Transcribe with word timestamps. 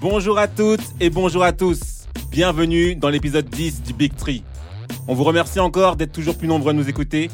Bonjour 0.00 0.38
à 0.38 0.48
toutes 0.48 0.80
et 0.98 1.10
bonjour 1.10 1.42
à 1.42 1.52
tous. 1.52 2.06
Bienvenue 2.30 2.96
dans 2.96 3.10
l'épisode 3.10 3.50
10 3.50 3.82
du 3.82 3.92
Big 3.92 4.16
Tree. 4.16 4.42
On 5.06 5.14
vous 5.14 5.24
remercie 5.24 5.60
encore 5.60 5.96
d'être 5.96 6.12
toujours 6.12 6.38
plus 6.38 6.48
nombreux 6.48 6.70
à 6.70 6.72
nous 6.72 6.88
écouter. 6.88 7.30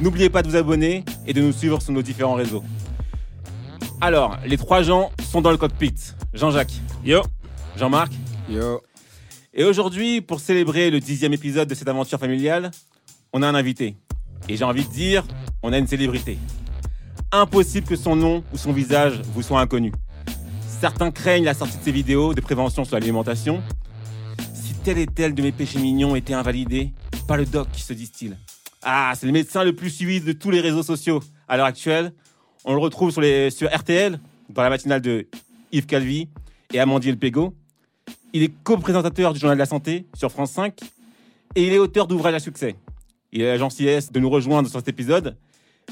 N'oubliez 0.00 0.30
pas 0.30 0.42
de 0.42 0.48
vous 0.48 0.54
abonner 0.54 1.04
et 1.26 1.32
de 1.32 1.42
nous 1.42 1.50
suivre 1.50 1.82
sur 1.82 1.92
nos 1.92 2.02
différents 2.02 2.34
réseaux. 2.34 2.62
Alors, 4.00 4.36
les 4.46 4.56
trois 4.56 4.82
gens 4.82 5.10
sont 5.32 5.40
dans 5.40 5.50
le 5.50 5.56
cockpit. 5.56 5.94
Jean-Jacques. 6.32 6.74
Yo. 7.04 7.22
Jean-Marc. 7.76 8.12
Yo. 8.48 8.82
Et 9.52 9.64
aujourd'hui, 9.64 10.20
pour 10.20 10.38
célébrer 10.38 10.92
le 10.92 11.00
dixième 11.00 11.32
épisode 11.32 11.68
de 11.68 11.74
cette 11.74 11.88
aventure 11.88 12.20
familiale, 12.20 12.70
on 13.32 13.42
a 13.42 13.48
un 13.48 13.54
invité. 13.56 13.96
Et 14.48 14.56
j'ai 14.56 14.64
envie 14.64 14.86
de 14.86 14.92
dire, 14.92 15.24
on 15.60 15.72
a 15.72 15.78
une 15.78 15.88
célébrité. 15.88 16.38
Impossible 17.32 17.88
que 17.88 17.96
son 17.96 18.14
nom 18.14 18.44
ou 18.52 18.56
son 18.56 18.72
visage 18.72 19.22
vous 19.34 19.42
soit 19.42 19.60
inconnu. 19.60 19.90
Certains 20.80 21.10
craignent 21.10 21.44
la 21.44 21.54
sortie 21.54 21.78
de 21.78 21.82
ces 21.82 21.90
vidéos 21.90 22.34
de 22.34 22.40
prévention 22.42 22.84
sur 22.84 22.96
l'alimentation. 22.96 23.62
Si 24.54 24.74
tel 24.84 24.98
et 24.98 25.06
tel 25.06 25.34
de 25.34 25.42
mes 25.42 25.52
péchés 25.52 25.78
mignons 25.78 26.14
était 26.16 26.34
invalidé, 26.34 26.92
pas 27.26 27.38
le 27.38 27.46
doc 27.46 27.68
se 27.72 27.94
distille. 27.94 28.36
Ah, 28.82 29.12
c'est 29.16 29.24
le 29.24 29.32
médecin 29.32 29.64
le 29.64 29.74
plus 29.74 29.88
suivi 29.88 30.20
de 30.20 30.32
tous 30.32 30.50
les 30.50 30.60
réseaux 30.60 30.82
sociaux 30.82 31.20
à 31.48 31.56
l'heure 31.56 31.66
actuelle. 31.66 32.12
On 32.66 32.74
le 32.74 32.78
retrouve 32.78 33.10
sur, 33.10 33.22
RTL, 33.22 34.20
dans 34.50 34.62
la 34.62 34.68
matinale 34.68 35.00
de 35.00 35.26
Yves 35.72 35.86
Calvi 35.86 36.28
et 36.74 36.78
Amandine 36.78 37.12
Le 37.12 37.18
Pégo. 37.18 37.54
Il 38.34 38.42
est 38.42 38.52
co-présentateur 38.62 39.32
du 39.32 39.40
Journal 39.40 39.56
de 39.56 39.60
la 39.62 39.66
Santé 39.66 40.04
sur 40.14 40.30
France 40.30 40.50
5 40.52 40.78
et 41.54 41.66
il 41.66 41.72
est 41.72 41.78
auteur 41.78 42.06
d'ouvrages 42.06 42.34
à 42.34 42.38
succès. 42.38 42.76
Il 43.32 43.42
a 43.42 43.46
la 43.46 43.58
gentillesse 43.58 44.12
de 44.12 44.20
nous 44.20 44.28
rejoindre 44.28 44.68
sur 44.68 44.78
cet 44.78 44.88
épisode. 44.88 45.36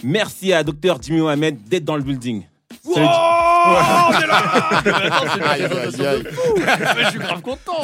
Merci 0.03 0.53
à 0.53 0.63
Dr 0.63 1.01
Jimmy 1.01 1.21
Mohamed 1.21 1.65
d'être 1.65 1.85
dans 1.85 1.97
le 1.97 2.03
building. 2.03 2.43
Salut, 2.83 3.07
Mais 6.95 7.05
je 7.05 7.11
suis 7.11 7.19
grave 7.19 7.41
content. 7.43 7.83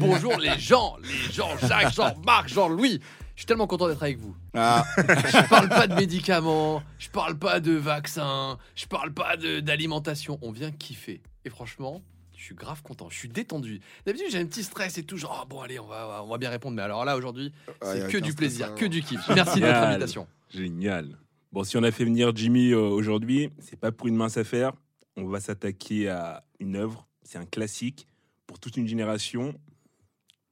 Bonjour 0.00 0.36
les 0.38 0.58
gens, 0.58 0.96
les 1.02 1.32
gens, 1.32 1.48
Jacques, 1.66 1.94
Jean-Marc, 1.94 2.48
Jean-Louis. 2.48 3.00
Je 3.34 3.40
suis 3.40 3.46
tellement 3.46 3.66
content 3.66 3.88
d'être 3.88 4.02
avec 4.02 4.18
vous. 4.18 4.34
Ah, 4.54 4.84
Je 4.96 5.48
parle 5.48 5.68
pas 5.68 5.86
de 5.86 5.94
médicaments, 5.94 6.82
je 6.98 7.08
parle 7.08 7.38
pas 7.38 7.60
de 7.60 7.72
vaccins, 7.72 8.58
je 8.74 8.86
parle 8.86 9.12
pas 9.12 9.36
de- 9.36 9.60
d'alimentation. 9.60 10.38
On 10.42 10.52
vient 10.52 10.70
kiffer. 10.70 11.22
Et 11.44 11.50
franchement, 11.50 12.02
je 12.36 12.44
suis 12.44 12.54
grave 12.54 12.82
content. 12.82 13.08
Je 13.10 13.16
suis 13.18 13.28
détendu. 13.28 13.80
D'habitude, 14.06 14.26
j'ai 14.30 14.38
un 14.38 14.44
petit 14.46 14.62
stress 14.62 14.98
et 14.98 15.02
tout. 15.04 15.16
Genre, 15.16 15.38
Ah, 15.42 15.46
bon, 15.48 15.60
allez, 15.62 15.78
on 15.80 15.86
va, 15.86 16.20
on 16.24 16.28
va 16.28 16.38
bien 16.38 16.50
répondre. 16.50 16.76
Mais 16.76 16.82
alors 16.82 17.04
là, 17.04 17.16
aujourd'hui, 17.16 17.52
Ah, 17.80 17.94
y 17.94 17.98
c'est 17.98 18.04
a 18.04 18.08
que 18.08 18.16
aucun 18.18 18.26
du 18.26 18.32
stress, 18.32 18.34
plaisir, 18.36 18.74
que 18.74 18.84
du 18.84 19.02
kiff. 19.02 19.20
Merci 19.34 19.60
de 19.60 19.66
votre 19.66 19.74
Génial. 19.76 19.84
invitation. 19.90 20.26
Génial. 20.54 21.18
Bon, 21.52 21.64
si 21.64 21.76
on 21.76 21.82
a 21.82 21.90
fait 21.90 22.04
venir 22.04 22.32
Jimmy 22.34 22.72
euh, 22.72 22.78
aujourd'hui, 22.80 23.50
c'est 23.60 23.78
pas 23.78 23.92
pour 23.92 24.06
une 24.08 24.16
mince 24.16 24.36
affaire. 24.36 24.72
On 25.16 25.26
va 25.26 25.40
s'attaquer 25.40 26.08
à 26.08 26.44
une 26.58 26.76
œuvre, 26.76 27.06
c'est 27.22 27.38
un 27.38 27.44
classique 27.44 28.06
pour 28.46 28.58
toute 28.58 28.76
une 28.76 28.86
génération 28.86 29.54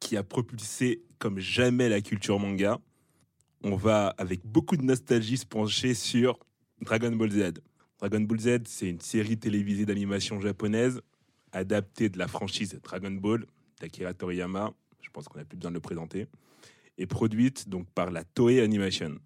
qui 0.01 0.17
a 0.17 0.23
propulsé 0.23 1.03
comme 1.19 1.39
jamais 1.39 1.89
la 1.89 2.01
culture 2.01 2.39
manga. 2.39 2.79
On 3.63 3.77
va, 3.77 4.09
avec 4.19 4.45
beaucoup 4.45 4.77
de 4.77 4.83
nostalgie, 4.83 5.37
se 5.37 5.47
pencher 5.47 5.95
sur 5.95 6.39
Dragon 6.81 7.13
Ball 7.13 7.31
Z. 7.31 7.61
Dragon 7.99 8.21
Ball 8.21 8.41
Z, 8.41 8.59
c'est 8.67 8.89
une 8.89 9.01
série 9.01 9.39
télévisée 9.39 9.85
d'animation 9.85 10.41
japonaise 10.41 11.01
adaptée 11.53 12.09
de 12.09 12.19
la 12.19 12.29
franchise 12.29 12.79
Dragon 12.83 13.11
Ball 13.11 13.45
d'Akira 13.81 14.15
Toriyama. 14.15 14.73
Je 15.03 15.11
pense 15.11 15.29
qu'on 15.29 15.39
n'a 15.39 15.45
plus 15.45 15.57
besoin 15.57 15.71
de 15.71 15.77
le 15.77 15.81
présenter. 15.81 16.27
Et 16.97 17.07
produite 17.07 17.69
donc 17.69 17.87
par 17.91 18.11
la 18.11 18.25
Toei 18.25 18.61
Animation. 18.61 19.19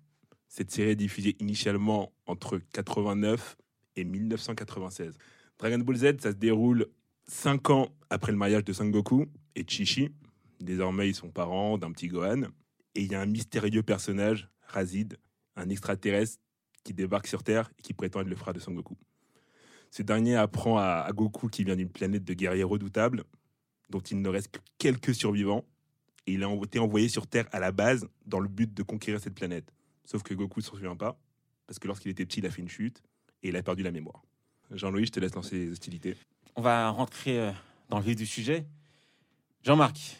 Cette 0.49 0.71
série 0.71 0.91
est 0.91 0.97
diffusée 0.97 1.37
initialement 1.41 2.12
entre 2.27 2.61
89 2.72 3.56
et 3.97 4.05
1996. 4.05 5.16
Dragon 5.59 5.78
Ball 5.78 5.97
Z, 5.97 6.21
ça 6.21 6.31
se 6.31 6.37
déroule 6.37 6.87
5 7.27 7.71
ans 7.71 7.88
après 8.10 8.32
le 8.32 8.38
mariage 8.38 8.65
de 8.65 8.72
Sangoku 8.72 9.27
et 9.55 9.65
Chichi. 9.66 10.10
Désormais, 10.60 11.09
ils 11.09 11.15
sont 11.15 11.31
parents 11.31 11.78
d'un 11.78 11.93
petit 11.93 12.09
Gohan. 12.09 12.43
Et 12.94 13.03
il 13.03 13.12
y 13.12 13.15
a 13.15 13.21
un 13.21 13.27
mystérieux 13.27 13.83
personnage, 13.83 14.49
Razid, 14.66 15.19
un 15.56 15.69
extraterrestre 15.69 16.38
qui 16.84 16.94
débarque 16.94 17.27
sur 17.27 17.43
Terre 17.43 17.71
et 17.78 17.83
qui 17.83 17.93
prétend 17.94 18.21
être 18.21 18.28
le 18.28 18.37
frère 18.37 18.54
de 18.54 18.60
Sangoku. 18.60 18.97
Ce 19.91 20.03
dernier 20.03 20.37
apprend 20.37 20.78
à, 20.78 21.04
à 21.06 21.12
Goku 21.12 21.49
qu'il 21.49 21.66
vient 21.66 21.77
d'une 21.77 21.88
planète 21.88 22.25
de 22.25 22.34
guerriers 22.34 22.65
redoutables, 22.65 23.25
dont 23.91 24.00
il 24.00 24.21
ne 24.21 24.28
reste 24.28 24.49
que 24.49 24.60
quelques 24.78 25.15
survivants. 25.15 25.65
Et 26.27 26.33
il 26.33 26.44
a 26.44 26.53
été 26.62 26.78
envoyé 26.78 27.09
sur 27.09 27.27
Terre 27.27 27.47
à 27.53 27.60
la 27.60 27.71
base 27.71 28.09
dans 28.27 28.41
le 28.41 28.49
but 28.49 28.72
de 28.72 28.83
conquérir 28.83 29.21
cette 29.21 29.34
planète. 29.34 29.72
Sauf 30.04 30.22
que 30.22 30.34
Goku 30.34 30.60
ne 30.60 30.65
s'en 30.65 30.75
souvient 30.75 30.97
pas, 30.97 31.19
parce 31.66 31.78
que 31.78 31.87
lorsqu'il 31.87 32.10
était 32.10 32.25
petit, 32.25 32.41
il 32.41 32.47
a 32.47 32.50
fait 32.50 32.62
une 32.62 32.69
chute 32.69 33.03
et 33.44 33.49
il 33.50 33.56
a 33.56 33.62
perdu 33.62 33.82
la 33.84 33.93
mémoire. 33.93 34.22
Jean-Louis, 34.72 35.06
je 35.06 35.12
te 35.12 35.21
laisse 35.21 35.34
lancer 35.34 35.56
les 35.56 35.71
hostilités. 35.71 36.16
On 36.56 36.62
va 36.62 36.88
rentrer 36.91 37.38
euh, 37.38 37.53
dans 37.91 37.99
le 37.99 38.05
vif 38.05 38.16
du 38.16 38.27
sujet. 38.27 38.66
Jean-Marc, 39.62 40.19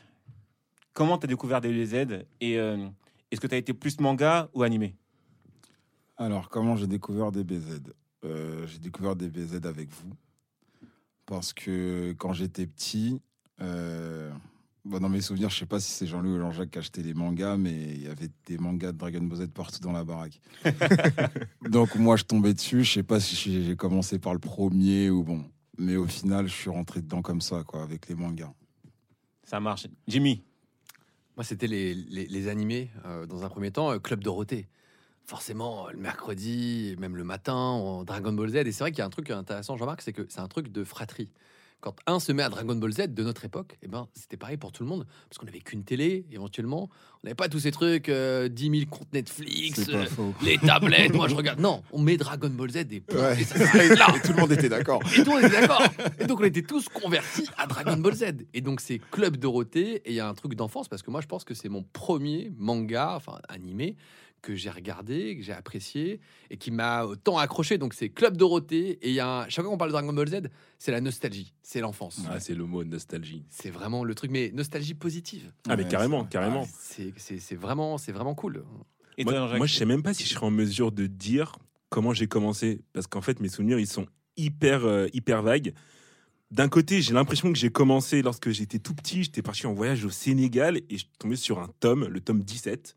comment 0.93 1.19
tu 1.19 1.25
as 1.25 1.29
découvert 1.29 1.61
DBZ 1.61 2.25
et 2.41 2.59
euh, 2.59 2.87
est-ce 3.31 3.41
que 3.41 3.47
tu 3.47 3.55
as 3.55 3.59
été 3.59 3.73
plus 3.75 3.99
manga 4.01 4.49
ou 4.55 4.63
animé? 4.63 4.95
Alors, 6.17 6.49
comment 6.49 6.77
j'ai 6.77 6.87
découvert 6.87 7.33
DBZ 7.33 7.81
Euh, 8.25 8.67
J'ai 8.69 8.79
découvert 8.79 9.17
DBZ 9.17 9.67
avec 9.67 9.89
vous. 9.91 10.13
Parce 11.27 11.53
que 11.53 12.15
quand 12.19 12.33
j'étais 12.33 12.67
petit, 12.67 13.21
euh, 13.61 14.31
bon, 14.84 15.00
dans 15.00 15.09
mes 15.09 15.21
souvenirs, 15.21 15.50
je 15.50 15.59
sais 15.59 15.67
pas 15.67 15.81
si 15.81 15.91
c'est 15.91 16.06
Jean-Louis 16.06 16.33
ou 16.33 16.41
Jean-Jacques 16.41 16.71
qui 16.71 16.78
achetait 16.78 17.03
les 17.03 17.15
mangas, 17.15 17.56
mais 17.56 17.72
il 17.72 18.03
y 18.03 18.06
avait 18.06 18.31
des 18.47 18.59
mangas 18.59 18.93
de 18.93 18.99
Dragon 18.99 19.22
Ball 19.22 19.39
Z 19.39 19.49
partout 19.49 19.81
dans 19.81 19.93
la 19.93 20.05
baraque. 20.05 20.41
Donc, 21.69 21.95
moi, 21.97 22.17
je 22.17 22.25
tombais 22.25 22.55
dessus. 22.55 22.84
Je 22.84 22.93
sais 22.93 23.03
pas 23.03 23.21
si 23.21 23.65
j'ai 23.65 23.77
commencé 23.77 24.19
par 24.19 24.33
le 24.33 24.39
premier 24.39 25.11
ou 25.11 25.22
bon. 25.22 25.45
Mais 25.77 25.97
au 25.97 26.06
final, 26.06 26.47
je 26.47 26.55
suis 26.55 26.71
rentré 26.71 27.00
dedans 27.00 27.22
comme 27.22 27.41
ça, 27.41 27.65
quoi, 27.65 27.83
avec 27.83 28.09
les 28.09 28.15
mangas. 28.15 28.53
Ça 29.43 29.59
marche. 29.61 29.87
Jimmy, 30.06 30.43
Moi, 31.37 31.45
c'était 31.45 31.66
les, 31.66 31.95
les, 31.95 32.27
les 32.27 32.49
animés 32.49 32.91
euh, 33.05 33.27
dans 33.27 33.45
un 33.45 33.49
premier 33.49 33.72
temps, 33.72 33.91
euh, 33.91 33.99
Club 33.99 34.22
Dorothée. 34.22 34.69
Forcément, 35.27 35.89
euh, 35.89 35.92
le 35.92 35.98
mercredi, 35.98 36.95
même 36.98 37.16
le 37.16 37.25
matin, 37.25 37.54
en 37.54 38.04
Dragon 38.04 38.33
Ball 38.33 38.51
Z. 38.51 38.57
Et 38.57 38.72
c'est 38.72 38.84
vrai 38.84 38.92
qu'il 38.92 39.01
y 39.01 39.03
a 39.03 39.07
un 39.07 39.10
truc 39.10 39.31
intéressant, 39.31 39.77
Jean-Marc, 39.77 40.03
c'est 40.03 40.13
que 40.13 40.27
c'est 40.28 40.41
un 40.41 40.48
truc 40.48 40.71
de 40.71 40.84
fratrie. 40.84 41.31
Quand 41.84 41.97
un 42.07 42.19
se 42.19 42.33
met 42.33 42.42
à 42.42 42.48
Dragon 42.48 42.77
Ball 42.77 42.95
Z 42.95 43.09
de 43.09 43.22
notre 43.22 43.45
époque, 43.45 43.77
eh 43.83 43.89
ben, 43.89 44.09
c'était 44.15 44.39
pareil 44.39 44.57
pour 44.57 44.72
tout 44.72 44.83
le 44.83 44.89
monde. 44.89 45.07
Parce 45.28 45.36
qu'on 45.36 45.45
n'avait 45.45 45.60
qu'une 45.60 45.84
télé, 45.84 46.25
éventuellement. 46.33 46.89
On 47.22 47.27
n'avait 47.27 47.34
pas 47.34 47.51
tous 47.51 47.59
ces 47.59 47.72
trucs, 47.72 48.09
euh, 48.09 48.48
10 48.48 48.71
000 48.71 48.91
comptes 48.91 49.13
Netflix, 49.13 49.91
euh, 49.91 50.07
les 50.42 50.57
tablettes. 50.57 51.13
Moi, 51.15 51.28
je 51.28 51.34
regarde. 51.34 51.60
Non, 51.60 51.83
on 51.92 52.01
met 52.01 52.16
Dragon 52.16 52.48
Ball 52.48 52.71
Z 52.71 52.77
et, 52.91 53.01
point. 53.01 53.21
Ouais. 53.21 53.42
Et 53.42 53.45
ça 53.45 53.59
s'arrête 53.59 53.98
là. 53.98 54.07
Et 54.16 54.21
tout 54.27 54.33
le 54.33 54.41
monde 54.41 54.53
était 54.53 54.71
d'accord. 54.71 55.03
Et 55.15 55.22
tout 55.22 55.31
le 55.31 55.42
monde 55.42 55.45
était 55.45 55.60
d'accord. 55.60 55.83
Et 56.19 56.25
donc 56.25 56.41
on 56.41 56.45
était 56.45 56.63
tous 56.63 56.89
convertis 56.89 57.51
à 57.59 57.66
Dragon 57.66 57.98
Ball 57.98 58.15
Z. 58.15 58.25
Et 58.54 58.63
donc 58.63 58.81
c'est 58.81 58.98
Club 59.10 59.36
Dorothée. 59.36 59.97
Et 60.07 60.13
il 60.13 60.15
y 60.15 60.21
a 60.21 60.27
un 60.27 60.34
truc 60.34 60.54
d'enfance 60.54 60.89
parce 60.89 61.03
que 61.03 61.10
moi 61.10 61.21
je 61.21 61.27
pense 61.27 61.45
que 61.45 61.53
c'est 61.53 61.69
mon 61.69 61.83
premier 61.83 62.51
manga, 62.57 63.13
enfin 63.15 63.41
animé, 63.51 63.95
que 64.45 64.55
j'ai 64.55 64.69
regardé, 64.71 65.37
que 65.37 65.43
j'ai 65.43 65.53
apprécié 65.55 66.21
et 66.51 66.57
qui 66.59 66.71
m'a 66.71 67.07
tant 67.25 67.39
accroché. 67.39 67.79
Donc 67.79 67.95
c'est 67.95 68.11
Club 68.11 68.37
Dorothée. 68.37 68.99
Et 69.01 69.09
il 69.09 69.15
y 69.15 69.21
a 69.21 69.29
un- 69.43 69.49
chaque 69.49 69.65
fois 69.65 69.71
qu'on 69.73 69.79
parle 69.79 69.91
de 69.91 69.95
Dragon 69.95 70.13
Ball 70.13 70.29
Z, 70.29 70.43
c'est 70.79 70.93
la 70.93 71.01
nostalgie, 71.01 71.55
c'est 71.63 71.81
l'enfance. 71.81 72.21
Ah, 72.29 72.39
c'est 72.41 72.55
le 72.55 72.67
mot 72.67 72.85
nostalgie. 72.85 73.45
C'est 73.49 73.71
vraiment 73.71 74.05
le 74.05 74.15
truc, 74.15 74.31
mais 74.31 74.51
nostalgie 74.53 74.95
positive. 74.95 75.51
Ah, 75.69 75.77
mais 75.77 75.85
Ouais, 75.85 75.89
carrément, 75.89 76.25
carrément. 76.25 76.67
C'est 76.79 77.13
c'est- 77.17 77.55
vraiment, 77.57 77.97
c'est 77.99 78.13
vraiment 78.13 78.35
cool. 78.35 78.65
Et 79.17 79.25
moi, 79.25 79.67
je 79.67 79.75
sais 79.75 79.87
même 79.87 80.03
pas 80.03 80.13
si 80.13 80.25
je 80.25 80.35
serais 80.35 80.47
en 80.47 80.51
mesure 80.51 80.93
de 80.93 81.07
dire 81.07 81.57
comment 81.89 82.13
j'ai 82.13 82.27
commencé. 82.27 82.83
Parce 82.93 83.07
qu'en 83.07 83.23
fait, 83.23 83.41
mes 83.41 83.49
souvenirs, 83.49 83.79
ils 83.79 83.87
sont 83.87 84.07
hyper, 84.37 84.85
euh, 84.85 85.07
hyper 85.15 85.43
vagues. 85.43 85.73
D'un 86.51 86.69
côté, 86.69 87.01
j'ai 87.03 87.15
l'impression 87.15 87.53
que 87.53 87.59
j'ai 87.59 87.71
commencé 87.71 88.23
lorsque 88.23 88.51
j'étais 88.51 88.79
tout 88.79 88.95
petit. 88.95 89.25
J'étais 89.25 89.43
parti 89.43 89.67
en 89.67 89.73
voyage 89.73 90.05
au 90.05 90.11
Sénégal 90.11 90.77
et 90.77 90.85
je 90.91 90.97
suis 90.99 91.11
tombé 91.19 91.37
sur 91.37 91.59
un 91.61 91.69
tome, 91.81 92.07
le 92.07 92.21
tome 92.21 92.43
17. 92.43 92.97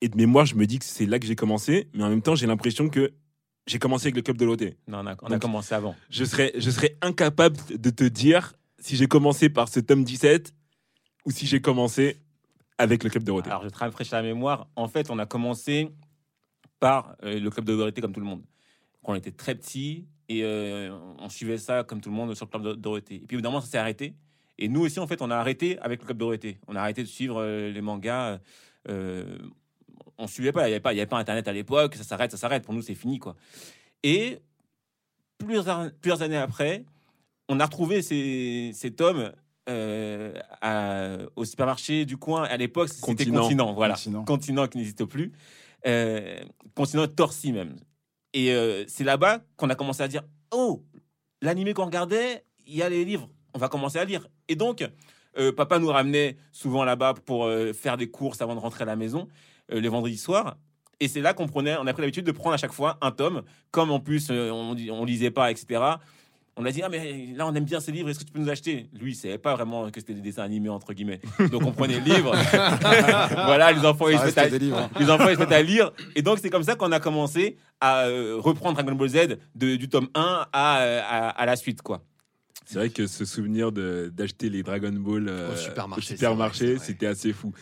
Et 0.00 0.08
de 0.08 0.16
mémoire, 0.16 0.46
je 0.46 0.54
me 0.54 0.66
dis 0.66 0.78
que 0.78 0.84
c'est 0.84 1.06
là 1.06 1.18
que 1.18 1.26
j'ai 1.26 1.34
commencé. 1.36 1.88
Mais 1.94 2.04
en 2.04 2.08
même 2.08 2.22
temps, 2.22 2.34
j'ai 2.36 2.46
l'impression 2.46 2.88
que 2.88 3.12
j'ai 3.66 3.78
commencé 3.78 4.06
avec 4.06 4.16
le 4.16 4.22
club 4.22 4.36
de 4.36 4.44
l'OT. 4.44 4.74
Non, 4.86 4.98
on 5.00 5.06
a, 5.06 5.16
on 5.22 5.26
a 5.26 5.30
Donc- 5.30 5.42
commencé 5.42 5.74
avant. 5.74 5.94
Je 6.10 6.24
serais, 6.24 6.52
je 6.56 6.70
serais 6.70 6.96
incapable 7.02 7.56
de 7.74 7.90
te 7.90 8.04
dire 8.04 8.54
si 8.78 8.96
j'ai 8.96 9.08
commencé 9.08 9.48
par 9.50 9.68
ce 9.68 9.80
tome 9.80 10.04
17 10.04 10.54
ou 11.26 11.30
si 11.32 11.46
j'ai 11.46 11.60
commencé 11.60 12.16
avec 12.78 13.02
le 13.02 13.10
club 13.10 13.24
de 13.24 13.26
Dorothée. 13.26 13.50
Alors, 13.50 13.64
je 13.64 13.68
te 13.70 13.76
rafraîchir 13.78 14.14
la 14.16 14.22
mémoire. 14.22 14.68
En 14.76 14.86
fait, 14.86 15.10
on 15.10 15.18
a 15.18 15.26
commencé 15.26 15.90
par 16.78 17.16
euh, 17.24 17.40
le 17.40 17.50
club 17.50 17.64
de 17.66 17.74
Dorothée, 17.76 18.00
comme 18.00 18.12
tout 18.12 18.20
le 18.20 18.26
monde. 18.26 18.42
Quand 19.02 19.12
on 19.12 19.16
était 19.16 19.32
très 19.32 19.56
petit 19.56 20.06
et 20.28 20.44
euh, 20.44 20.96
on 21.18 21.28
suivait 21.28 21.58
ça 21.58 21.82
comme 21.82 22.00
tout 22.00 22.08
le 22.10 22.14
monde 22.14 22.34
sur 22.36 22.46
le 22.46 22.50
club 22.50 22.62
de 22.62 22.72
Dorothée. 22.74 23.16
Et 23.16 23.26
puis, 23.26 23.34
évidemment, 23.34 23.60
ça 23.60 23.66
s'est 23.66 23.78
arrêté. 23.78 24.14
Et 24.58 24.68
nous 24.68 24.80
aussi, 24.82 25.00
en 25.00 25.06
fait, 25.08 25.20
on 25.22 25.30
a 25.30 25.36
arrêté 25.36 25.76
avec 25.80 26.00
le 26.00 26.06
club 26.06 26.18
de 26.18 26.20
Dorothée. 26.20 26.58
On 26.68 26.76
a 26.76 26.80
arrêté 26.80 27.02
de 27.02 27.08
suivre 27.08 27.40
euh, 27.42 27.72
les 27.72 27.80
mangas. 27.80 28.38
On 30.18 30.26
suivait 30.26 30.52
pas. 30.52 30.62
Il 30.68 30.70
n'y 30.70 30.74
avait 30.74 30.80
pas, 30.80 30.92
il 30.92 30.96
y 30.96 31.00
avait 31.00 31.08
pas 31.08 31.18
Internet 31.18 31.46
à 31.48 31.52
l'époque. 31.52 31.94
Ça 31.94 32.04
s'arrête, 32.04 32.30
ça 32.30 32.36
s'arrête. 32.36 32.64
Pour 32.64 32.74
nous, 32.74 32.82
c'est 32.82 32.94
fini, 32.94 33.18
quoi. 33.18 33.36
Et 34.02 34.38
plusieurs, 35.38 35.90
plusieurs 36.00 36.22
années 36.22 36.36
après, 36.36 36.84
on 37.48 37.60
a 37.60 37.64
retrouvé 37.64 38.02
ces, 38.02 38.72
ces 38.74 38.92
tomes 38.92 39.32
euh, 39.68 40.34
à- 40.60 41.18
au 41.36 41.44
supermarché 41.44 42.04
du 42.04 42.16
coin. 42.16 42.44
À 42.44 42.56
l'époque, 42.56 42.88
c'était 42.88 43.06
Continent. 43.06 43.42
Continent. 43.42 43.72
voilà. 43.74 43.94
Continent. 43.94 44.24
Continent 44.24 44.66
qui 44.66 44.78
n'existe 44.78 45.04
plus. 45.04 45.32
Euh, 45.86 46.40
continent 46.74 47.06
Torsi 47.06 47.52
même. 47.52 47.76
Et 48.34 48.52
euh, 48.52 48.84
c'est 48.88 49.04
là-bas 49.04 49.40
qu'on 49.56 49.70
a 49.70 49.74
commencé 49.74 50.02
à 50.02 50.08
dire 50.08 50.22
Oh, 50.50 50.84
l'animé 51.42 51.74
qu'on 51.74 51.84
regardait, 51.86 52.44
il 52.66 52.74
y 52.76 52.82
a 52.82 52.88
les 52.88 53.04
livres, 53.04 53.28
on 53.54 53.58
va 53.58 53.68
commencer 53.68 53.98
à 53.98 54.04
lire. 54.04 54.26
Et 54.48 54.56
donc, 54.56 54.84
euh, 55.38 55.52
papa 55.52 55.78
nous 55.78 55.88
ramenait 55.88 56.36
souvent 56.52 56.84
là-bas 56.84 57.14
pour 57.24 57.48
faire 57.74 57.96
des 57.96 58.10
courses 58.10 58.40
avant 58.42 58.54
de 58.54 58.60
rentrer 58.60 58.82
à 58.82 58.86
la 58.86 58.96
maison, 58.96 59.28
euh, 59.72 59.80
les 59.80 59.88
vendredis 59.88 60.18
soirs. 60.18 60.56
Et 61.00 61.06
c'est 61.08 61.20
là 61.20 61.32
qu'on 61.34 61.46
prenait, 61.46 61.76
on 61.76 61.86
a 61.86 61.92
pris 61.92 62.02
l'habitude 62.02 62.24
de 62.26 62.32
prendre 62.32 62.54
à 62.54 62.56
chaque 62.56 62.72
fois 62.72 62.98
un 63.00 63.10
tome. 63.12 63.42
Comme 63.70 63.90
en 63.90 64.00
plus, 64.00 64.28
euh, 64.30 64.50
on, 64.50 64.76
on 64.90 65.04
lisait 65.04 65.30
pas, 65.30 65.50
etc. 65.50 65.80
On 66.60 66.64
a 66.64 66.72
dit, 66.72 66.82
ah, 66.82 66.88
mais 66.88 67.28
là, 67.36 67.46
on 67.46 67.54
aime 67.54 67.64
bien 67.64 67.78
ces 67.78 67.92
livres, 67.92 68.08
est-ce 68.08 68.18
que 68.18 68.24
tu 68.24 68.32
peux 68.32 68.40
nous 68.40 68.48
acheter? 68.50 68.88
Lui, 68.92 69.12
il 69.12 69.14
savait 69.14 69.38
pas 69.38 69.54
vraiment 69.54 69.88
que 69.92 70.00
c'était 70.00 70.14
des 70.14 70.20
dessins 70.20 70.42
animés, 70.42 70.68
entre 70.70 70.92
guillemets. 70.92 71.20
Donc, 71.52 71.62
on 71.64 71.70
prenait 71.70 72.00
le 72.00 72.04
livre. 72.04 72.34
voilà, 72.82 73.70
les 73.70 73.84
enfants, 73.86 74.08
ils 74.08 74.18
se 74.18 74.24
mettent 74.24 74.38
à- 74.38 74.48
hein. 74.76 74.90
les 74.98 75.08
enfants 75.10 75.28
ils 75.28 75.34
se 75.36 75.40
mettent 75.40 75.52
à 75.52 75.62
lire. 75.62 75.92
Et 76.16 76.22
donc, 76.22 76.38
c'est 76.40 76.50
comme 76.50 76.64
ça 76.64 76.74
qu'on 76.74 76.90
a 76.90 76.98
commencé 76.98 77.58
à 77.80 78.06
euh, 78.06 78.36
reprendre 78.40 78.74
Dragon 78.74 78.96
Ball 78.96 79.08
Z 79.08 79.38
de- 79.54 79.76
du 79.76 79.88
tome 79.88 80.08
1 80.16 80.20
à, 80.20 80.46
à, 80.52 81.28
à 81.28 81.46
la 81.46 81.54
suite, 81.54 81.80
quoi. 81.82 82.02
C'est 82.66 82.78
vrai 82.78 82.90
que 82.90 83.06
ce 83.06 83.24
souvenir 83.24 83.72
de- 83.72 84.10
d'acheter 84.12 84.50
les 84.50 84.62
Dragon 84.62 84.92
Ball 84.92 85.26
euh, 85.28 85.52
Au 85.52 85.56
supermarché, 86.16 86.78
c'était 86.78 87.06
assez 87.06 87.32
fou. 87.32 87.52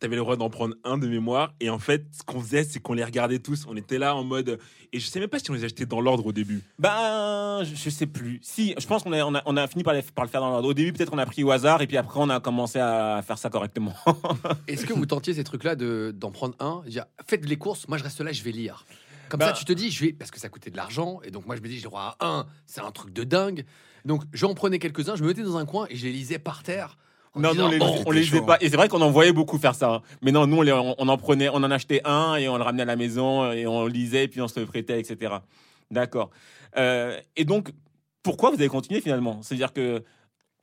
T'avais 0.00 0.16
le 0.16 0.22
droit 0.22 0.36
d'en 0.36 0.50
prendre 0.50 0.74
un 0.84 0.98
de 0.98 1.06
mémoire 1.06 1.54
et 1.60 1.70
en 1.70 1.78
fait, 1.78 2.04
ce 2.12 2.22
qu'on 2.22 2.40
faisait, 2.40 2.64
c'est 2.64 2.80
qu'on 2.80 2.92
les 2.94 3.04
regardait 3.04 3.38
tous. 3.38 3.64
On 3.68 3.76
était 3.76 3.98
là 3.98 4.14
en 4.14 4.24
mode 4.24 4.58
et 4.92 5.00
je 5.00 5.06
sais 5.06 5.20
même 5.20 5.28
pas 5.28 5.38
si 5.38 5.50
on 5.50 5.54
les 5.54 5.64
achetait 5.64 5.86
dans 5.86 6.00
l'ordre 6.00 6.26
au 6.26 6.32
début. 6.32 6.62
Ben, 6.78 7.62
je, 7.64 7.74
je 7.74 7.90
sais 7.90 8.06
plus. 8.06 8.38
Si, 8.42 8.74
je 8.78 8.86
pense 8.86 9.02
qu'on 9.02 9.12
a, 9.12 9.24
on 9.24 9.34
a, 9.34 9.42
on 9.46 9.56
a 9.56 9.66
fini 9.66 9.82
par, 9.82 9.94
les- 9.94 10.02
par 10.02 10.24
le 10.24 10.30
faire 10.30 10.40
dans 10.40 10.50
l'ordre. 10.50 10.68
Au 10.68 10.74
début, 10.74 10.92
peut-être 10.92 11.10
qu'on 11.10 11.18
a 11.18 11.26
pris 11.26 11.42
au 11.44 11.50
hasard, 11.50 11.80
et 11.82 11.86
puis 11.86 11.96
après, 11.96 12.20
on 12.20 12.28
a 12.30 12.40
commencé 12.40 12.78
à 12.78 13.20
faire 13.26 13.38
ça 13.38 13.50
correctement. 13.50 13.94
Est-ce 14.68 14.86
que 14.86 14.92
vous 14.92 15.06
tentiez 15.06 15.34
ces 15.34 15.44
trucs-là 15.44 15.74
de 15.76 16.14
d'en 16.16 16.30
prendre 16.30 16.54
un? 16.60 16.82
Dire, 16.86 17.06
Faites 17.26 17.44
les 17.48 17.56
courses, 17.56 17.88
moi 17.88 17.98
je 17.98 18.04
reste 18.04 18.20
là, 18.20 18.32
je 18.32 18.42
vais 18.42 18.52
lire. 18.52 18.84
Comme 19.28 19.40
Bah- 19.40 19.46
ça, 19.48 19.52
tu 19.52 19.64
te 19.64 19.72
dis, 19.72 19.90
je 19.90 20.04
vais 20.04 20.12
parce 20.12 20.30
que 20.30 20.38
ça 20.38 20.48
coûtait 20.48 20.70
de 20.70 20.76
l'argent 20.76 21.20
et 21.24 21.30
donc 21.30 21.46
moi 21.46 21.56
je 21.56 21.62
me 21.62 21.68
dis, 21.68 21.76
j'ai 21.78 21.84
droit 21.84 22.16
à 22.20 22.26
un, 22.28 22.46
c'est 22.66 22.80
un 22.82 22.90
truc 22.90 23.12
de 23.12 23.24
dingue. 23.24 23.64
Donc 24.04 24.22
j'en 24.32 24.52
prenais 24.54 24.78
quelques-uns, 24.78 25.16
je 25.16 25.22
me 25.22 25.28
mettais 25.28 25.42
dans 25.42 25.56
un 25.56 25.64
coin 25.64 25.86
et 25.88 25.96
je 25.96 26.04
les 26.04 26.12
lisais 26.12 26.38
par 26.38 26.62
terre. 26.62 26.98
Non, 27.40 27.50
disant, 27.52 27.62
nous, 27.62 27.68
on 27.68 27.70
les, 27.72 27.78
Bon, 27.78 28.02
on 28.06 28.10
les 28.10 28.20
lisait 28.20 28.40
pas. 28.42 28.56
Et 28.60 28.68
c'est 28.70 28.76
vrai 28.76 28.88
qu'on 28.88 29.00
en 29.00 29.10
voyait 29.10 29.32
beaucoup 29.32 29.58
faire 29.58 29.74
ça. 29.74 29.90
hein. 29.94 30.02
Mais 30.22 30.30
non, 30.32 30.46
nous, 30.46 30.58
on, 30.58 30.62
les- 30.62 30.72
on, 30.72 30.94
on 30.98 31.08
en 31.08 31.16
prenait, 31.16 31.48
on 31.48 31.56
en 31.56 31.70
achetait 31.70 32.00
un, 32.04 32.36
et 32.36 32.48
on 32.48 32.56
le 32.56 32.62
ramenait 32.62 32.82
à 32.82 32.86
la 32.86 32.96
maison, 32.96 33.50
et 33.52 33.66
on 33.66 33.86
lisait, 33.86 34.24
et 34.24 34.28
puis 34.28 34.40
on 34.40 34.48
se 34.48 34.60
le 34.60 34.66
prêtait, 34.66 34.98
etc. 35.00 35.34
D'accord. 35.90 36.30
Euh, 36.76 37.18
et 37.36 37.44
donc, 37.44 37.70
pourquoi 38.22 38.50
vous 38.50 38.56
avez 38.56 38.68
continué 38.68 39.00
finalement? 39.00 39.40
C'est-à-dire 39.42 39.72
que 39.72 40.02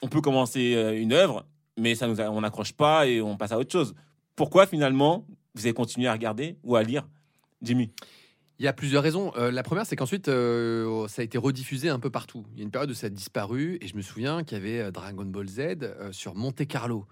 on 0.02 0.08
peut 0.08 0.22
commencer 0.22 0.74
euh, 0.76 1.00
une 1.00 1.14
œuvre, 1.14 1.46
mais 1.78 1.94
ça 1.96 2.08
nous 2.08 2.20
a- 2.20 2.30
on 2.30 2.42
n'accroche 2.42 2.74
pas 2.74 3.06
et 3.08 3.22
on 3.22 3.38
passe 3.38 3.52
à 3.52 3.58
autre 3.60 3.72
chose. 3.72 3.94
Pourquoi 4.36 4.66
finalement 4.66 5.26
vous 5.54 5.66
avez 5.66 5.74
continué 5.74 6.08
à 6.08 6.14
regarder 6.14 6.58
ou 6.64 6.76
à 6.76 6.84
lire? 6.84 7.08
Jimmy? 7.62 7.92
Il 8.62 8.66
y 8.66 8.68
a 8.68 8.74
plusieurs 8.74 9.02
raisons. 9.02 9.34
Euh, 9.38 9.50
la 9.50 9.64
première, 9.64 9.88
c'est 9.88 9.96
qu'ensuite, 9.96 10.28
euh, 10.28 11.08
ça 11.08 11.24
a 11.24 11.26
été 11.26 11.40
rediffusé 11.40 11.90
un 11.90 11.98
peu 11.98 12.12
partout. 12.12 12.46
Il 12.54 12.60
y 12.60 12.62
a 12.62 12.64
une 12.64 12.70
période 12.70 12.92
où 12.92 12.94
ça 12.94 13.08
a 13.08 13.10
disparu, 13.10 13.80
et 13.82 13.88
je 13.88 13.96
me 13.96 14.04
souviens 14.04 14.44
qu'il 14.44 14.56
y 14.56 14.62
avait 14.62 14.80
euh, 14.82 14.92
Dragon 14.92 15.26
Ball 15.26 15.48
Z 15.48 15.62
sur 16.12 16.36
Monte 16.36 16.68
Carlo, 16.68 17.08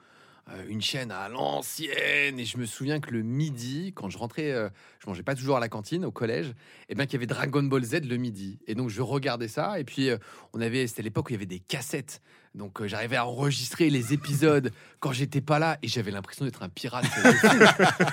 une 0.67 0.79
chaîne 0.79 1.09
à 1.09 1.27
l'ancienne. 1.27 2.39
Et 2.39 2.45
je 2.45 2.59
me 2.59 2.67
souviens 2.67 2.99
que 2.99 3.09
le 3.09 3.23
midi, 3.23 3.93
quand 3.95 4.11
je 4.11 4.19
rentrais, 4.19 4.51
je 4.99 5.07
mangeais 5.07 5.23
pas 5.23 5.33
toujours 5.33 5.57
à 5.57 5.59
la 5.59 5.69
cantine 5.69 6.05
au 6.05 6.11
collège, 6.11 6.53
et 6.87 6.93
bien 6.93 7.07
qu'il 7.07 7.13
y 7.13 7.17
avait 7.17 7.25
Dragon 7.25 7.63
Ball 7.63 7.83
Z 7.83 8.05
le 8.05 8.17
midi. 8.17 8.59
Et 8.67 8.75
donc 8.75 8.89
je 8.89 9.01
regardais 9.01 9.47
ça, 9.47 9.79
et 9.79 9.83
puis 9.83 10.09
on 10.53 10.61
avait, 10.61 10.85
c'était 10.85 11.01
l'époque 11.01 11.27
où 11.27 11.29
il 11.29 11.33
y 11.33 11.35
avait 11.37 11.47
des 11.47 11.59
cassettes. 11.59 12.21
Donc 12.55 12.81
euh, 12.81 12.87
j'arrivais 12.87 13.15
à 13.15 13.25
enregistrer 13.27 13.89
les 13.89 14.11
épisodes 14.11 14.71
quand 14.99 15.11
j'étais 15.11 15.41
pas 15.41 15.59
là, 15.59 15.77
et 15.83 15.87
j'avais 15.87 16.11
l'impression 16.11 16.45
d'être 16.45 16.63
un 16.63 16.69
pirate. 16.69 17.05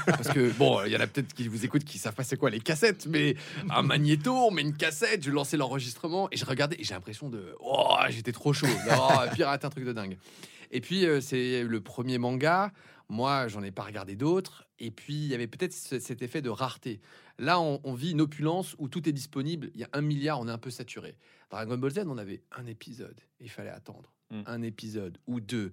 Parce 0.07 0.29
que 0.29 0.51
bon, 0.53 0.85
il 0.85 0.93
y 0.93 0.97
en 0.97 1.01
a 1.01 1.07
peut-être 1.07 1.33
qui 1.33 1.49
vous 1.49 1.65
écoutent 1.65 1.85
qui 1.85 1.99
savent 1.99 2.15
pas 2.15 2.23
c'est 2.25 2.37
quoi 2.37 2.51
les 2.51 2.61
cassettes, 2.61 3.07
mais 3.07 3.35
un 3.71 3.83
magnéto, 3.83 4.33
on 4.35 4.51
met 4.51 4.63
une 4.63 4.77
cassette, 4.77 5.25
je 5.25 5.31
lançais 5.31 5.57
l'enregistrement 5.57 6.29
et 6.33 6.37
je 6.37 6.45
regardais 6.45 6.77
et 6.79 6.85
j'ai 6.85 6.95
l'impression 6.95 7.29
de 7.31 7.55
oh 7.61 7.97
j'étais 8.11 8.33
trop 8.33 8.53
chaud, 8.53 8.67
oh, 8.91 9.09
pirate 9.35 9.65
un 9.65 9.71
truc 9.71 9.85
de 9.85 9.93
dingue. 9.93 10.19
Et 10.71 10.81
puis 10.81 11.07
euh, 11.07 11.21
c'est 11.21 11.63
le 11.63 11.81
premier 11.81 12.19
manga. 12.19 12.73
Moi, 13.09 13.47
j'en 13.47 13.63
ai 13.63 13.71
pas 13.71 13.85
regardé 13.85 14.17
d'autres. 14.17 14.67
Et 14.81 14.91
puis 14.91 15.15
il 15.15 15.27
y 15.29 15.35
avait 15.35 15.47
peut-être 15.47 15.73
ce- 15.73 16.01
cet 16.01 16.23
effet 16.23 16.43
de 16.43 16.51
rareté. 16.51 17.01
Là, 17.39 17.61
on, 17.61 17.81
on 17.85 17.95
vit 17.95 18.11
une 18.11 18.21
opulence 18.21 18.75
où 18.79 18.89
tout 18.89 19.09
est 19.09 19.13
disponible. 19.13 19.71
Il 19.75 19.81
y 19.81 19.85
a 19.85 19.89
un 19.93 20.01
milliard, 20.01 20.41
on 20.41 20.49
est 20.49 20.51
un 20.51 20.59
peu 20.59 20.71
saturé. 20.71 21.17
Dragon 21.51 21.79
Ball 21.79 21.93
Z, 21.93 22.01
on 22.07 22.19
avait 22.19 22.43
un 22.59 22.67
épisode 22.67 23.21
il 23.41 23.49
fallait 23.51 23.71
attendre 23.71 24.13
Mm. 24.31 24.43
un 24.47 24.63
épisode 24.63 25.19
ou 25.27 25.41
deux. 25.41 25.73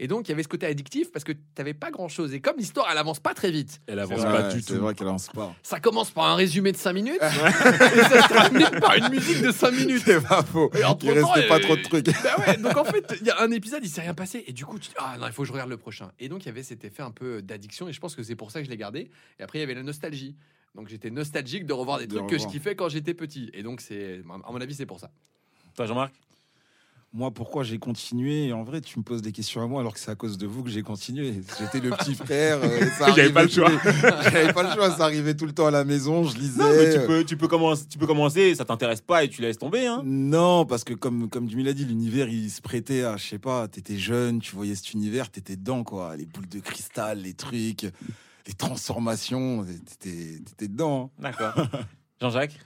Et 0.00 0.08
donc, 0.08 0.26
il 0.26 0.32
y 0.32 0.34
avait 0.34 0.42
ce 0.42 0.48
côté 0.48 0.66
addictif 0.66 1.12
parce 1.12 1.24
que 1.24 1.30
tu 1.32 1.38
n'avais 1.56 1.72
pas 1.72 1.90
grand-chose. 1.92 2.34
Et 2.34 2.40
comme 2.40 2.56
l'histoire, 2.58 2.88
elle 2.90 2.98
avance 2.98 3.20
pas 3.20 3.32
très 3.32 3.52
vite, 3.52 3.80
Elle 3.86 4.00
avance 4.00 4.18
Ouais, 4.20 4.24
pas 4.26 4.52
du 4.52 4.60
C'est 4.60 4.74
tout. 4.74 4.80
vrai 4.80 4.92
qu'elle 4.92 5.06
avance 5.06 5.28
pas. 5.28 5.54
ça 5.62 5.78
commence 5.78 6.10
par 6.10 6.24
un 6.26 6.34
résumé 6.34 6.72
de 6.72 6.76
5 6.76 6.92
minutes 6.92 7.16
et 7.22 8.00
ça 8.02 8.22
se 8.22 8.28
termine 8.28 8.80
par 8.80 8.96
une 8.96 9.08
musique 9.10 9.40
de 9.40 9.52
5 9.52 9.70
minutes. 9.70 10.02
C'est 10.04 10.20
pas 10.20 10.42
faux. 10.42 10.68
Et 10.74 10.82
entre 10.84 11.04
Il 11.06 11.12
restait 11.12 11.42
temps, 11.42 11.48
pas 11.48 11.56
euh, 11.58 11.60
trop 11.60 11.76
de 11.76 11.82
trucs. 11.82 12.06
Bah 12.24 12.36
ouais, 12.44 12.56
donc 12.56 12.76
en 12.76 12.84
fait, 12.84 13.14
il 13.20 13.26
y 13.26 13.30
a 13.30 13.40
un 13.40 13.50
épisode, 13.52 13.80
il 13.84 13.88
s'est 13.88 14.00
rien 14.02 14.14
passé. 14.14 14.42
Et 14.48 14.52
du 14.52 14.66
coup, 14.66 14.78
tu 14.80 14.88
dis, 14.88 14.94
ah 14.98 15.16
non, 15.18 15.28
il 15.28 15.32
faut 15.32 15.42
que 15.42 15.48
je 15.48 15.52
regarde 15.52 15.70
le 15.70 15.76
prochain. 15.78 16.10
Et 16.18 16.28
donc, 16.28 16.42
il 16.42 16.46
y 16.46 16.50
avait 16.50 16.64
cet 16.64 16.84
effet 16.84 17.02
un 17.04 17.12
peu 17.12 17.40
d'addiction. 17.40 17.88
Et 17.88 17.92
je 17.92 18.00
pense 18.00 18.16
que 18.16 18.22
c'est 18.24 18.36
pour 18.36 18.50
ça 18.50 18.58
que 18.58 18.66
je 18.66 18.70
l'ai 18.70 18.76
gardé. 18.76 19.10
Et 19.38 19.42
après, 19.44 19.58
il 19.58 19.62
y 19.62 19.64
avait 19.64 19.74
la 19.74 19.84
nostalgie. 19.84 20.34
Donc, 20.74 20.88
j'étais 20.88 21.10
nostalgique 21.10 21.66
de 21.66 21.72
revoir 21.72 22.00
des 22.00 22.08
De 22.08 22.16
trucs 22.16 22.28
que 22.30 22.38
je 22.38 22.48
kiffais 22.48 22.74
quand 22.74 22.88
j'étais 22.88 23.14
petit. 23.14 23.48
Et 23.54 23.62
donc, 23.62 23.80
c'est, 23.80 24.22
à 24.44 24.50
mon 24.52 24.60
avis, 24.60 24.74
c'est 24.74 24.86
pour 24.86 24.98
ça. 24.98 25.12
Toi, 25.76 25.86
Jean-Marc? 25.86 26.12
Moi, 27.16 27.30
pourquoi 27.30 27.62
j'ai 27.62 27.78
continué? 27.78 28.52
En 28.52 28.64
vrai, 28.64 28.80
tu 28.80 28.98
me 28.98 29.04
poses 29.04 29.22
des 29.22 29.30
questions 29.30 29.62
à 29.62 29.68
moi 29.68 29.80
alors 29.80 29.94
que 29.94 30.00
c'est 30.00 30.10
à 30.10 30.16
cause 30.16 30.36
de 30.36 30.48
vous 30.48 30.64
que 30.64 30.68
j'ai 30.70 30.82
continué. 30.82 31.32
J'étais 31.60 31.78
le 31.78 31.90
petit 31.90 32.16
frère. 32.16 32.58
euh, 32.60 32.80
J'avais 33.14 33.30
pas 33.32 33.42
le 33.44 33.48
les- 33.48 33.52
J'avais 34.32 34.52
pas 34.52 34.64
le 34.64 34.70
choix. 34.74 34.90
Ça 34.90 35.04
arrivait 35.04 35.34
tout 35.36 35.46
le 35.46 35.52
temps 35.52 35.66
à 35.66 35.70
la 35.70 35.84
maison. 35.84 36.24
Je 36.24 36.36
lisais. 36.36 36.60
Non, 36.60 36.70
mais 36.76 36.92
tu 36.92 37.06
peux, 37.06 37.24
tu 37.24 37.36
peux 37.36 37.46
commencer, 37.46 37.86
tu 37.88 37.98
peux 37.98 38.08
commencer. 38.08 38.56
Ça 38.56 38.64
t'intéresse 38.64 39.00
pas 39.00 39.22
et 39.22 39.28
tu 39.28 39.42
laisses 39.42 39.58
tomber, 39.58 39.86
hein 39.86 40.02
Non, 40.04 40.66
parce 40.66 40.82
que 40.82 40.92
comme, 40.92 41.28
comme 41.30 41.48
Jimmy 41.48 41.62
l'a 41.62 41.72
dit, 41.72 41.84
l'univers, 41.84 42.26
il 42.28 42.50
se 42.50 42.60
prêtait 42.60 43.04
à, 43.04 43.16
je 43.16 43.24
sais 43.24 43.38
pas, 43.38 43.68
t'étais 43.68 43.96
jeune, 43.96 44.40
tu 44.40 44.56
voyais 44.56 44.74
cet 44.74 44.92
univers, 44.92 45.30
t'étais 45.30 45.54
dedans, 45.54 45.84
quoi. 45.84 46.16
Les 46.16 46.26
boules 46.26 46.48
de 46.48 46.58
cristal, 46.58 47.20
les 47.22 47.34
trucs, 47.34 47.82
les 48.46 48.52
transformations, 48.54 49.64
t'étais 50.00 50.40
t'étais 50.44 50.66
dedans. 50.66 51.12
hein. 51.18 51.22
D'accord. 51.22 51.54
Jean-Jacques? 52.20 52.58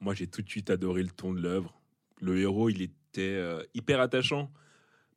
Moi, 0.00 0.14
j'ai 0.14 0.26
tout 0.26 0.42
de 0.42 0.48
suite 0.48 0.70
adoré 0.70 1.04
le 1.04 1.10
ton 1.10 1.32
de 1.32 1.40
l'œuvre. 1.40 1.72
Le 2.20 2.36
héros, 2.40 2.68
il 2.68 2.82
était 3.12 3.22
euh, 3.22 3.62
hyper 3.74 4.00
attachant. 4.00 4.50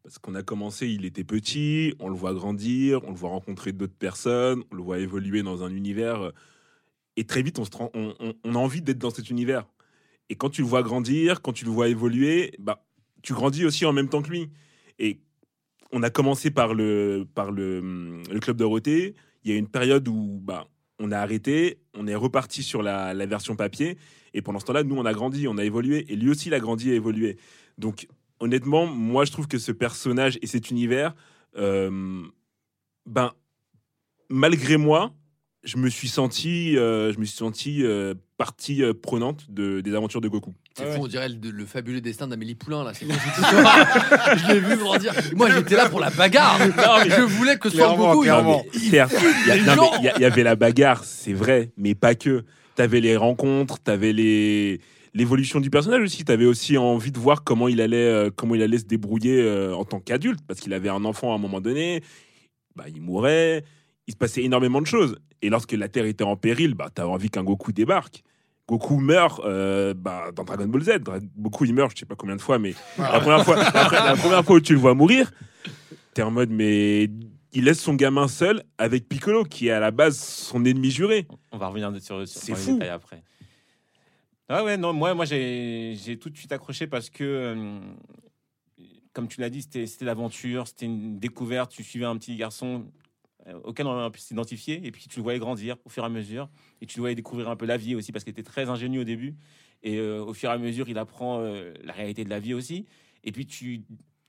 Parce 0.04 0.18
qu'on 0.18 0.36
a 0.36 0.44
commencé, 0.44 0.90
il 0.90 1.06
était 1.06 1.24
petit, 1.24 1.94
on 2.00 2.10
le 2.10 2.16
voit 2.16 2.34
grandir, 2.34 3.02
on 3.06 3.12
le 3.12 3.16
voit 3.16 3.30
rencontrer 3.30 3.72
d'autres 3.72 3.96
personnes, 3.96 4.64
on 4.72 4.76
le 4.76 4.84
voit 4.84 5.00
évoluer 5.00 5.44
dans 5.44 5.64
un 5.64 5.74
univers. 5.74 6.22
euh, 6.22 6.32
Et 7.16 7.24
très 7.24 7.42
vite, 7.42 7.58
on, 7.58 7.64
se 7.64 7.72
on, 7.74 8.56
a 8.56 8.58
envie 8.58 8.82
d'être 8.82 8.98
dans 8.98 9.12
cet 9.12 9.30
univers. 9.30 9.66
Et 10.30 10.36
quand 10.36 10.50
tu 10.50 10.62
le 10.62 10.68
vois 10.68 10.84
grandir, 10.84 11.42
quand 11.42 11.54
tu 11.54 11.64
le 11.64 11.72
vois 11.72 11.88
évoluer, 11.88 12.54
bah, 12.60 12.86
tu 13.22 13.34
grandis 13.34 13.66
aussi 13.66 13.86
en 13.86 13.94
même 13.94 14.10
temps 14.10 14.22
que 14.22 14.30
lui. 14.30 14.50
Et 15.00 15.22
on 15.94 16.04
a 16.04 16.10
commencé 16.10 16.52
par 16.52 16.74
le, 16.74 17.26
par 17.34 17.52
le, 17.52 18.22
le 18.30 18.40
club 18.40 18.58
Dorothée. 18.58 19.16
Il 19.46 19.52
y 19.52 19.54
a 19.54 19.58
une 19.58 19.70
période 19.70 20.06
où 20.10 20.40
bah, 20.42 20.68
on 21.00 21.12
a 21.12 21.18
arrêté, 21.20 21.80
on 21.94 22.08
est 22.08 22.16
reparti 22.16 22.62
sur 22.62 22.84
la, 22.84 23.14
la 23.14 23.26
version 23.26 23.56
papier. 23.56 23.98
Et 24.34 24.42
pendant 24.42 24.60
ce 24.60 24.66
temps-là, 24.66 24.84
nous, 24.84 24.96
on 24.98 25.06
a 25.06 25.14
grandi, 25.14 25.48
on 25.48 25.58
a 25.58 25.64
évolué. 25.64 26.12
Et 26.12 26.16
lui 26.18 26.30
aussi, 26.30 26.50
il 26.50 26.54
a 26.54 26.60
grandi 26.60 26.90
et 26.90 26.96
évolué. 26.96 27.38
Donc, 27.78 28.08
honnêtement, 28.40 28.86
moi, 28.86 29.26
je 29.26 29.32
trouve 29.32 29.48
que 29.48 29.58
ce 29.58 29.72
personnage 29.72 30.38
et 30.42 30.48
cet 30.48 30.70
univers, 30.72 31.14
euh, 31.58 32.22
ben, 33.06 33.32
malgré 34.30 34.78
moi, 34.78 35.14
je 35.64 35.78
me 35.78 35.90
suis 35.90 36.10
senti, 36.10 36.78
euh, 36.78 37.14
je 37.14 37.20
me 37.20 37.24
suis 37.26 37.38
senti 37.38 37.84
euh, 37.84 38.14
partie 38.38 38.84
euh, 38.84 38.94
prenante 38.94 39.50
de, 39.50 39.80
des 39.80 39.96
aventures 39.96 40.20
de 40.20 40.28
Goku. 40.28 40.54
C'est 40.76 40.84
Ouais, 40.86 40.96
fou, 40.96 41.04
on 41.04 41.08
dirait 41.08 41.30
le, 41.30 41.52
le 41.52 41.66
fabuleux 41.66 42.02
destin 42.02 42.28
d'Amélie 42.28 42.56
Poulain, 42.56 42.84
là. 42.84 42.94
C'est 42.94 43.06
Je 44.38 44.48
l'ai 44.54 44.60
vu 44.60 44.76
grandir. 44.78 45.14
Moi, 45.36 45.50
j'étais 45.52 45.76
là 45.78 45.88
pour 45.88 46.00
la 46.02 46.10
bagarre. 46.10 46.58
je 47.08 47.22
voulais 47.22 47.58
que 47.58 47.70
Son 47.70 47.78
Clairement, 47.78 48.14
Goku. 48.14 48.24
il- 48.74 48.94
y, 48.94 48.98
y 48.98 50.22
y 50.22 50.26
avait 50.26 50.44
la 50.44 50.56
bagarre, 50.56 51.04
c'est 51.06 51.34
vrai, 51.34 51.72
mais 51.78 51.96
pas 51.96 52.16
que. 52.16 52.44
T'avais 52.76 53.02
les 53.02 53.16
rencontres, 53.16 53.78
t'avais 53.80 54.14
les 54.14 54.82
l'évolution 55.14 55.60
du 55.60 55.70
personnage 55.70 56.02
aussi. 56.02 56.24
T'avais 56.26 56.46
aussi 56.46 56.78
envie 56.78 57.12
de 57.12 57.20
voir 57.20 57.44
comment 57.44 57.68
il 57.68 57.82
allait, 57.82 57.98
euh, 57.98 58.30
comment 58.36 58.56
il 58.56 58.62
allait 58.62 58.78
se 58.80 58.86
débrouiller 58.86 59.42
euh, 59.42 59.76
en 59.76 59.86
tant 59.86 60.00
qu'adulte, 60.00 60.40
parce 60.48 60.60
qu'il 60.60 60.74
avait 60.74 60.90
un 60.90 61.06
enfant 61.06 61.32
à 61.32 61.36
un 61.36 61.40
moment 61.40 61.62
donné. 61.62 62.02
Bah, 62.76 62.86
il 62.94 63.02
mourait. 63.02 63.64
Il 64.08 64.12
se 64.14 64.18
passait 64.18 64.44
énormément 64.44 64.82
de 64.82 64.88
choses. 64.88 65.18
Et 65.42 65.50
lorsque 65.50 65.72
la 65.74 65.88
Terre 65.88 66.06
était 66.06 66.24
en 66.24 66.36
péril, 66.36 66.74
bah, 66.74 66.90
t'avais 66.94 67.10
envie 67.10 67.30
qu'un 67.30 67.44
Goku 67.44 67.72
débarque. 67.72 68.24
Goku 68.68 68.98
meurt 68.98 69.42
euh, 69.46 69.94
bah, 69.94 70.32
dans 70.36 70.44
Dragon 70.44 70.66
Ball 70.68 70.82
Z. 70.84 70.90
Dra- 71.00 71.20
Goku, 71.38 71.66
il 71.66 71.74
meurt, 71.74 71.92
je 71.94 72.00
sais 72.00 72.06
pas 72.06 72.16
combien 72.16 72.36
de 72.36 72.42
fois, 72.42 72.60
mais 72.60 72.74
la, 72.98 73.20
première 73.20 73.44
fois, 73.44 73.56
la, 73.58 73.64
pre- 73.72 74.06
la 74.06 74.16
première 74.16 74.44
fois 74.46 74.56
où 74.56 74.60
tu 74.62 74.74
le 74.74 74.80
vois 74.80 74.94
mourir, 74.94 75.32
t'es 76.14 76.22
en 76.22 76.32
mode, 76.32 76.50
mais 76.50 77.10
il 77.52 77.66
laisse 77.66 77.80
son 77.82 77.94
gamin 77.94 78.28
seul 78.28 78.64
avec 78.78 79.08
Piccolo, 79.08 79.44
qui 79.44 79.68
est 79.68 79.72
à 79.72 79.80
la 79.82 79.92
base 79.92 80.18
son 80.18 80.64
ennemi 80.66 80.92
juré. 80.92 81.28
On 81.52 81.58
va 81.58 81.68
revenir 81.68 81.92
sur, 82.02 82.26
sur, 82.28 82.42
C'est 82.42 82.56
fou. 82.56 82.74
détails 82.74 82.90
après. 82.90 83.22
Ah 84.56 84.64
ouais, 84.64 84.78
non, 84.78 84.94
moi, 84.94 85.16
moi 85.16 85.26
j'ai 85.26 86.20
tout 86.22 86.30
de 86.30 86.38
suite 86.38 86.52
accroché 86.52 86.86
parce 86.86 87.10
que, 87.10 87.24
euh, 87.24 87.80
comme 89.12 89.28
tu 89.28 89.42
l'as 89.42 89.50
dit, 89.50 89.64
c'était 89.64 90.06
l'aventure, 90.06 90.68
c'était 90.68 90.86
une 90.86 91.18
découverte. 91.18 91.72
Tu 91.72 91.84
suivais 91.84 92.06
un 92.06 92.16
petit 92.18 92.36
garçon 92.36 92.86
euh, 93.48 93.60
auquel 93.64 93.88
on 93.88 93.98
a 93.98 94.12
pu 94.12 94.20
s'identifier 94.20 94.86
et 94.86 94.92
puis 94.92 95.08
tu 95.10 95.18
le 95.18 95.24
voyais 95.24 95.40
grandir 95.40 95.78
au 95.86 95.90
fur 95.90 96.04
et 96.04 96.06
à 96.06 96.10
mesure 96.10 96.52
et 96.82 96.86
tu 96.86 97.00
le 97.00 97.02
voyais 97.02 97.16
découvrir 97.16 97.50
un 97.50 97.56
peu 97.56 97.66
la 97.66 97.78
vie 97.78 97.96
aussi 97.96 98.12
parce 98.12 98.24
qu'il 98.24 98.30
était 98.30 98.44
très 98.44 98.70
ingénieux 98.70 99.02
au 99.02 99.06
début 99.06 99.36
et 99.82 99.98
euh, 99.98 100.24
au 100.24 100.36
fur 100.36 100.52
et 100.52 100.54
à 100.54 100.60
mesure 100.60 100.88
il 100.88 101.00
apprend 101.00 101.40
la 101.40 101.94
réalité 101.94 102.24
de 102.24 102.30
la 102.30 102.40
vie 102.40 102.54
aussi 102.54 102.86
et 103.24 103.32
puis 103.32 103.48
tu 103.48 103.82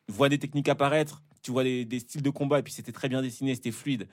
vois 0.08 0.30
des 0.30 0.38
techniques 0.38 0.70
apparaître, 0.70 1.22
tu 1.42 1.50
vois 1.50 1.64
des, 1.64 1.98
styles 1.98 2.22
de 2.22 2.30
combat 2.30 2.60
et 2.60 2.62
puis 2.62 2.72
c'était 2.72 2.92
très 2.92 3.10
bien 3.10 3.20
dessiné, 3.20 3.54
c'était 3.54 3.72
fluide. 3.72 4.08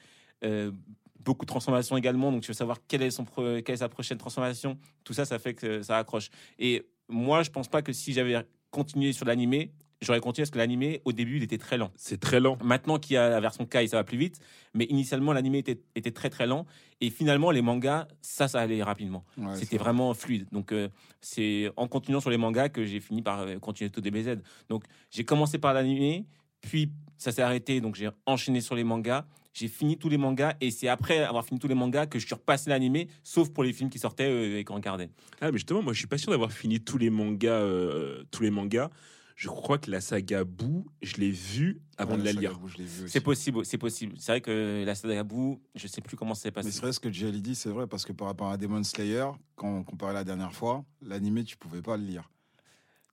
Beaucoup 1.23 1.45
de 1.45 1.49
transformations 1.49 1.97
également, 1.97 2.31
donc 2.31 2.41
tu 2.41 2.47
veux 2.47 2.53
savoir 2.53 2.77
quelle 2.87 3.01
est, 3.01 3.11
son 3.11 3.25
quelle 3.25 3.73
est 3.73 3.77
sa 3.77 3.89
prochaine 3.89 4.17
transformation. 4.17 4.77
Tout 5.03 5.13
ça, 5.13 5.25
ça 5.25 5.39
fait 5.39 5.53
que 5.53 5.81
ça 5.81 5.97
accroche. 5.97 6.29
Et 6.59 6.87
moi, 7.07 7.43
je 7.43 7.49
pense 7.49 7.67
pas 7.67 7.81
que 7.81 7.93
si 7.93 8.13
j'avais 8.13 8.45
continué 8.71 9.13
sur 9.13 9.25
l'animé, 9.25 9.71
j'aurais 10.01 10.19
continué 10.19 10.43
parce 10.43 10.51
que 10.51 10.57
l'animé, 10.57 11.01
au 11.05 11.11
début, 11.11 11.37
il 11.37 11.43
était 11.43 11.57
très 11.57 11.77
lent. 11.77 11.91
C'est 11.95 12.19
très 12.19 12.39
lent. 12.39 12.57
Maintenant 12.63 12.97
qu'il 12.97 13.13
y 13.13 13.17
a 13.17 13.29
la 13.29 13.39
version 13.39 13.65
Kai, 13.65 13.87
ça 13.87 13.97
va 13.97 14.03
plus 14.03 14.17
vite. 14.17 14.39
Mais 14.73 14.85
initialement, 14.85 15.33
l'animé 15.33 15.59
était, 15.59 15.79
était 15.95 16.11
très 16.11 16.29
très 16.29 16.47
lent. 16.47 16.65
Et 17.01 17.09
finalement, 17.09 17.51
les 17.51 17.61
mangas, 17.61 18.07
ça, 18.21 18.47
ça 18.47 18.61
allait 18.61 18.81
rapidement. 18.81 19.23
Ouais, 19.37 19.55
C'était 19.55 19.77
vrai. 19.77 19.85
vraiment 19.85 20.13
fluide. 20.13 20.47
Donc, 20.51 20.71
euh, 20.71 20.89
c'est 21.19 21.69
en 21.77 21.87
continuant 21.87 22.19
sur 22.19 22.29
les 22.29 22.37
mangas 22.37 22.69
que 22.69 22.85
j'ai 22.85 22.99
fini 22.99 23.21
par 23.21 23.41
euh, 23.41 23.59
continuer 23.59 23.89
tout 23.89 24.01
DBZ. 24.01 24.37
Donc, 24.69 24.85
j'ai 25.11 25.23
commencé 25.23 25.59
par 25.59 25.73
l'animé, 25.73 26.25
puis 26.61 26.91
ça 27.17 27.31
s'est 27.31 27.41
arrêté. 27.41 27.81
Donc, 27.81 27.95
j'ai 27.95 28.09
enchaîné 28.25 28.61
sur 28.61 28.75
les 28.75 28.83
mangas. 28.83 29.25
J'ai 29.53 29.67
fini 29.67 29.97
tous 29.97 30.09
les 30.09 30.17
mangas. 30.17 30.55
Et 30.61 30.71
c'est 30.71 30.87
après 30.87 31.19
avoir 31.19 31.45
fini 31.45 31.59
tous 31.59 31.67
les 31.67 31.75
mangas 31.75 32.05
que 32.05 32.19
je 32.19 32.25
suis 32.25 32.35
repassé 32.35 32.69
l'animé, 32.69 33.07
sauf 33.23 33.49
pour 33.49 33.63
les 33.63 33.73
films 33.73 33.89
qui 33.89 33.99
sortaient 33.99 34.29
euh, 34.29 34.59
et 34.59 34.63
qu'on 34.63 34.75
regardait. 34.75 35.09
Ah, 35.41 35.47
mais 35.51 35.57
justement, 35.57 35.81
moi, 35.81 35.93
je 35.93 35.99
suis 35.99 36.07
pas 36.07 36.17
sûr 36.17 36.31
d'avoir 36.31 36.51
fini 36.51 36.79
tous 36.79 36.97
les 36.97 37.09
mangas. 37.09 37.49
euh, 37.51 38.23
tous 38.31 38.43
les 38.43 38.51
mangas. 38.51 38.89
Je 39.35 39.47
crois 39.47 39.79
que 39.79 39.89
la 39.89 40.01
saga 40.01 40.43
Boo, 40.43 40.85
je 41.01 41.15
l'ai 41.15 41.31
vue 41.31 41.81
avant 41.97 42.11
Ouais, 42.13 42.19
de 42.19 42.23
la 42.25 42.31
lire. 42.33 42.59
C'est 43.07 43.21
possible, 43.21 43.65
c'est 43.65 43.79
possible. 43.79 44.13
C'est 44.19 44.33
vrai 44.33 44.41
que 44.41 44.83
la 44.85 44.93
saga 44.93 45.23
Boo, 45.23 45.59
je 45.73 45.87
sais 45.87 45.99
plus 46.01 46.15
comment 46.15 46.35
ça 46.35 46.43
s'est 46.43 46.49
Mais 46.49 46.53
passé. 46.53 46.71
c'est 46.71 46.81
vrai 46.81 46.93
ce 46.93 46.99
que 46.99 47.11
Jelly 47.11 47.41
dit, 47.41 47.55
c'est 47.55 47.69
vrai, 47.69 47.87
parce 47.87 48.05
que 48.05 48.11
par 48.13 48.27
rapport 48.27 48.49
à 48.51 48.57
Demon 48.57 48.83
Slayer, 48.83 49.25
quand 49.55 49.67
on 49.79 49.83
comparait 49.83 50.13
la 50.13 50.23
dernière 50.23 50.53
fois, 50.53 50.85
l'animé, 51.01 51.43
tu 51.43 51.57
pouvais 51.57 51.81
pas 51.81 51.97
le 51.97 52.03
lire. 52.03 52.29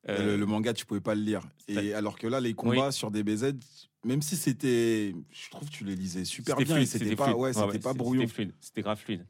Euh, 0.09 0.25
le, 0.25 0.37
le 0.37 0.47
manga, 0.47 0.73
tu 0.73 0.87
pouvais 0.87 1.01
pas 1.01 1.15
le 1.15 1.23
lire. 1.23 1.43
Et 1.67 1.93
alors 1.95 2.19
que 2.19 2.27
là, 2.27 2.41
les 2.41 2.55
combats 2.55 2.93
sur 2.93 3.11
DBZ, 3.11 3.55
même 4.05 4.23
si 4.23 4.37
c'était. 4.37 5.15
Je 5.31 5.51
trouve 5.51 5.69
que 5.69 5.75
tu 5.75 5.85
les 5.85 5.97
lisais 5.97 6.25
super 6.25 6.57
bien. 6.57 6.85
C'était 6.87 7.17
pas, 7.17 7.25
fluide. 7.25 7.37
ouais, 7.39 7.53
c'était 7.53 7.79
pas 7.79 7.91
c'était- 7.91 7.99
brouillon. 7.99 8.23
C'était 8.23 8.33
fluide, 8.35 8.55
c'était 8.61 8.83
grave 8.83 8.99
fluide. 8.99 9.27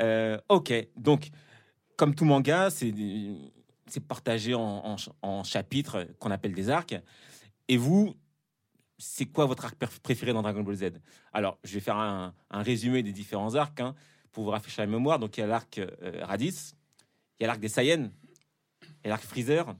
Euh, 0.00 0.38
ok, 0.48 0.72
donc, 0.96 1.28
comme 1.96 2.14
tout 2.14 2.24
manga, 2.24 2.70
c'est 2.70 2.94
c'est 3.86 4.00
partagé 4.06 4.54
en, 4.54 4.60
en, 4.60 4.96
en 5.22 5.44
chapitres 5.44 6.06
qu'on 6.18 6.30
appelle 6.30 6.54
des 6.54 6.70
arcs. 6.70 6.94
Et 7.68 7.76
vous, 7.76 8.14
c'est 8.98 9.26
quoi 9.26 9.46
votre 9.46 9.64
arc 9.64 9.76
préf- 9.80 10.00
préféré 10.00 10.32
dans 10.32 10.42
Dragon 10.42 10.62
Ball 10.62 10.76
Z? 10.76 10.84
Alors, 11.32 11.58
je 11.64 11.74
vais 11.74 11.80
faire 11.80 11.96
un, 11.96 12.32
un 12.50 12.62
résumé 12.62 13.02
des 13.02 13.12
différents 13.12 13.54
arcs 13.56 13.80
hein, 13.80 13.94
pour 14.32 14.44
vous 14.44 14.50
rafraîchir 14.50 14.80
la 14.82 14.86
mémoire. 14.86 15.18
Donc, 15.18 15.36
il 15.36 15.40
y 15.40 15.42
a 15.42 15.46
l'arc 15.46 15.78
euh, 15.78 16.24
Raditz, 16.24 16.74
il 17.38 17.42
y 17.42 17.44
a 17.44 17.48
l'arc 17.48 17.60
des 17.60 17.68
Saiyans, 17.68 18.10
il 18.82 18.88
y 19.04 19.06
a 19.06 19.10
l'arc 19.10 19.24
Freezer, 19.24 19.74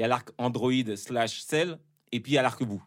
il 0.00 0.02
y 0.02 0.04
a 0.04 0.08
l'arc 0.08 0.30
Android 0.38 0.96
slash 0.96 1.42
Cell, 1.42 1.78
et 2.10 2.20
puis 2.20 2.32
il 2.32 2.34
y 2.36 2.38
a 2.38 2.42
l'arc 2.42 2.64
Boo. 2.64 2.80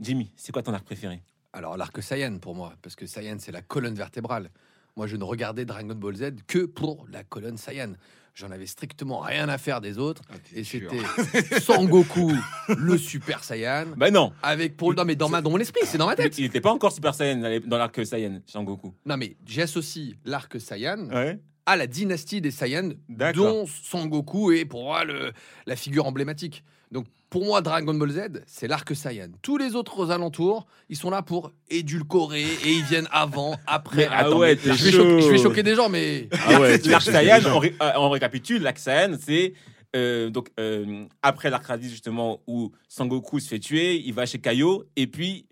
Jimmy, 0.00 0.32
c'est 0.34 0.50
quoi 0.50 0.62
ton 0.62 0.72
arc 0.72 0.82
préféré? 0.86 1.20
Alors, 1.52 1.76
l'arc 1.76 2.02
Saiyan 2.02 2.38
pour 2.38 2.54
moi, 2.54 2.72
parce 2.80 2.96
que 2.96 3.04
Saiyan, 3.06 3.36
c'est 3.38 3.52
la 3.52 3.60
colonne 3.60 3.94
vertébrale. 3.94 4.48
Moi, 4.96 5.06
je 5.06 5.16
ne 5.16 5.24
regardais 5.24 5.66
Dragon 5.66 5.94
Ball 5.94 6.16
Z 6.16 6.30
que 6.46 6.64
pour 6.64 7.06
la 7.12 7.22
colonne 7.22 7.58
Saiyan. 7.58 7.92
J'en 8.34 8.50
avais 8.50 8.64
strictement 8.64 9.18
rien 9.20 9.50
à 9.50 9.58
faire 9.58 9.82
des 9.82 9.98
autres. 9.98 10.22
Ah, 10.30 10.36
Et 10.54 10.64
c'était 10.64 10.96
Sangoku, 11.60 12.32
le 12.78 12.96
Super 12.96 13.44
Saiyan. 13.44 13.88
Ben 13.98 14.10
non 14.10 14.32
Avec 14.42 14.78
pour 14.78 14.94
non 14.94 15.04
mais 15.04 15.16
dans 15.16 15.28
ma 15.28 15.42
dans 15.42 15.50
mon 15.50 15.58
esprit 15.58 15.82
c'est 15.84 15.98
dans 15.98 16.06
ma 16.06 16.16
tête 16.16 16.38
Il 16.38 16.44
n'était 16.44 16.62
pas 16.62 16.72
encore 16.72 16.92
Super 16.92 17.14
Saiyan 17.14 17.60
dans 17.66 17.76
l'arc 17.76 18.06
Saiyan, 18.06 18.40
Sangoku. 18.46 18.94
non 19.04 19.18
mais 19.18 19.36
j'associe 19.44 20.14
l'arc 20.24 20.58
Saiyan 20.58 21.10
Ouais. 21.10 21.38
À 21.66 21.76
la 21.76 21.86
dynastie 21.86 22.40
des 22.40 22.50
Saiyans 22.50 22.90
dont 23.34 23.66
Sangoku 23.66 24.52
est 24.52 24.64
pour 24.64 24.82
moi 24.84 25.04
le, 25.04 25.32
la 25.66 25.76
figure 25.76 26.06
emblématique. 26.06 26.64
Donc 26.90 27.06
pour 27.30 27.44
moi 27.46 27.62
Dragon 27.62 27.94
Ball 27.94 28.10
Z 28.10 28.20
c'est 28.46 28.66
l'arc 28.68 28.94
Saiyan. 28.94 29.28
Tous 29.42 29.56
les 29.56 29.74
autres 29.74 29.98
aux 29.98 30.10
alentours 30.10 30.66
ils 30.88 30.96
sont 30.96 31.08
là 31.10 31.22
pour 31.22 31.52
édulcorer 31.70 32.42
et 32.42 32.68
ils 32.72 32.84
viennent 32.84 33.08
avant 33.10 33.56
après. 33.66 34.08
Mais 34.08 34.08
Ah 34.10 34.30
ouais, 34.36 34.58
mais 34.64 34.72
je 34.74 34.84
vais, 34.84 34.90
choquer, 34.92 35.20
je 35.22 35.28
vais 35.30 35.38
choquer 35.38 35.62
des 35.62 35.74
gens 35.74 35.88
mais 35.88 36.28
Ah 36.46 36.60
ouais, 36.60 36.78
L'arc 36.84 37.02
Saiyan, 37.02 37.40
tu- 37.40 37.46
on, 37.46 37.58
ré- 37.58 37.74
euh, 37.80 37.90
on 37.96 38.10
récapitule, 38.10 38.62
l'arc 38.62 38.78
Saiyan, 38.78 39.16
c'est 39.20 39.54
euh, 39.94 40.30
donc 40.30 40.50
euh, 40.58 41.04
après 41.22 41.48
l'arc 41.50 41.64
Raditz 41.66 41.90
justement 41.90 42.40
où 42.46 42.72
Sangoku 42.88 43.40
se 43.40 43.48
fait 43.48 43.58
tuer, 43.58 43.96
il 44.04 44.12
va 44.14 44.26
chez 44.26 44.38
Kaio 44.38 44.84
et 44.96 45.06
puis 45.06 45.46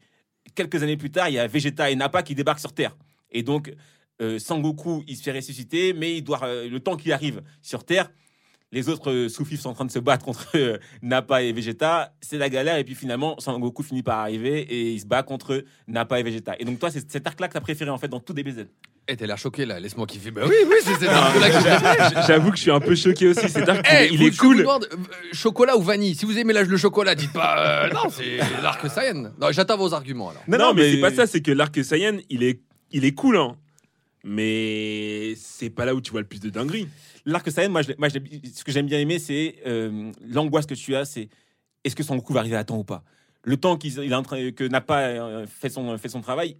quelques 0.55 0.83
années 0.83 0.97
plus 0.97 1.11
tard, 1.11 1.29
il 1.29 1.35
y 1.35 1.39
a 1.39 1.47
Vegeta 1.47 1.91
et 1.91 1.95
Nappa 1.97 2.23
qui 2.23 2.35
débarquent 2.35 2.59
sur 2.61 2.73
Terre. 2.73 2.97
Et 3.31 3.43
donc 3.43 3.73
euh, 4.21 4.39
Sangoku, 4.39 5.05
il 5.09 5.17
se 5.17 5.23
fait 5.23 5.33
ressusciter, 5.33 5.93
mais 5.93 6.17
il 6.17 6.23
doit 6.23 6.41
euh, 6.45 6.69
le 6.69 6.81
temps 6.81 6.97
qu'il 6.97 7.13
arrive 7.13 7.43
sur 7.63 7.85
Terre, 7.85 8.11
les 8.73 8.89
autres 8.89 9.11
euh, 9.11 9.29
sous-fifs 9.29 9.61
sont 9.61 9.71
en 9.71 9.75
train 9.75 9.85
de 9.85 9.91
se 9.91 9.99
battre 9.99 10.25
contre 10.25 10.47
euh, 10.55 10.79
Nappa 11.03 11.43
et 11.43 11.53
Vegeta, 11.53 12.13
c'est 12.21 12.39
la 12.39 12.49
galère 12.49 12.77
et 12.77 12.85
puis 12.85 12.95
finalement 12.95 13.39
Sangoku 13.41 13.83
finit 13.83 14.05
par 14.05 14.19
arriver 14.21 14.61
et 14.61 14.93
il 14.93 15.01
se 15.01 15.07
bat 15.07 15.23
contre 15.25 15.65
Nappa 15.89 16.21
et 16.21 16.23
Vegeta. 16.23 16.55
Et 16.61 16.65
donc 16.65 16.79
toi, 16.79 16.91
c'est 16.91 17.11
cet 17.11 17.27
arc-là 17.27 17.49
que 17.49 17.55
t'as 17.55 17.61
préféré 17.61 17.91
en 17.91 17.99
fait 17.99 18.07
dans 18.09 18.21
tout 18.21 18.33
DBZ. 18.33 18.67
Eh, 19.09 19.17
t'as 19.17 19.27
l'air 19.27 19.39
choqué 19.39 19.67
là 19.67 19.81
laisse-moi 19.81 20.07
kiffer 20.07 20.31
bah 20.31 20.43
oui 20.47 20.55
oui 20.69 20.77
c'est 20.85 21.01
là 21.05 21.33
que 21.33 22.15
j'ai 22.15 22.23
J'avoue 22.29 22.51
que 22.53 22.57
je 22.57 22.63
suis 22.63 22.71
un 22.71 22.79
peu 22.79 22.95
choqué 22.95 23.27
aussi. 23.29 23.49
C'est 23.49 23.65
Eh, 23.91 23.93
est- 24.05 24.09
il 24.13 24.23
est 24.23 24.31
vous 24.31 24.37
cool. 24.37 24.59
demande, 24.59 24.87
euh, 24.93 24.97
chocolat 25.33 25.77
ou 25.77 25.83
vanille? 25.83 26.15
Si 26.15 26.25
vous 26.27 26.39
aimez 26.39 26.53
l'âge 26.53 26.69
le 26.69 26.77
chocolat, 26.77 27.17
dites 27.17 27.33
pas 27.33 27.87
euh, 27.87 27.91
non, 27.93 28.09
c'est 28.11 28.37
l'arc 28.63 28.89
Saiyan. 28.89 29.33
Non, 29.41 29.51
j'attends 29.51 29.79
vos 29.79 29.95
arguments 29.95 30.31
alors. 30.31 30.43
Non, 30.47 30.75
mais, 30.75 30.93
c'est 30.93 31.01
pas 31.01 31.13
ça. 31.13 31.27
C'est 31.27 31.41
que 31.41 31.51
l'arc 31.51 31.83
Saiyan, 31.83 32.19
il 32.29 32.45
est, 32.45 32.61
il 32.93 33.05
est 33.05 33.13
cool, 33.15 33.37
hein. 33.37 33.57
Mais 34.25 35.35
c'est 35.37 35.71
pas 35.71 35.85
là 35.85 35.95
où 35.95 36.01
tu 36.01 36.11
vois 36.11 36.21
le 36.21 36.27
plus 36.27 36.41
de 36.41 36.51
dingueries. 36.51 36.89
L'arc 37.25 37.51
Saiyan, 37.51 37.71
moi, 37.71 37.83
je 37.83 37.89
l'ai- 37.89 37.95
moi 37.99 38.09
je 38.09 38.19
l'ai- 38.19 38.41
ce 38.53 38.65
que 38.65 38.73
j'aime 38.73 38.87
bien 38.87 38.99
aimer, 38.99 39.19
c'est 39.19 39.57
euh, 39.67 40.13
l'angoisse 40.27 40.67
que 40.67 40.75
tu 40.75 40.95
as, 40.95 41.05
c'est 41.05 41.29
est-ce 41.85 41.97
que 41.97 42.03
Sangoku 42.03 42.33
va 42.33 42.41
arriver 42.41 42.57
à 42.57 42.65
temps 42.65 42.79
ou 42.79 42.85
pas? 42.85 43.03
Le 43.43 43.57
temps 43.57 43.77
qu'il 43.77 43.93
il 43.99 44.13
est 44.13 44.15
en 44.15 44.23
train, 44.23 44.51
que 44.53 44.65
Nappa 44.65 44.99
euh, 45.01 45.47
fait 45.47 45.71
son, 45.71 45.97
fait 45.97 46.09
son 46.11 46.21
travail, 46.21 46.57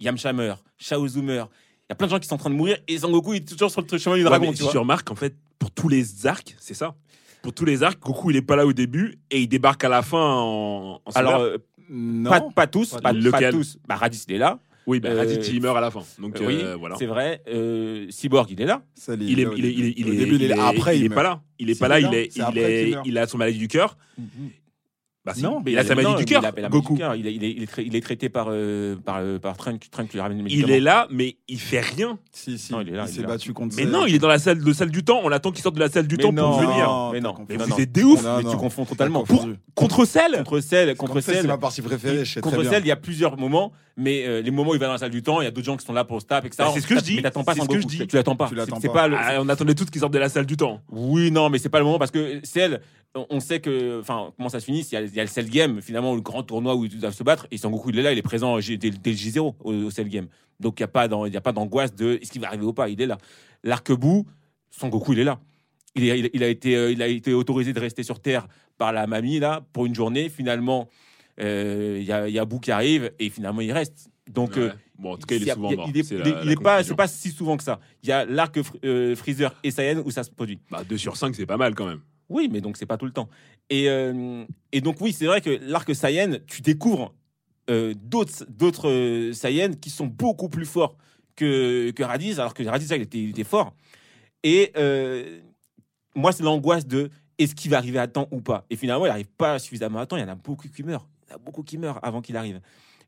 Yamcha 0.00 0.32
meurt, 0.32 0.62
Shaozu 0.78 1.22
meurt. 1.22 1.50
Il 1.88 1.90
y 1.90 1.92
a 1.92 1.94
plein 1.96 2.06
de 2.06 2.12
gens 2.12 2.18
qui 2.20 2.28
sont 2.28 2.34
en 2.34 2.38
train 2.38 2.50
de 2.50 2.54
mourir 2.54 2.76
et 2.86 2.98
Sangoku 2.98 3.34
est 3.34 3.48
toujours 3.48 3.70
sur 3.70 3.82
le 3.90 3.98
chemin 3.98 4.16
du 4.16 4.22
Ouais, 4.22 4.28
dragon, 4.28 4.50
mais 4.50 4.54
tu 4.56 4.64
remarques, 4.64 5.10
en 5.10 5.16
fait, 5.16 5.34
pour 5.58 5.70
tous 5.70 5.88
les 5.88 6.26
arcs, 6.26 6.54
c'est 6.60 6.74
ça. 6.74 6.94
Pour 7.42 7.54
tous 7.54 7.64
les 7.64 7.82
arcs, 7.82 7.98
Goku, 8.00 8.30
il 8.30 8.36
est 8.36 8.42
pas 8.42 8.54
là 8.56 8.66
au 8.66 8.74
début 8.74 9.18
et 9.30 9.40
il 9.40 9.48
débarque 9.48 9.82
à 9.84 9.88
la 9.88 10.02
fin 10.02 10.18
en, 10.22 11.00
en 11.04 11.10
Alors, 11.14 11.40
euh, 11.40 11.56
Non. 11.88 12.28
pas, 12.30 12.40
pas 12.54 12.66
tous, 12.66 12.90
Pas 12.90 13.00
pas 13.00 13.12
Lequel? 13.14 13.50
tous. 13.54 13.78
Bah, 13.88 13.96
Raditz, 13.96 14.26
il 14.28 14.34
est 14.34 14.38
là. 14.38 14.58
Oui, 14.86 15.00
bah, 15.00 15.10
euh, 15.10 15.18
Raditz, 15.18 15.48
il 15.52 15.60
meurt 15.60 15.76
à 15.76 15.80
la 15.80 15.90
fin. 15.90 16.02
Donc, 16.18 16.40
Euh, 16.40 16.46
oui, 16.46 16.58
euh, 16.62 16.76
voilà. 16.76 16.96
c'est 16.98 17.06
vrai. 17.06 17.42
Euh, 17.48 18.06
Cyborg, 18.10 18.50
il 18.50 18.60
est 18.60 18.66
là. 18.66 18.82
Ça, 18.94 19.14
Il 19.14 19.38
est, 19.40 19.46
il 19.56 19.64
est, 19.64 19.72
il 19.72 19.84
est, 19.86 19.94
il 19.96 20.08
Au 20.08 20.12
est, 20.12 20.16
début, 20.16 20.34
il 20.36 20.42
est- 20.50 20.58
après, 20.58 20.98
il 20.98 21.04
est 21.04 21.08
pas 21.08 21.22
là. 21.22 21.42
Il 21.58 21.70
est 21.70 21.78
pas 21.78 21.88
là. 21.88 22.00
il 22.00 22.12
est, 22.14 22.30
il 22.36 22.58
est, 22.58 22.94
il 23.04 23.18
a 23.18 23.26
son 23.26 23.38
maladie 23.38 23.58
du 23.58 23.68
cœur. 23.68 23.96
Bah 25.22 25.34
si, 25.34 25.42
Non, 25.42 25.60
mais 25.62 25.72
il 25.72 25.78
a 25.78 25.84
sa 25.84 25.94
magie 25.94 26.14
du 26.14 26.22
il 26.22 26.24
cœur, 26.24 26.42
Goku. 26.70 26.94
du. 26.94 27.02
Il 27.18 27.26
est, 27.26 27.34
il 27.34 27.44
est- 27.44 27.50
il 27.52 27.62
est 27.62 27.70
tra- 27.70 27.82
il 27.86 27.94
est 27.94 28.00
traité 28.00 28.30
par, 28.30 28.46
euh, 28.48 28.96
par, 28.96 29.18
euh, 29.18 29.38
par 29.38 29.54
Trunk, 29.58 29.88
Trunk 29.90 30.10
lui 30.14 30.18
ramène 30.20 30.42
les 30.42 30.50
Il 30.54 30.70
est 30.70 30.80
là, 30.80 31.08
mais 31.10 31.36
il 31.46 31.60
fait 31.60 31.80
rien. 31.80 32.18
Si, 32.32 32.56
si. 32.56 32.72
Non, 32.72 32.80
il 32.80 32.88
est 32.88 32.92
là, 32.92 33.04
il 33.06 33.12
s'est 33.12 33.22
battu 33.22 33.52
contre 33.52 33.76
Mais 33.76 33.82
Cell. 33.82 33.90
non, 33.92 34.06
il 34.06 34.14
est 34.14 34.18
dans 34.18 34.28
la 34.28 34.38
salle, 34.38 34.64
de 34.64 34.72
salle 34.72 34.90
du 34.90 35.04
temps. 35.04 35.20
On 35.22 35.30
attend 35.30 35.52
qu'il 35.52 35.62
sorte 35.62 35.74
de 35.74 35.80
la 35.80 35.90
salle 35.90 36.06
du 36.06 36.16
Mais 36.16 36.22
temps 36.22 36.32
non, 36.32 36.52
pour 36.52 36.60
venir. 36.60 36.86
Non, 36.86 37.12
mais 37.12 37.20
non, 37.20 37.34
mais 37.46 37.56
vous 37.58 37.80
êtes 37.80 37.92
des 37.92 38.02
ouf. 38.02 38.22
Non, 38.24 38.38
Mais 38.38 38.44
non. 38.44 38.50
tu 38.52 38.56
confonds 38.56 38.86
totalement. 38.86 39.20
Confondu. 39.24 39.56
Contre 39.74 40.06
Cell 40.06 40.32
Contre 40.42 40.60
Cell, 40.60 40.96
contre 40.96 41.20
Cell, 41.20 41.38
c'est 41.42 41.46
ma 41.46 41.58
partie 41.58 41.82
préférée, 41.82 42.24
je 42.24 42.32
sais 42.32 42.40
très 42.40 42.50
contre 42.50 42.62
bien. 42.62 42.70
Cell, 42.70 42.82
il 42.84 42.88
y 42.88 42.90
a 42.92 42.96
plusieurs 42.96 43.36
moments, 43.36 43.72
mais 43.98 44.24
euh, 44.26 44.40
les 44.40 44.50
moments 44.50 44.70
où 44.70 44.74
il 44.74 44.80
va 44.80 44.86
dans 44.86 44.92
la 44.92 44.98
salle 44.98 45.10
du 45.10 45.22
temps, 45.22 45.42
il 45.42 45.44
y 45.44 45.48
a 45.48 45.50
d'autres 45.50 45.66
gens 45.66 45.76
qui 45.76 45.84
sont 45.84 45.92
là 45.92 46.04
pour 46.04 46.18
se 46.22 46.26
taper, 46.26 46.46
etc. 46.46 46.62
Bah, 46.66 46.70
c'est 46.74 46.80
ce 46.80 46.86
que 46.86 46.96
je 46.96 47.00
dis. 47.02 47.16
Mais 47.16 47.22
t'attends 47.22 47.44
pas 47.44 47.52
C'est 47.54 47.60
ce 47.60 47.68
que 47.68 47.78
je 47.80 47.86
dis. 47.86 48.06
Tu 48.06 48.16
l'attends 48.16 48.36
pas. 48.36 48.48
Le. 48.50 49.16
Ah, 49.18 49.34
on 49.40 49.48
attendait 49.50 49.74
tous 49.74 49.84
qu'ils 49.84 50.00
sortent 50.00 50.14
de 50.14 50.18
la 50.18 50.30
salle 50.30 50.46
du 50.46 50.56
temps. 50.56 50.80
Oui, 50.90 51.30
non, 51.30 51.50
mais 51.50 51.58
c'est 51.58 51.68
pas 51.68 51.78
le 51.78 51.84
moment 51.84 51.98
parce 51.98 52.10
que 52.10 52.40
Cell, 52.42 52.80
on- 53.14 53.40
sait 53.40 53.60
que, 53.60 54.00
enfin, 54.00 54.32
comment 54.36 54.48
ça 54.48 54.60
se 54.60 54.64
finit. 54.66 54.80
Il 54.80 54.92
y 54.92 54.96
a, 54.96 55.00
il 55.02 55.14
y 55.14 55.20
a 55.20 55.24
le 55.24 55.28
Cell 55.28 55.48
Game, 55.50 55.80
finalement, 55.82 56.14
le 56.14 56.20
grand 56.20 56.42
tournoi 56.42 56.74
où 56.76 56.84
ils 56.84 56.98
doivent 56.98 57.14
se 57.14 57.22
battre. 57.24 57.46
Et 57.50 57.56
Sangoku, 57.58 57.90
il 57.90 57.98
est 57.98 58.02
là, 58.02 58.12
il 58.12 58.18
est 58.18 58.22
présent 58.22 58.58
dès, 58.58 58.76
dès 58.76 58.90
le 59.10 59.16
J0 59.16 59.54
au, 59.60 59.72
au 59.72 59.90
Cell 59.90 60.08
Game. 60.08 60.26
Donc 60.60 60.78
il 60.78 60.82
y 60.82 60.84
a 60.84 60.88
pas, 60.88 61.08
d'angoisse 61.08 61.94
de 61.94 62.18
est-ce 62.20 62.30
qu'il 62.30 62.40
va 62.40 62.48
arriver 62.48 62.64
ou 62.64 62.72
pas. 62.72 62.88
Il 62.88 63.00
est 63.00 63.06
là. 63.06 63.18
L'arc-bout, 63.64 64.26
Sangoku, 64.70 65.12
il 65.14 65.20
est 65.20 65.24
là. 65.24 65.40
Il, 65.96 66.04
est- 66.08 66.18
il- 66.20 66.30
il 66.34 66.42
a 66.44 66.48
été, 66.48 66.76
euh, 66.76 66.92
il 66.92 67.02
a 67.02 67.08
été 67.08 67.32
autorisé 67.34 67.72
de 67.72 67.80
rester 67.80 68.02
sur 68.02 68.20
Terre 68.20 68.46
par 68.78 68.92
la 68.92 69.06
mamie 69.06 69.38
là 69.40 69.62
pour 69.72 69.86
une 69.86 69.94
journée. 69.94 70.28
Finalement, 70.28 70.88
euh, 71.40 71.96
il 72.00 72.06
y 72.06 72.12
a, 72.12 72.28
il 72.28 72.34
y 72.34 72.38
a 72.38 72.44
Boo 72.44 72.60
qui 72.60 72.70
arrive 72.70 73.10
et 73.18 73.30
finalement 73.30 73.60
il 73.60 73.72
reste. 73.72 74.08
Donc 74.30 74.56
Ouais. 74.56 74.62
euh, 74.62 74.70
Bon, 74.98 75.14
en 75.14 75.16
tout 75.16 75.26
cas, 75.26 75.34
il 75.36 75.48
est 75.48 75.54
souvent 75.54 75.70
il 75.70 75.76
mort. 75.78 75.88
Est, 75.94 76.12
la- 76.12 76.44
la 76.44 76.54
pas, 76.56 76.84
c'est 76.84 76.94
pas 76.94 77.08
si 77.08 77.30
souvent 77.30 77.56
que 77.56 77.62
ça. 77.62 77.80
Il 78.02 78.10
y 78.10 78.12
a 78.12 78.26
l'arc 78.26 78.54
Fr- 78.58 78.76
euh, 78.84 79.16
Freezer 79.16 79.54
et 79.64 79.70
Saiyan 79.70 80.02
où 80.04 80.10
ça 80.10 80.22
se 80.24 80.30
produit. 80.30 80.58
Bah, 80.70 80.84
2 80.86 80.98
sur 80.98 81.16
5, 81.16 81.34
c'est 81.34 81.46
pas 81.46 81.56
mal 81.56 81.74
quand 81.74 81.86
même. 81.86 82.00
Oui, 82.30 82.48
mais 82.50 82.60
donc 82.60 82.76
c'est 82.76 82.86
pas 82.86 82.96
tout 82.96 83.06
le 83.06 83.12
temps. 83.12 83.28
Et, 83.68 83.90
euh, 83.90 84.44
et 84.72 84.80
donc 84.80 84.96
oui, 85.00 85.12
c'est 85.12 85.26
vrai 85.26 85.40
que 85.40 85.50
l'arc 85.50 85.94
Saiyan, 85.94 86.38
tu 86.46 86.62
découvres 86.62 87.12
euh, 87.68 87.92
d'autres 87.94 88.46
d'autres 88.48 88.88
euh, 88.88 89.32
Saiyans 89.32 89.74
qui 89.74 89.90
sont 89.90 90.06
beaucoup 90.06 90.48
plus 90.48 90.64
forts 90.64 90.96
que, 91.34 91.90
que 91.90 92.02
alors 92.02 92.54
que 92.54 92.62
Raditz, 92.62 92.90
il 92.90 93.30
était, 93.32 93.44
fort. 93.44 93.74
Et 94.44 94.72
moi, 96.14 96.32
c'est 96.32 96.42
l'angoisse 96.42 96.86
de 96.86 97.10
est-ce 97.38 97.54
qu'il 97.54 97.70
va 97.70 97.78
arriver 97.78 97.98
à 97.98 98.06
temps 98.06 98.28
ou 98.30 98.40
pas? 98.40 98.64
Et 98.70 98.76
finalement, 98.76 99.06
il 99.06 99.08
n'arrive 99.08 99.30
pas 99.30 99.58
suffisamment 99.58 99.98
à 99.98 100.06
temps. 100.06 100.16
Il 100.16 100.20
y 100.20 100.24
en 100.24 100.28
a 100.28 100.34
beaucoup 100.34 100.68
qui 100.68 100.82
meurent. 100.82 101.08
Il 101.26 101.30
y 101.30 101.34
a 101.34 101.38
beaucoup 101.38 101.62
qui 101.62 101.78
meurent 101.78 101.98
avant 102.04 102.20
qu'il 102.20 102.36
arrive. 102.36 102.60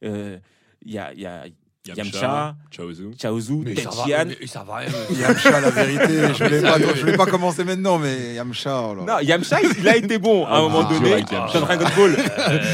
Il 0.03 0.41
y 0.85 0.99
a 0.99 1.45
Yamcha, 1.85 2.55
Chaozu. 2.71 3.11
Chaozu, 3.21 3.55
Mais 3.65 3.75
ça 3.75 3.91
va, 3.91 3.97
Tenchian. 3.97 4.25
mais 4.41 4.47
ça 4.47 4.63
va 4.65 4.77
rien. 4.77 4.89
Yamcha, 5.21 5.61
la 5.61 5.71
vérité, 5.71 6.15
je 6.33 6.95
je 6.95 7.01
voulais 7.01 7.17
pas 7.17 7.27
commencer 7.27 7.65
maintenant, 7.65 7.99
mais 7.99 8.35
Yamcha, 8.37 8.83
oh 8.83 8.95
là. 8.95 9.03
Non, 9.05 9.19
Yamcha, 9.21 9.61
il, 9.63 9.71
il 9.81 9.89
a 9.89 9.97
été 9.97 10.17
bon 10.19 10.45
à 10.47 10.51
un 10.51 10.59
Ah, 10.59 10.61
moment 10.61 10.85
donné. 10.89 11.11
Dans 11.29 11.61
Dragon 11.61 11.87
Ball, 11.97 12.17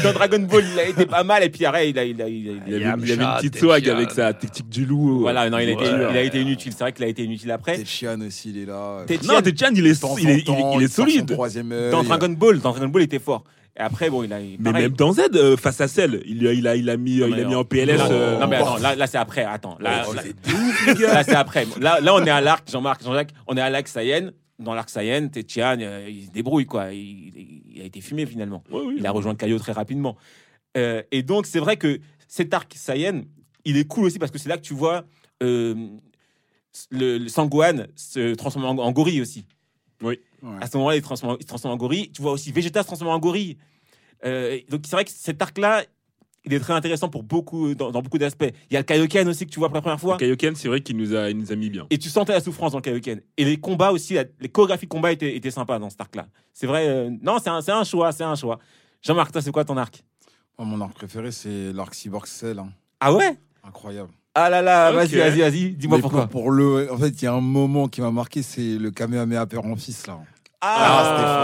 dans 0.03 0.13
Dragon 0.13 0.39
Ball, 0.47 0.63
il 0.73 0.79
a 0.79 0.87
été 0.89 1.05
pas 1.07 1.23
mal. 1.23 1.43
Et 1.43 1.49
puis 1.49 1.65
après, 1.65 1.89
il 1.89 1.97
a, 1.97 2.03
il 2.05 2.21
a, 2.21 2.27
il 2.27 2.49
a- 2.49 2.51
Il 2.67 2.73
avait, 2.75 2.83
Yamcha, 2.83 3.05
il 3.07 3.11
avait 3.13 3.23
une 3.23 3.35
petite 3.37 3.53
Tenchian. 3.53 3.67
swag 3.69 3.89
avec 3.89 4.11
sa 4.11 4.33
technique 4.33 4.69
du 4.69 4.85
loup. 4.85 5.21
voilà, 5.21 5.49
non, 5.49 5.57
il 5.57 5.69
a, 5.69 5.71
été, 5.71 5.83
Ouais. 5.85 6.07
il 6.11 6.17
a 6.17 6.21
été 6.21 6.41
inutile. 6.41 6.71
C'est 6.73 6.83
vrai 6.83 6.93
qu'il 6.93 7.03
a 7.05 7.07
été 7.07 7.23
inutile 7.23 7.49
après. 7.51 7.77
Tetchian 7.77 8.21
aussi, 8.21 8.51
il 8.51 8.59
est 8.61 8.65
là. 8.67 9.05
Tetchian, 9.07 9.33
Non, 9.33 9.41
Techan, 9.41 9.69
il 9.73 9.87
est, 9.87 10.03
il 10.19 10.29
est, 10.29 10.45
il 10.75 10.83
est- 10.83 10.87
solide. 10.87 11.25
dans 11.91 12.03
Dragon 12.03 12.29
Ball, 12.29 12.59
dans 12.59 12.71
Dragon 12.73 12.87
Ball, 12.89 13.01
il 13.01 13.05
était 13.05 13.17
fort. 13.17 13.43
Et 13.79 13.81
après, 13.81 14.09
bon, 14.09 14.23
il 14.23 14.33
a. 14.33 14.39
Mais 14.39 14.57
pareil. 14.57 14.83
même 14.83 14.91
dans 14.91 15.13
Z, 15.13 15.21
euh, 15.35 15.55
face 15.55 15.79
à 15.79 15.87
Cell, 15.87 16.21
il, 16.25 16.45
a- 16.45 16.53
il, 16.53 16.67
a, 16.67 16.75
il 16.75 16.89
a 16.89 16.97
mis, 16.97 17.19
Non, 17.19 17.27
il 17.27 17.33
a 17.35 17.45
mis 17.45 17.53
non. 17.53 17.59
en 17.59 17.63
PLS. 17.63 17.97
Non, 17.97 18.07
euh, 18.11 18.37
non, 18.39 18.47
mais 18.47 18.57
attends, 18.57 18.77
là, 18.77 18.93
là 18.95 19.07
c'est 19.07 19.17
après. 19.17 19.45
Attends, 19.45 19.77
là, 19.79 20.03
oh, 20.09 20.13
là, 20.13 20.21
c'est 21.23 21.31
là, 21.31 21.39
après. 21.39 21.65
Là, 21.79 22.01
là, 22.01 22.13
on 22.13 22.25
est 22.25 22.29
à 22.29 22.41
l'arc, 22.41 22.69
Jean-Marc, 22.69 23.01
Jean-Jacques, 23.03 23.31
on 23.47 23.55
est 23.55 23.61
à 23.61 23.69
l'arc 23.69 23.87
Saiyan. 23.87 24.31
Dans 24.59 24.73
l'arc 24.73 24.89
Saiyan, 24.89 25.29
Tetchian, 25.29 25.77
euh, 25.79 26.07
il 26.09 26.25
se 26.25 26.31
débrouille, 26.31 26.65
quoi. 26.65 26.91
Il, 26.91 27.79
a 27.81 27.85
été 27.85 28.01
fumé, 28.01 28.25
finalement. 28.25 28.61
Ouais, 28.69 28.81
oui. 28.85 28.95
Il 28.97 29.05
a 29.07 29.11
rejoint 29.11 29.33
Kaio 29.33 29.57
très 29.57 29.71
rapidement. 29.71 30.17
Euh, 30.75 31.01
et 31.13 31.23
donc, 31.23 31.45
c'est 31.45 31.59
vrai 31.59 31.77
que 31.77 32.01
cet 32.27 32.53
arc 32.53 32.73
Saiyan, 32.75 33.21
il 33.63 33.77
est 33.77 33.87
cool 33.87 34.03
aussi 34.05 34.19
parce 34.19 34.31
que 34.31 34.37
c'est 34.37 34.49
là 34.49 34.57
que 34.57 34.61
tu 34.63 34.73
vois 34.73 35.05
euh, 35.41 35.73
le, 36.91 37.17
le 37.17 37.29
Sangohan 37.29 37.85
se 37.95 38.35
transformer 38.35 38.67
en, 38.67 38.77
en 38.77 38.91
gorille 38.91 39.21
aussi. 39.21 39.45
Ouais. 40.41 40.57
À 40.61 40.67
ce 40.67 40.77
moment-là, 40.77 40.95
il, 40.95 40.99
se 40.99 41.05
transforme- 41.05 41.37
il 41.39 41.43
se 41.43 41.47
transforme 41.47 41.73
en 41.73 41.77
gorille. 41.77 42.11
Tu 42.11 42.21
vois 42.21 42.31
aussi 42.31 42.51
Vegeta 42.51 42.81
se 42.81 42.87
transformer 42.87 43.13
en 43.13 43.19
gorille. 43.19 43.57
Euh, 44.25 44.59
donc, 44.69 44.81
c'est 44.85 44.95
vrai 44.95 45.05
que 45.05 45.11
cet 45.11 45.41
arc-là, 45.41 45.83
il 46.45 46.53
est 46.53 46.59
très 46.59 46.73
intéressant 46.73 47.09
pour 47.09 47.23
beaucoup, 47.23 47.75
dans, 47.75 47.91
dans 47.91 48.01
beaucoup 48.01 48.17
d'aspects. 48.17 48.45
Il 48.69 48.73
y 48.73 48.77
a 48.77 48.79
le 48.79 48.85
Kaioken 48.85 49.27
aussi 49.27 49.45
que 49.45 49.51
tu 49.51 49.59
vois 49.59 49.67
pour 49.69 49.75
la 49.75 49.81
première 49.81 49.99
fois. 49.99 50.17
Kaioken, 50.17 50.55
c'est 50.55 50.67
vrai 50.69 50.81
qu'il 50.81 50.95
nous, 50.97 51.13
a, 51.13 51.29
il 51.29 51.37
nous 51.37 51.51
a 51.51 51.55
mis 51.55 51.69
bien. 51.69 51.85
Et 51.89 51.97
tu 51.97 52.09
sentais 52.09 52.31
la 52.33 52.39
souffrance 52.41 52.71
dans 52.71 52.77
le 52.77 52.81
Kaioken. 52.81 53.21
Et 53.37 53.45
les 53.45 53.57
combats 53.59 53.91
aussi, 53.91 54.13
la- 54.13 54.23
les 54.39 54.49
chorégraphies 54.49 54.85
de 54.85 54.89
combat 54.91 55.11
étaient, 55.11 55.35
étaient 55.35 55.51
sympas 55.51 55.79
dans 55.79 55.89
cet 55.89 55.99
arc-là. 56.01 56.27
C'est 56.53 56.67
vrai. 56.67 56.87
euh, 56.87 57.11
non, 57.21 57.37
c'est 57.43 57.49
un, 57.49 57.61
c'est 57.61 57.71
un 57.71 57.83
choix, 57.83 58.11
c'est 58.11 58.23
un 58.23 58.35
choix. 58.35 58.59
Jean-Marc, 59.01 59.31
toi, 59.31 59.41
c'est 59.41 59.51
quoi 59.51 59.65
ton 59.65 59.77
arc? 59.77 60.03
Moi, 60.57 60.67
mon 60.67 60.81
arc 60.81 60.93
préféré, 60.93 61.31
c'est 61.31 61.71
l'arc 61.73 61.93
Cyborg 61.95 62.25
Cell. 62.25 62.59
hein. 62.59 62.69
Ah 62.99 63.13
ouais? 63.13 63.37
Incroyable. 63.63 64.11
Ah 64.41 64.49
là 64.49 64.61
là, 64.61 64.91
vas-y, 64.91 65.15
vas-y, 65.17 65.39
vas-y. 65.41 65.69
Dis-moi 65.71 65.97
Mais 65.97 66.01
pourquoi. 66.01 66.27
Pour, 66.27 66.43
pour 66.43 66.51
le, 66.51 66.91
en 66.91 66.97
fait, 66.97 67.09
il 67.09 67.23
y 67.23 67.27
a 67.27 67.33
un 67.33 67.41
moment 67.41 67.87
qui 67.87 67.99
m'a 68.01 68.11
marqué, 68.11 68.41
c'est 68.43 68.77
le 68.77 68.91
Kamehameha 68.91 69.45
père 69.47 69.65
en 69.65 69.75
fils 69.75 70.07
là. 70.07 70.17
Ah, 70.61 71.39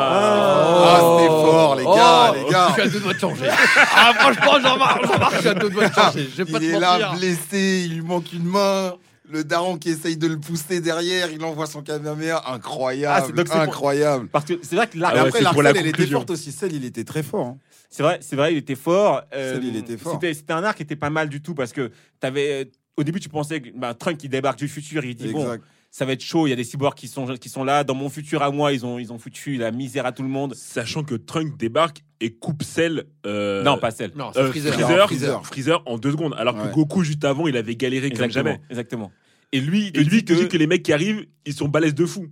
Ah, 0.88 1.18
c'était 1.18 1.28
fort, 1.30 1.76
les 1.76 1.84
gars, 1.86 2.34
les 2.36 2.52
gars. 2.52 2.68
Je 2.70 2.74
suis 2.74 2.82
à 2.82 2.88
deux 2.90 3.00
doigts 3.00 3.14
de 3.14 3.20
changer. 3.20 3.48
Ah, 3.50 4.14
franchement, 4.20 4.60
Jean-Marc, 4.62 5.06
Jean-Marc, 5.08 5.34
je 5.36 5.40
suis 5.40 5.48
à 5.50 5.54
deux 5.54 5.70
doigts 5.70 5.88
de 5.90 5.94
changer. 5.94 6.30
Je 6.32 6.44
vais 6.44 6.52
pas 6.52 6.60
Il 6.62 6.70
te 6.72 6.76
est 6.76 6.80
là, 6.80 6.92
mentir. 7.00 7.14
blessé, 7.20 7.84
il 7.86 7.96
lui 7.96 8.02
manque 8.02 8.32
une 8.34 8.44
main. 8.46 8.94
Le 9.32 9.44
daron 9.44 9.78
qui 9.78 9.90
essaye 9.90 10.18
de 10.18 10.28
le 10.28 10.38
pousser 10.40 10.82
derrière, 10.82 11.32
il 11.32 11.44
envoie 11.44 11.66
son 11.66 11.82
Kamehameha. 11.82 12.42
Ah, 12.46 12.54
Incroyable, 12.54 13.26
c'est- 13.28 13.34
donc 13.34 13.48
c'est 13.48 13.54
pour- 13.54 13.62
incroyable. 13.62 14.28
Parce 14.28 14.46
que 14.46 14.54
c'est 14.62 14.76
vrai 14.76 14.86
que 14.88 14.98
l'arc, 15.00 15.14
Mais 15.16 15.20
Ah 15.20 15.24
ouais, 15.24 15.28
après, 15.30 15.40
c'est 15.40 15.44
l'arc 15.44 15.54
pour 15.56 15.64
la 15.64 15.70
Cell, 15.72 15.78
elle 15.80 15.88
était 15.88 15.92
conclusion. 15.98 16.20
forte 16.20 16.30
aussi. 16.32 16.52
Celle, 16.52 16.74
il 16.74 16.86
était 16.86 17.04
très 17.04 17.24
fort. 17.24 17.46
hein. 17.48 17.58
c'est 17.90 18.04
vrai, 18.04 18.20
c'est 18.22 18.36
vrai, 18.36 18.54
il 18.54 18.58
était 18.58 18.76
fort. 18.76 19.22
Euh, 19.34 19.54
Celle, 19.56 19.64
il 19.64 19.76
était 19.78 19.98
fort. 19.98 20.14
C'était, 20.14 20.34
c'était 20.34 20.54
un 20.54 20.64
arc 20.64 20.78
qui 20.78 20.84
était 20.84 20.96
pas 20.98 21.10
mal 21.10 21.30
du 21.30 21.42
tout 21.42 21.56
parce 21.56 21.72
que 21.72 21.90
t'avais, 22.20 22.70
au 22.98 23.04
début, 23.04 23.20
tu 23.20 23.30
pensais 23.30 23.62
que 23.62 23.70
bah, 23.76 23.94
Trunk 23.94 24.18
qui 24.18 24.30
débarque 24.30 24.58
du 24.60 24.68
futur, 24.68 25.04
il 25.06 25.16
dit 25.16 25.28
bon, 25.32 25.58
ça 25.92 26.06
va 26.06 26.14
être 26.14 26.24
chaud. 26.24 26.48
Il 26.48 26.50
y 26.50 26.54
a 26.54 26.56
des 26.56 26.64
cyborgs 26.64 26.96
qui 26.96 27.08
sont, 27.08 27.26
qui 27.36 27.50
sont 27.50 27.64
là. 27.64 27.84
Dans 27.84 27.96
mon 27.96 28.10
futur 28.10 28.42
à 28.44 28.52
moi, 28.52 28.74
ils 28.74 28.86
ont, 28.86 29.00
ils 29.00 29.12
ont 29.14 29.18
foutu 29.18 29.56
la 29.58 29.72
misère 29.72 30.06
à 30.06 30.12
tout 30.12 30.24
le 30.24 30.30
monde. 30.30 30.54
Sachant 30.56 31.04
que 31.04 31.16
Trunk 31.16 31.58
débarque 31.58 32.04
et 32.22 32.32
coupe 32.34 32.64
Cell. 32.64 33.06
euh, 33.26 33.64
non, 33.64 33.78
pas 33.78 33.92
celle. 33.92 34.12
Non, 34.16 34.32
c'est 34.34 34.40
euh, 34.40 34.50
Freezer. 34.50 34.74
Freezer, 34.74 34.98
Non, 34.98 35.08
Freezer, 35.08 35.46
Freezer. 35.46 35.84
en 35.86 35.98
deux 35.98 36.12
secondes. 36.12 36.36
Alors 36.38 36.56
Ouais. 36.56 36.70
que 36.70 36.74
Goku, 36.74 37.04
juste 37.04 37.24
avant, 37.26 37.48
il 37.48 37.56
avait 37.58 37.76
galéré 37.76 38.10
comme 38.10 38.24
Exactement, 38.24 38.52
jamais. 38.52 38.62
exactement. 38.70 39.12
Et 39.52 39.62
lui, 39.62 39.88
Et 39.94 40.04
lui, 40.04 40.26
te 40.26 40.34
dit 40.34 40.48
que 40.50 40.58
les 40.58 40.68
mecs 40.68 40.84
qui 40.84 40.92
arrivent, 40.92 41.26
ils 41.46 41.54
sont 41.54 41.68
balèzes 41.68 41.96
de 41.96 42.06
fou. 42.06 42.28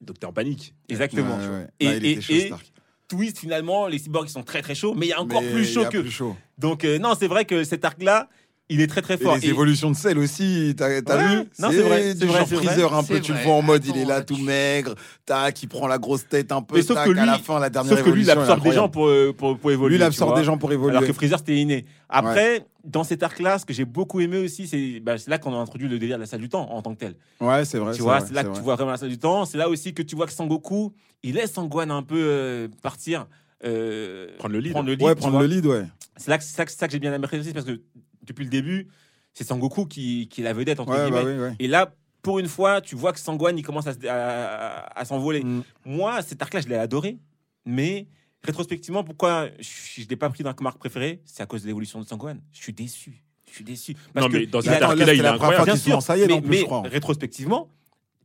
Donc 0.00 0.18
t'es 0.18 0.26
en 0.26 0.32
panique. 0.32 0.74
exactement. 0.88 1.36
Ouais, 1.38 1.48
ouais. 1.48 1.66
Et- 1.80 1.84
Là, 1.86 1.96
il 1.96 2.04
et- 2.06 2.10
était 2.12 2.20
chaud, 2.20 2.32
et- 2.34 2.40
cet 2.40 2.52
arc. 2.52 2.72
Twist 3.08 3.38
finalement, 3.38 3.88
les 3.88 3.98
cyborgs 3.98 4.26
ils 4.26 4.32
sont 4.32 4.42
très 4.42 4.62
très 4.62 4.74
chauds, 4.74 4.94
mais 4.94 5.06
il 5.06 5.08
y 5.10 5.12
a 5.12 5.20
encore 5.20 5.42
Mais 5.42 5.52
plus 5.52 5.66
chaud 5.70 5.84
que. 5.90 5.98
plus 5.98 6.10
chaud. 6.10 6.34
Donc 6.56 6.84
euh, 6.84 6.98
non, 6.98 7.12
c'est 7.18 7.26
vrai 7.26 7.44
que 7.44 7.62
cet 7.62 7.84
arc-là, 7.84 8.28
il 8.72 8.80
est 8.80 8.86
très 8.86 9.02
très 9.02 9.14
Et 9.14 9.18
fort. 9.18 9.36
les 9.36 9.46
Et- 9.46 9.50
évolutions 9.50 9.90
de 9.90 9.96
Cell 9.96 10.18
aussi, 10.18 10.74
t'as 10.76 10.88
Ouais. 10.88 11.00
vu 11.00 11.36
Non, 11.58 11.68
c'est 11.70 11.82
vrai, 11.82 12.14
c'est 12.18 12.24
vrai, 12.24 12.38
genre 12.38 12.48
c'est 12.48 12.54
vrai. 12.56 12.66
Freezer 12.66 12.94
un 12.94 13.04
peu, 13.04 13.20
tu 13.20 13.32
le 13.32 13.38
vois 13.40 13.54
en 13.54 13.62
mode, 13.62 13.84
il 13.86 13.96
est 13.96 14.04
là 14.04 14.22
tout 14.22 14.34
tu- 14.36 14.42
maigre, 14.42 14.94
tac, 15.26 15.62
il 15.62 15.68
prend 15.68 15.86
la 15.86 15.98
grosse 15.98 16.26
tête 16.28 16.50
un 16.52 16.62
peu, 16.62 16.76
Mais 16.76 16.82
sauf 16.82 16.96
tac, 16.96 17.06
que 17.06 17.12
lui- 17.12 17.20
à 17.20 17.26
la 17.26 17.38
fin, 17.38 17.58
la 17.60 17.70
dernière 17.70 17.96
Sauf 17.96 18.04
que 18.04 18.10
lui, 18.10 18.22
il 18.22 18.30
absorbe 18.30 18.62
des 18.62 18.72
gens 18.72 18.88
pour, 18.88 19.06
euh, 19.08 19.32
pour, 19.36 19.58
pour 19.58 19.70
évoluer. 19.70 19.96
Lui, 19.96 20.02
il 20.02 20.06
absorbe 20.06 20.36
des 20.36 20.44
gens 20.44 20.58
pour 20.58 20.72
évoluer. 20.72 20.96
Alors 20.96 21.06
que 21.06 21.12
Freezer, 21.12 21.38
c'était 21.38 21.56
inné. 21.56 21.84
Après, 22.08 22.66
dans 22.84 23.04
cet 23.04 23.22
arc-là, 23.22 23.58
ce 23.58 23.64
que 23.64 23.72
j'ai 23.72 23.84
beaucoup 23.84 24.20
aimé 24.20 24.38
aussi, 24.38 24.66
c'est 24.66 25.00
bah, 25.00 25.16
c'est 25.18 25.30
là 25.30 25.38
qu'on 25.38 25.54
a 25.54 25.58
introduit 25.58 25.88
le 25.88 25.98
délire 25.98 26.16
de 26.16 26.22
la 26.22 26.26
salle 26.26 26.40
du 26.40 26.48
temps 26.48 26.68
en 26.72 26.82
tant 26.82 26.94
que 26.94 26.98
tel. 27.00 27.14
Ouais, 27.40 27.64
c'est 27.64 27.78
vrai. 27.78 27.94
tu 27.94 28.02
vois, 28.02 28.20
c'est 28.20 28.32
là 28.34 28.42
que 28.42 28.48
vrai. 28.48 28.56
tu 28.58 28.62
vois 28.64 28.74
vraiment 28.76 28.90
la 28.90 28.96
salle 28.96 29.08
du 29.08 29.18
temps. 29.18 29.44
C'est 29.44 29.58
là 29.58 29.68
aussi 29.68 29.94
que 29.94 30.02
tu 30.02 30.16
vois 30.16 30.26
que 30.26 30.32
Sangoku, 30.32 30.92
il 31.22 31.34
laisse 31.34 31.52
Sangohan 31.52 31.90
un 31.90 32.02
peu 32.02 32.16
euh, 32.18 32.68
partir. 32.82 33.26
euh, 33.64 34.26
Prendre 34.38 34.54
le 34.54 34.60
lead. 34.60 34.72
Prendre 34.72 34.88
le 34.88 34.94
lead, 34.94 35.02
Ouais, 35.06 35.14
prendre 35.14 35.34
vois. 35.38 35.42
le 35.46 35.54
lead, 35.54 35.66
ouais. 35.66 35.84
C'est 36.16 36.28
là 36.30 36.38
que, 36.38 36.42
c'est 36.44 36.56
ça 36.56 36.86
que, 36.88 36.92
j'ai 36.92 36.98
bien 36.98 37.12
apprécié 37.12 37.52
parce 37.52 37.64
que 37.64 37.80
depuis 38.24 38.44
le 38.44 38.50
début, 38.50 38.88
c'est 39.34 39.44
Sangoku 39.44 39.86
qui, 39.86 40.28
qui 40.28 40.40
est 40.40 40.44
la 40.44 40.52
vedette, 40.52 40.80
entre 40.80 40.92
Ouais, 40.92 41.04
guillemets. 41.10 41.22
bah 41.24 41.30
oui, 41.30 41.38
ouais. 41.38 41.56
Et 41.58 41.68
là, 41.68 41.94
pour 42.22 42.38
une 42.38 42.48
fois, 42.48 42.80
tu 42.80 42.94
vois 42.94 43.12
que 43.12 43.18
Sangohan, 43.18 43.56
il 43.56 43.62
commence 43.64 43.86
à, 43.86 43.94
à- 44.08 44.12
à- 44.12 45.00
à 45.00 45.04
s'envoler. 45.04 45.42
Mm. 45.42 45.62
Moi, 45.86 46.22
cet 46.22 46.40
arc-là, 46.42 46.60
je 46.60 46.68
l'ai 46.68 46.76
adoré. 46.76 47.18
Mais 47.64 48.06
rétrospectivement, 48.44 49.04
pourquoi 49.04 49.48
je 49.60 50.02
ne 50.02 50.06
l'ai 50.08 50.16
pas 50.16 50.28
pris 50.30 50.42
dans 50.44 50.50
ma 50.50 50.56
marque 50.62 50.78
préférée 50.78 51.20
C'est 51.24 51.42
à 51.42 51.46
cause 51.46 51.62
de 51.62 51.66
l'évolution 51.68 52.00
de 52.00 52.06
Sangohan. 52.06 52.36
Je 52.52 52.60
suis 52.62 52.72
déçu. 52.72 53.22
Je 53.48 53.54
suis 53.56 53.64
déçu. 53.64 53.94
Parce 54.14 54.26
Non, 54.26 54.32
que 54.32 54.38
mais 54.38 54.46
dans 54.46 54.60
cet 54.62 54.82
a- 54.82 54.86
arc-là, 54.88 55.14
il 55.14 55.20
est 55.20 55.26
incroyable. 55.26 55.64
Bien 55.64 55.76
sûr, 55.76 55.96
en 55.96 56.00
Saiyan, 56.00 56.26
mais, 56.26 56.32
en 56.34 56.40
plus, 56.40 56.48
mais 56.50 56.56
je 56.58 56.64
crois. 56.64 56.82
rétrospectivement, 56.82 57.68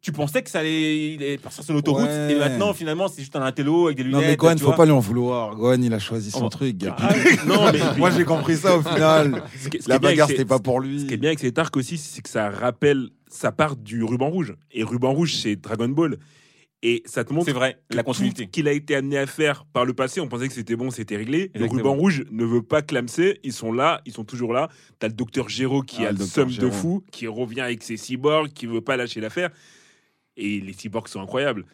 tu 0.02 0.12
pensais 0.12 0.42
que 0.44 0.50
ça 0.50 0.60
allait 0.60 1.14
il 1.16 1.24
allait 1.24 1.38
partir 1.38 1.64
sur 1.64 1.74
l'autoroute. 1.74 2.06
Ouais. 2.08 2.34
Et 2.34 2.40
maintenant, 2.40 2.74
finalement, 2.74 3.08
c'est 3.08 3.22
juste 3.22 3.36
un 3.36 3.42
intello 3.42 3.88
avec 3.88 3.98
des 3.98 4.04
lunettes. 4.04 4.22
Non, 4.22 4.28
mais 4.28 4.36
Gohan, 4.36 4.58
faut 4.58 4.72
pas 4.74 4.86
lui 4.86 4.92
en 4.92 5.00
vouloir. 5.00 5.56
Gohan, 5.56 5.82
il 5.82 5.94
a 5.94 6.00
choisi 6.00 6.32
Oh. 6.36 6.40
son 6.40 6.50
truc, 6.50 6.78
gars. 6.78 6.96
Ah, 7.00 7.14
non, 7.48 7.72
mais 7.72 7.80
Moi, 7.98 8.12
j'ai 8.12 8.24
compris 8.24 8.56
ça 8.58 8.78
au 8.78 8.82
final. 8.82 9.44
ce 9.60 9.70
qui- 9.70 9.78
ce 9.80 9.84
qui 9.84 9.90
La 9.90 10.00
bagarre, 10.00 10.28
c'était 10.28 10.46
pas 10.46 10.60
pour 10.60 10.80
lui. 10.80 11.02
Ce 11.02 11.06
qui 11.06 11.14
est 11.14 11.18
bien 11.18 11.30
avec 11.30 11.40
cet 11.40 11.58
arc 11.60 11.76
aussi, 11.78 11.98
c'est 11.98 12.22
que 12.22 12.30
ça 12.30 12.50
rappelle, 12.50 13.10
ça 13.30 13.52
part 13.52 13.76
du 13.76 14.04
ruban 14.04 14.30
rouge. 14.30 14.56
Et 14.72 14.84
ruban 14.84 15.12
rouge, 15.14 15.36
c'est 15.36 15.56
Dragon 15.56 15.90
Ball. 15.90 16.18
Et 16.84 17.02
ça 17.08 17.24
te 17.24 17.34
montre 17.34 17.48
C'est 17.48 17.54
vrai, 17.54 17.80
que 17.90 17.96
la 17.98 18.04
continuité. 18.04 18.44
ce 18.44 18.48
qu'il 18.50 18.68
a 18.68 18.72
été 18.72 18.96
amené 18.96 19.18
à 19.18 19.26
faire 19.26 19.66
par 19.74 19.84
le 19.84 19.96
passé, 19.96 20.22
on 20.22 20.28
pensait 20.28 20.48
que 20.48 20.54
c'était 20.54 20.76
bon, 20.76 20.92
c'était 20.92 21.18
réglé. 21.18 21.50
Le 21.56 21.66
ruban 21.66 21.94
rouge 21.96 22.24
ne 22.30 22.46
veut 22.46 22.62
pas 22.62 22.84
clamser, 22.84 23.40
ils 23.44 23.52
sont 23.52 23.72
là, 23.74 24.00
ils 24.06 24.14
sont 24.14 24.24
toujours 24.24 24.54
là. 24.54 24.70
T'as 25.00 25.08
le 25.08 25.14
docteur 25.16 25.50
Gero 25.50 25.82
qui 25.82 26.06
Ah, 26.06 26.10
a 26.10 26.12
le 26.12 26.20
somme 26.24 26.52
de 26.52 26.70
fou, 26.70 27.04
qui 27.12 27.26
revient 27.26 27.62
avec 27.62 27.82
ses 27.82 27.98
cyborgs, 27.98 28.50
qui 28.54 28.68
veut 28.68 28.82
pas 28.82 28.96
lâcher 28.96 29.20
l'affaire. 29.22 29.50
Et 30.38 30.62
les 30.62 30.74
cyborgs 30.74 31.08
sont 31.10 31.22
incroyables. 31.22 31.66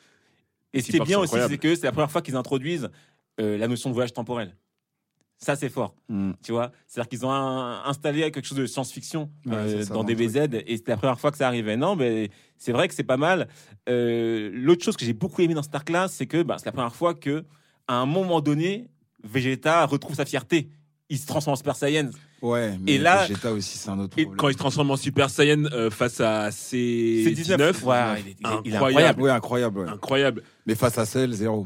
Et 0.73 0.81
ce 0.81 0.89
qui 0.89 0.97
est 0.97 1.05
bien 1.05 1.19
aussi, 1.19 1.35
c'est 1.47 1.57
que 1.59 1.75
c'est 1.75 1.85
la 1.85 1.91
première 1.91 2.09
fois 2.09 2.21
qu'ils 2.21 2.35
introduisent 2.35 2.89
euh, 3.39 3.57
la 3.57 3.67
notion 3.67 3.89
de 3.89 3.93
voyage 3.93 4.13
temporel. 4.13 4.55
Ça, 5.37 5.55
c'est 5.57 5.69
fort. 5.69 5.93
Mm. 6.07 6.31
Tu 6.41 6.51
vois? 6.53 6.71
C'est-à-dire 6.87 7.09
qu'ils 7.09 7.25
ont 7.25 7.31
un- 7.31 7.83
installé 7.85 8.21
quelque 8.31 8.45
chose 8.45 8.57
de 8.57 8.65
science-fiction 8.65 9.29
Ouais, 9.45 9.53
euh, 9.53 9.83
c'est 9.83 9.91
dans 9.91 10.03
DBZ 10.03 10.47
et 10.65 10.77
c'était 10.77 10.91
la 10.91 10.97
première 10.97 11.19
fois 11.19 11.31
que 11.31 11.37
ça 11.37 11.47
arrivait. 11.47 11.75
Non, 11.75 11.95
mais 11.97 12.29
c'est 12.57 12.71
vrai 12.71 12.87
que 12.87 12.95
c'est 12.95 13.03
pas 13.03 13.17
mal. 13.17 13.49
Euh, 13.89 14.49
L'autre 14.53 14.83
chose 14.85 14.95
que 14.95 15.03
j'ai 15.05 15.13
beaucoup 15.13 15.41
aimé 15.41 15.53
dans 15.53 15.63
cet 15.63 15.75
arc-là, 15.75 16.07
c'est 16.07 16.27
que 16.27 16.41
bah, 16.43 16.55
c'est 16.57 16.65
la 16.67 16.71
première 16.71 16.95
fois 16.95 17.13
que, 17.13 17.43
à 17.87 17.95
un 17.95 18.05
moment 18.05 18.39
donné, 18.39 18.87
Vegeta 19.23 19.85
retrouve 19.85 20.15
sa 20.15 20.25
fierté. 20.25 20.69
Il 21.09 21.17
se 21.19 21.27
transforme 21.27 21.53
en 21.53 21.57
Super 21.57 21.75
Saiyan. 21.75 22.09
Ouais, 22.43 22.73
mais 22.81 22.91
Et 22.93 22.97
là- 22.97 23.25
Vegeta 23.25 23.53
aussi, 23.53 23.77
c'est 23.77 23.89
un 23.89 23.97
autre 23.99 24.13
Et 24.17 24.23
problème. 24.23 24.37
quand 24.37 24.49
il 24.49 24.53
se 24.53 24.57
transforme 24.57 24.91
en 24.91 24.97
Super 24.97 25.29
Saiyan 25.29 25.63
euh, 25.71 25.89
face 25.89 26.19
à 26.19 26.51
C'est 26.51 26.75
C19, 26.77 27.33
19. 27.35 27.83
Ouais, 27.85 27.95
il 28.19 28.31
est, 28.31 28.35
il 28.65 28.75
Incroyable. 28.75 28.75
incroyable. 28.75 29.21
Ouais, 29.21 29.29
incroyable. 29.31 29.79
ouais. 29.79 29.89
incroyable. 29.89 30.43
Mais 30.67 30.75
face 30.75 30.97
à 30.97 31.05
Cell, 31.05 31.31
zéro. 31.31 31.65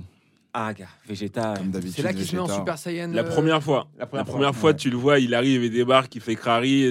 Ah, 0.53 0.73
gars, 0.73 0.85
Vegeta. 1.07 1.55
Comme 1.57 1.71
d'habitude. 1.71 1.95
C'est 1.95 2.03
là 2.03 2.13
qu'il 2.13 2.25
se 2.25 2.35
met 2.35 2.41
en. 2.41 2.47
Super 2.47 2.77
Saiyan. 2.77 3.09
La 3.11 3.21
euh, 3.23 3.29
première 3.29 3.61
fois. 3.63 3.87
la 3.97 4.01
La 4.01 4.05
première 4.23 4.51
fois, 4.51 4.53
fois, 4.53 4.69
ouais. 4.71 4.75
tu 4.75 4.89
le 4.91 4.97
vois, 4.97 5.17
il 5.19 5.33
arrive 5.33 5.63
et 5.63 5.69
débarque, 5.69 6.13
il 6.15 6.21
fait 6.21 6.35
Crary 6.35 6.83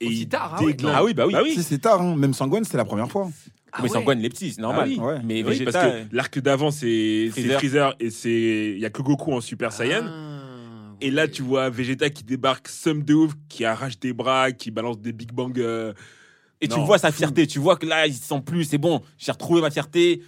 et 0.00 0.06
Aussi 0.06 0.22
il 0.22 0.28
tard, 0.28 0.56
ah 0.58 0.62
ouais, 0.64 0.72
déglingue. 0.72 0.94
Ah 0.96 1.04
oui, 1.04 1.14
bah 1.14 1.24
oui. 1.26 1.52
Si, 1.54 1.62
c'est 1.62 1.78
tard, 1.78 2.00
hein. 2.02 2.16
même 2.16 2.34
Sangwan, 2.34 2.64
c'était 2.64 2.78
la 2.78 2.84
première 2.84 3.08
fois. 3.10 3.28
Ah 3.72 3.78
mais 3.78 3.82
ouais. 3.84 3.88
Sangwan, 3.90 4.18
il 4.18 4.24
est 4.24 4.28
petit, 4.30 4.50
c'est 4.52 4.60
normal. 4.60 4.90
Ah 4.98 5.02
oui. 5.04 5.14
Mais 5.24 5.34
Oui, 5.34 5.42
Vegeta. 5.44 5.70
parce 5.72 5.86
que 5.86 6.16
l'arc 6.16 6.38
d'avant, 6.40 6.70
c'est 6.72 7.30
c'est 7.32 7.40
Freezer. 7.42 7.58
Freezer 7.58 7.94
et 8.00 8.10
c'est 8.10 8.72
il 8.74 8.78
y 8.80 8.86
a 8.86 8.90
que 8.90 9.02
Goku 9.02 9.32
en 9.32 9.40
Super 9.40 9.72
Saiyan. 9.72 10.04
Et 11.00 11.10
là, 11.10 11.28
tu 11.28 11.42
vois 11.42 11.70
Vegeta 11.70 12.10
qui 12.10 12.24
débarque, 12.24 12.68
somme 12.68 13.02
de 13.02 13.14
ouf, 13.14 13.32
qui 13.48 13.64
arrache 13.64 13.98
des 13.98 14.12
bras, 14.12 14.52
qui 14.52 14.70
balance 14.70 14.98
des 15.00 15.12
Big 15.12 15.32
Bang. 15.32 15.58
euh, 15.58 15.92
Et 16.60 16.68
tu 16.68 16.78
vois 16.80 16.98
sa 16.98 17.10
fou. 17.10 17.18
fierté, 17.18 17.46
tu 17.46 17.58
vois 17.58 17.76
que 17.76 17.86
là, 17.86 18.06
il 18.06 18.14
se 18.14 18.22
sent 18.24 18.42
plus, 18.44 18.64
c'est 18.64 18.78
bon, 18.78 19.02
j'ai 19.18 19.32
retrouvé 19.32 19.60
ma 19.60 19.70
fierté. 19.70 20.22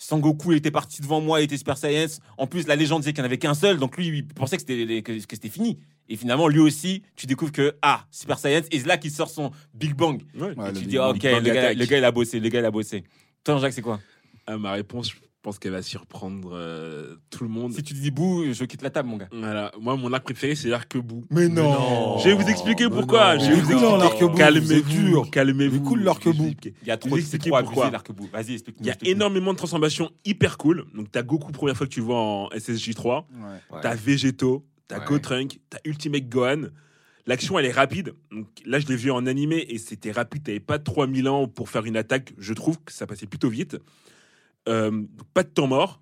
Sangoku 0.00 0.52
il 0.52 0.58
était 0.58 0.70
parti 0.70 1.02
devant 1.02 1.20
moi, 1.20 1.40
il 1.40 1.44
était 1.44 1.56
Super 1.56 1.76
Saiyan. 1.76 2.06
En 2.36 2.46
plus, 2.46 2.68
la 2.68 2.76
légende 2.76 3.00
disait 3.00 3.12
qu'il 3.12 3.20
n'y 3.22 3.26
en 3.26 3.30
avait 3.30 3.38
qu'un 3.38 3.54
seul, 3.54 3.78
donc 3.78 3.96
lui, 3.96 4.06
il 4.08 4.26
pensait 4.26 4.56
que 4.56 4.62
c'était, 4.62 5.02
que, 5.02 5.12
que 5.12 5.34
c'était 5.34 5.48
fini. 5.48 5.78
Et 6.08 6.16
finalement, 6.16 6.46
lui 6.48 6.60
aussi, 6.60 7.02
tu 7.16 7.26
découvres 7.26 7.50
que, 7.52 7.74
ah, 7.82 8.06
Super 8.10 8.38
Saiyan, 8.38 8.62
et 8.70 8.78
c'est 8.78 8.86
là 8.86 8.96
qu'il 8.96 9.10
sort 9.10 9.28
son 9.28 9.50
Big 9.74 9.94
Bang. 9.94 10.22
ouais. 10.36 10.52
Et 10.70 10.72
tu 10.72 10.84
dis, 10.86 10.98
ah, 10.98 11.10
ok, 11.10 11.14
Big 11.18 11.24
le 11.24 11.40
gars, 11.52 11.74
le 11.74 11.84
gars, 11.84 11.98
il 11.98 12.04
a 12.04 12.12
bossé, 12.12 12.38
le 12.40 12.48
gars, 12.48 12.60
il 12.60 12.64
a 12.64 12.70
bossé. 12.70 13.02
Toi, 13.42 13.58
Jacques, 13.58 13.72
c'est 13.72 13.82
quoi? 13.82 13.98
Ah, 14.46 14.56
ma 14.56 14.72
réponse, 14.72 15.10
je 15.10 15.16
pense 15.42 15.58
qu'elle 15.58 15.72
va 15.72 15.82
surprendre 15.82 16.50
euh, 16.52 17.16
tout 17.30 17.44
le 17.44 17.50
monde. 17.50 17.72
Si 17.72 17.82
tu 17.82 17.94
dis 17.94 18.10
bouh, 18.10 18.52
je 18.52 18.64
quitte 18.64 18.82
la 18.82 18.90
table, 18.90 19.08
mon 19.08 19.16
gars. 19.16 19.28
Voilà. 19.32 19.72
Moi, 19.80 19.96
mon 19.96 20.12
arc 20.12 20.24
préféré, 20.24 20.54
c'est 20.54 20.68
l'arc 20.68 20.96
bout. 20.98 21.24
Mais 21.30 21.48
non. 21.48 22.18
Je 22.18 22.24
vais 22.28 22.34
vous 22.34 22.48
expliquer 22.48 22.88
pourquoi. 22.88 23.38
Je 23.38 23.46
vais 23.50 23.54
vous 23.60 23.70
expliquer. 23.72 23.98
l'arc-bout, 23.98 24.34
Calmez-vous. 24.36 25.22
Calmez-vous. 25.30 25.80
Cool, 25.82 26.02
l'arc-bout. 26.02 26.54
Je. 26.64 26.70
Il 26.82 26.88
y 26.88 26.90
a 26.90 26.96
trop, 26.96 27.10
Je 27.10 27.14
vais 27.14 27.20
c'est 27.20 27.36
expliquer 27.36 27.50
trop 27.50 27.56
abusé, 27.58 27.72
pourquoi. 27.74 27.90
l'arc-bout. 27.90 28.28
Vas-y, 28.32 28.54
explique-nous. 28.54 28.84
Il 28.84 28.88
y 28.88 28.90
a 28.90 28.96
énormément 29.10 29.52
de 29.52 29.58
transformations 29.58 30.10
hyper 30.24 30.58
cool. 30.58 30.84
Donc, 30.94 31.10
t'as 31.12 31.22
Goku, 31.22 31.52
première 31.52 31.76
fois 31.76 31.86
que 31.86 31.92
tu 31.92 32.00
le 32.00 32.06
vois 32.06 32.18
en 32.20 32.48
SSJ3. 32.50 33.06
Ouais. 33.16 33.80
T'as 33.80 33.94
Vegeto, 33.94 34.66
t'as 34.88 34.98
Ouais. 34.98 35.04
Gotrunk, 35.06 35.60
t'as 35.70 35.78
Ultimate 35.84 36.28
Gohan. 36.28 36.62
L'action, 37.26 37.58
elle 37.58 37.66
est 37.66 37.72
rapide. 37.72 38.14
Donc, 38.32 38.46
là, 38.64 38.80
je 38.80 38.86
l'ai 38.86 38.96
vu 38.96 39.10
en 39.10 39.26
animé 39.26 39.58
et 39.68 39.78
c'était 39.78 40.10
rapide. 40.12 40.42
T'avais 40.44 40.60
pas 40.60 40.78
3000 40.78 41.28
ans 41.28 41.46
pour 41.46 41.68
faire 41.68 41.84
une 41.84 41.96
attaque. 41.96 42.32
Je 42.38 42.54
trouve 42.54 42.78
que 42.82 42.90
ça 42.92 43.06
passait 43.06 43.26
plutôt 43.26 43.50
vite. 43.50 43.76
Euh, 44.68 45.02
pas 45.34 45.42
de 45.42 45.48
temps 45.48 45.66
mort. 45.66 46.00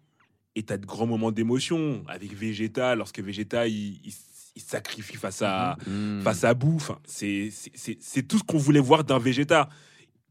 Et 0.54 0.62
t'as 0.62 0.78
de 0.78 0.86
grands 0.86 1.06
moments 1.06 1.30
d'émotion 1.32 2.02
avec 2.08 2.34
Vegeta, 2.34 2.94
lorsque 2.94 3.20
Vegeta, 3.20 3.66
il, 3.68 4.00
il- 4.04 4.12
il 4.56 4.62
se 4.62 4.70
sacrifie 4.70 5.16
face 5.16 5.42
à, 5.42 5.76
Hmm. 5.86 6.22
face 6.22 6.42
à 6.44 6.54
Boo. 6.54 6.76
Enfin, 6.76 6.98
c'est- 7.04 7.50
c'est 7.52 7.72
c'est- 7.74 7.98
c'est 8.00 8.22
tout 8.22 8.38
ce 8.38 8.42
qu'on 8.42 8.56
voulait 8.58 8.80
voir 8.80 9.04
d'un 9.04 9.18
Vegeta. 9.18 9.68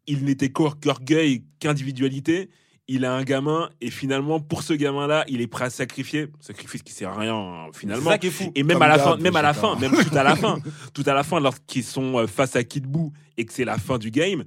Il 0.08 0.26
n'était 0.26 0.50
qu'or- 0.50 0.80
qu'orgueil, 0.80 1.44
qu'individualité. 1.60 2.50
Il 2.88 3.04
a 3.06 3.14
un 3.16 3.24
gamin 3.24 3.70
et 3.82 3.90
finalement, 3.90 4.40
pour 4.40 4.62
ce 4.64 4.74
gamin-là, 4.74 5.26
il 5.28 5.42
est 5.42 5.48
prêt 5.48 5.66
à 5.66 5.70
sacrifier. 5.72 6.28
Sacrifice 6.40 6.84
qui 6.84 6.94
sert 6.94 7.10
à 7.10 7.20
rien 7.20 7.36
hein, 7.36 7.68
C'est 7.74 7.80
finalement. 7.82 8.12
ça 8.12 8.18
qui 8.20 8.28
est 8.28 8.32
fou. 8.32 8.52
Et 8.56 8.62
même 8.64 8.76
Comme 8.76 8.84
à 8.84 8.88
la 8.88 9.00
fin, 9.00 9.18
même 9.18 9.36
à 9.36 9.42
la 9.42 9.54
fin, 9.56 9.76
même 9.80 9.92
tout 9.92 10.16
à 10.16 10.22
la 10.24 10.36
fin, 10.36 10.60
tout 10.94 11.04
à 11.08 11.14
la 11.16 11.24
fin, 11.24 11.40
lorsqu'ils 11.40 11.84
sont 11.84 12.20
euh, 12.20 12.28
face 12.28 12.56
à 12.56 12.64
Kid 12.64 12.86
Buu 12.88 13.10
et 13.38 13.46
que 13.46 13.54
c'est 13.54 13.66
la 13.66 13.78
fin 13.80 13.98
du 13.98 14.12
game, 14.12 14.44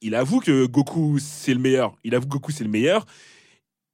il 0.00 0.14
avoue 0.14 0.40
que 0.40 0.64
Goku 0.66 1.18
c'est 1.20 1.52
le 1.54 1.60
meilleur. 1.60 1.94
Il 2.02 2.14
avoue 2.14 2.26
que 2.26 2.32
Goku 2.32 2.50
c'est 2.52 2.64
le 2.64 2.70
meilleur. 2.70 3.04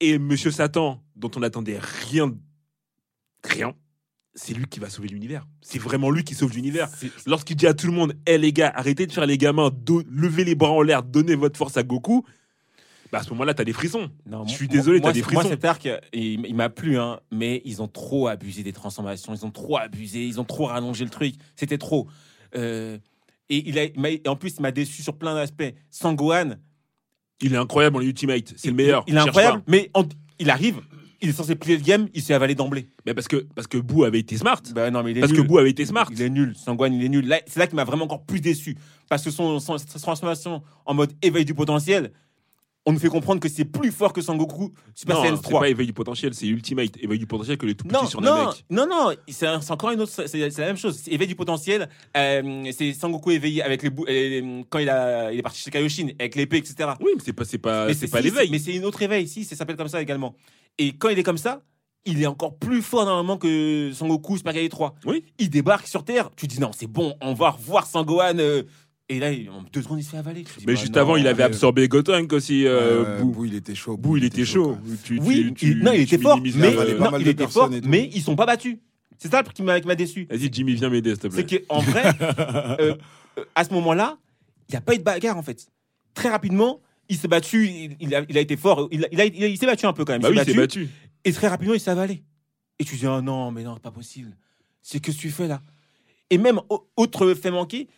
Et 0.00 0.18
Monsieur 0.18 0.50
Satan, 0.50 1.02
dont 1.16 1.30
on 1.36 1.40
n'attendait 1.40 1.78
rien, 2.10 2.32
rien, 3.44 3.74
c'est 4.34 4.54
lui 4.54 4.66
qui 4.66 4.78
va 4.78 4.88
sauver 4.88 5.08
l'univers. 5.08 5.46
C'est 5.60 5.80
vraiment 5.80 6.10
lui 6.10 6.22
qui 6.22 6.34
sauve 6.34 6.54
l'univers. 6.54 6.88
Lorsqu'il 7.26 7.56
dit 7.56 7.66
à 7.66 7.74
tout 7.74 7.86
le 7.86 7.92
monde, 7.92 8.14
hé 8.26 8.38
les 8.38 8.52
gars, 8.52 8.72
arrêtez 8.74 9.06
de 9.06 9.12
faire 9.12 9.26
les 9.26 9.38
gamins, 9.38 9.70
levez 10.08 10.44
les 10.44 10.54
bras 10.54 10.70
en 10.70 10.82
l'air, 10.82 11.02
donnez 11.02 11.34
votre 11.34 11.56
force 11.58 11.76
à 11.76 11.82
Goku. 11.82 12.24
Bah 13.10 13.20
à 13.20 13.22
ce 13.22 13.30
moment-là, 13.30 13.54
t'as 13.54 13.64
des 13.64 13.72
frissons. 13.72 14.10
Non, 14.26 14.46
Je 14.46 14.52
suis 14.52 14.68
désolé, 14.68 15.00
t'as 15.00 15.12
des 15.12 15.22
c'est- 15.22 15.32
Moi, 15.32 15.40
frissons. 15.42 15.54
cet 15.54 15.64
arc, 15.64 15.88
il, 16.12 16.44
il 16.46 16.54
m'a 16.54 16.68
plu, 16.68 16.98
hein, 16.98 17.20
mais 17.32 17.62
ils 17.64 17.80
ont 17.80 17.88
trop 17.88 18.28
abusé 18.28 18.62
des 18.62 18.74
transformations. 18.74 19.34
Ils 19.34 19.46
ont 19.46 19.50
trop 19.50 19.78
abusé. 19.78 20.26
Ils 20.26 20.38
ont 20.40 20.44
trop 20.44 20.66
rallongé 20.66 21.04
le 21.04 21.10
truc. 21.10 21.34
C'était 21.56 21.78
trop. 21.78 22.06
Euh, 22.54 22.98
et, 23.48 23.66
il 23.66 23.78
a, 23.78 23.84
et 23.84 24.22
en 24.28 24.36
plus, 24.36 24.56
il 24.58 24.60
m'a 24.62 24.72
déçu 24.72 25.02
sur 25.02 25.16
plein 25.16 25.34
d'aspects. 25.34 25.74
Sangohan, 25.90 26.56
Il 27.40 27.54
est 27.54 27.56
incroyable 27.56 27.96
en 27.96 28.00
Ultimate, 28.00 28.52
c'est 28.56 28.68
le 28.68 28.74
meilleur. 28.74 29.04
Il, 29.06 29.14
est 29.14 29.18
incroyable, 29.18 29.62
mais 29.66 29.90
en- 29.94 30.04
il 30.38 30.50
arrive. 30.50 30.80
Il 31.20 31.30
est 31.30 31.32
censé 31.32 31.56
plier 31.56 31.76
le 31.76 31.82
game. 31.82 32.08
Il 32.14 32.22
s'est 32.22 32.34
avalé 32.34 32.54
d'emblée. 32.54 32.88
Mais 33.04 33.12
parce 33.12 33.26
que 33.26 33.44
parce 33.56 33.66
que 33.66 33.76
Boo 33.78 34.04
avait 34.04 34.20
été 34.20 34.36
smart. 34.36 34.62
Bah 34.72 34.88
non, 34.90 35.02
mais 35.02 35.10
il 35.10 35.18
est 35.18 35.20
Parce 35.20 35.32
que. 35.32 35.40
Boo 35.40 35.58
avait 35.58 35.70
été 35.70 35.84
smart. 35.84 36.08
Il 36.12 36.22
est 36.22 36.30
nul. 36.30 36.54
Sangohan, 36.56 36.92
il 36.92 37.04
est 37.04 37.08
nul. 37.08 37.26
Là, 37.26 37.40
c'est 37.46 37.58
là 37.58 37.66
qu'il 37.66 37.74
m'a 37.74 37.82
vraiment 37.84 38.04
encore 38.04 38.22
plus 38.24 38.40
déçu. 38.40 38.76
Parce 39.08 39.24
que 39.24 39.30
son, 39.32 39.58
son- 39.58 39.78
sa 39.78 39.98
transformation 39.98 40.62
en 40.86 40.94
mode 40.94 41.12
éveil 41.22 41.44
du 41.44 41.54
potentiel, 41.54 42.12
on 42.88 42.92
nous 42.92 42.98
fait 42.98 43.08
comprendre 43.10 43.38
que 43.38 43.50
c'est 43.50 43.66
plus 43.66 43.92
fort 43.92 44.14
que 44.14 44.22
Sangoku 44.22 44.72
Super 44.94 45.16
non, 45.16 45.22
Saiyan 45.22 45.36
c'est 45.36 45.42
3. 45.42 45.60
pas 45.60 45.68
éveil 45.68 45.86
du 45.86 45.92
potentiel, 45.92 46.32
c'est 46.32 46.46
Ultimate. 46.46 46.92
Éveil 47.00 47.18
du 47.18 47.26
potentiel 47.26 47.58
que 47.58 47.66
les 47.66 47.74
tout 47.74 47.84
petits 47.86 47.94
Non, 48.00 48.06
sur 48.08 48.22
non, 48.22 48.34
Namek. 48.34 48.64
non, 48.70 48.86
non, 48.88 49.12
c'est 49.28 49.46
c'est 49.60 49.70
encore 49.72 49.90
une 49.90 50.00
autre, 50.00 50.10
c'est 50.12 50.26
c'est 50.50 50.58
la 50.60 50.66
même 50.68 50.76
chose. 50.78 50.98
C'est 51.04 51.10
éveil 51.12 51.28
du 51.28 51.34
potentiel. 51.36 51.88
euh, 52.16 52.70
c'est 52.76 52.94
Sangoku 52.94 53.30
éveillé 53.32 53.62
avec 53.62 53.82
les 53.82 53.90
bou- 53.90 54.06
euh, 54.08 54.62
quand 54.70 54.78
il 54.78 54.88
a, 54.88 55.30
il 55.32 55.38
est 55.38 55.42
parti 55.42 55.60
chez 55.60 55.70
Kaioshin 55.70 56.08
avec 56.18 56.34
l'épée, 56.34 56.56
etc. 56.56 56.90
Oui, 57.00 57.10
mais 57.16 57.22
c'est 57.24 57.32
pas 57.34 57.44
c'est 57.44 57.58
pas 57.58 57.92
c'est 57.92 58.08
pas 58.08 58.18
si, 58.18 58.24
l'éveil. 58.24 58.48
Mais 58.50 58.58
c'est 58.58 58.74
une 58.74 58.84
autre 58.86 59.02
éveil, 59.02 59.28
si, 59.28 59.44
ça 59.44 59.54
s'appelle 59.54 59.76
comme 59.76 59.88
ça 59.88 60.00
également. 60.00 60.34
Et 60.78 60.92
quand 60.96 61.10
il 61.10 61.18
est 61.18 61.22
comme 61.22 61.38
ça, 61.38 61.60
il 62.06 62.22
est 62.22 62.26
encore 62.26 62.56
plus 62.56 62.80
fort 62.80 63.04
normalement 63.04 63.36
que 63.36 63.90
Sangoku 63.92 64.38
Super 64.38 64.54
Saiyan 64.54 64.68
3. 64.68 64.94
Oui. 65.04 65.24
Il 65.38 65.50
débarque 65.50 65.86
sur 65.86 66.04
Terre, 66.04 66.30
tu 66.36 66.46
dis 66.46 66.58
non, 66.60 66.70
c'est 66.74 66.86
bon, 66.86 67.14
on 67.20 67.34
va 67.34 67.50
revoir 67.50 67.86
Sangohan. 67.86 68.38
euh, 68.38 68.62
et 69.08 69.18
là, 69.20 69.30
en 69.52 69.62
deux 69.72 69.82
secondes, 69.82 70.00
il 70.00 70.02
se 70.04 70.10
fait 70.10 70.18
avaler. 70.18 70.42
Dis, 70.42 70.50
Mais 70.60 70.74
bah 70.74 70.80
juste 70.80 70.94
non, 70.94 71.00
avant, 71.00 71.16
il 71.16 71.26
avait 71.26 71.38
mais- 71.38 71.42
absorbé 71.44 71.88
Gotenk 71.88 72.32
aussi. 72.32 72.66
euh, 72.66 73.04
Euh. 73.04 73.22
Boo, 73.22 73.44
il 73.44 73.54
était 73.54 73.74
chaud. 73.74 73.96
Boo, 73.96 74.16
il 74.16 74.24
était 74.24 74.44
chaud. 74.44 74.76
Tu- 75.04 75.18
Oui, 75.20 75.52
tu- 75.56 75.72
il- 75.72 75.78
non, 75.78 75.92
il 75.92 76.00
était 76.02 76.18
fort, 76.18 76.40
mais 76.40 76.50
non, 76.50 77.18
il 77.18 77.28
était 77.28 77.46
fort, 77.46 77.70
mais 77.84 78.10
ils 78.12 78.22
sont 78.22 78.36
pas 78.36 78.46
battus. 78.46 78.76
C'est 79.18 79.30
ça 79.30 79.38
le 79.38 79.44
truc 79.44 79.56
qui 79.56 79.62
m'a 79.62 79.80
qui 79.80 79.86
m'a 79.88 79.94
déçu. 79.96 80.26
Vas-y, 80.30 80.48
Jimmy, 80.52 80.74
viens 80.74 80.90
m'aider, 80.90 81.10
s'il 81.10 81.18
te 81.18 81.28
C'est 81.34 81.44
plaît. 81.44 81.64
qu'en 81.68 81.80
vrai, 81.80 82.02
euh, 82.80 82.94
euh, 83.38 83.44
à 83.54 83.64
ce 83.64 83.72
moment-là, 83.74 84.16
il 84.68 84.72
n'y 84.72 84.76
a 84.76 84.80
pas 84.80 84.94
eu 84.94 84.98
de 84.98 85.02
bagarre 85.02 85.36
en 85.36 85.42
fait. 85.42 85.66
Très 86.14 86.28
rapidement, 86.28 86.80
il 87.08 87.16
s'est 87.16 87.26
battu, 87.26 87.66
il, 87.66 87.96
il 88.00 88.14
a, 88.14 88.22
il 88.28 88.38
a 88.38 88.40
été 88.40 88.56
fort, 88.56 88.88
il, 88.92 89.04
a- 89.04 89.08
il 89.24 89.34
il 89.42 89.58
s'est 89.58 89.66
battu 89.66 89.86
un 89.86 89.92
peu 89.92 90.04
quand 90.04 90.12
même. 90.12 90.22
Bah 90.22 90.28
il 90.28 90.32
oui, 90.32 90.44
s'est 90.44 90.50
il 90.50 90.54
s'est 90.54 90.60
battu. 90.60 90.88
Et 91.24 91.32
très 91.32 91.48
rapidement, 91.48 91.74
il 91.74 91.80
s'est 91.80 91.90
avalé. 91.90 92.22
Et 92.78 92.84
tu 92.84 92.94
dis, 92.94 93.06
oh 93.08 93.20
non, 93.20 93.50
mais 93.50 93.64
non, 93.64 93.76
pas 93.78 93.90
possible. 93.90 94.36
C'est 94.82 95.00
que 95.00 95.10
tu 95.10 95.30
fais 95.30 95.48
là. 95.48 95.62
Et 96.30 96.38
même, 96.38 96.60
au- 96.68 96.86
autre 96.96 97.34
fait 97.34 97.50
manquer, 97.50 97.88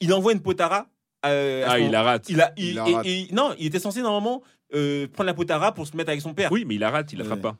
il 0.00 0.12
envoie 0.12 0.32
une 0.32 0.40
potara. 0.40 0.86
euh, 1.26 1.64
à 1.66 1.72
Ah, 1.72 1.78
il 1.80 1.90
la 1.90 2.02
rate. 2.04 2.28
il 2.28 2.40
a, 2.40 2.52
Il 2.56 2.64
il- 2.66 2.74
la 2.76 2.88
et- 2.88 2.94
rate. 2.94 3.06
et- 3.06 3.28
non, 3.32 3.52
il 3.58 3.66
était 3.66 3.80
censé 3.80 4.00
normalement 4.02 4.40
euh, 4.74 5.08
prendre 5.08 5.26
la 5.26 5.34
potara 5.34 5.72
pour 5.74 5.86
se 5.86 5.96
mettre 5.96 6.10
avec 6.10 6.20
son 6.20 6.32
père. 6.34 6.52
Oui, 6.52 6.64
mais 6.66 6.76
il 6.76 6.78
la 6.80 6.90
rate, 6.90 7.12
il 7.12 7.18
la 7.18 7.24
frappe 7.24 7.40
pas. 7.40 7.56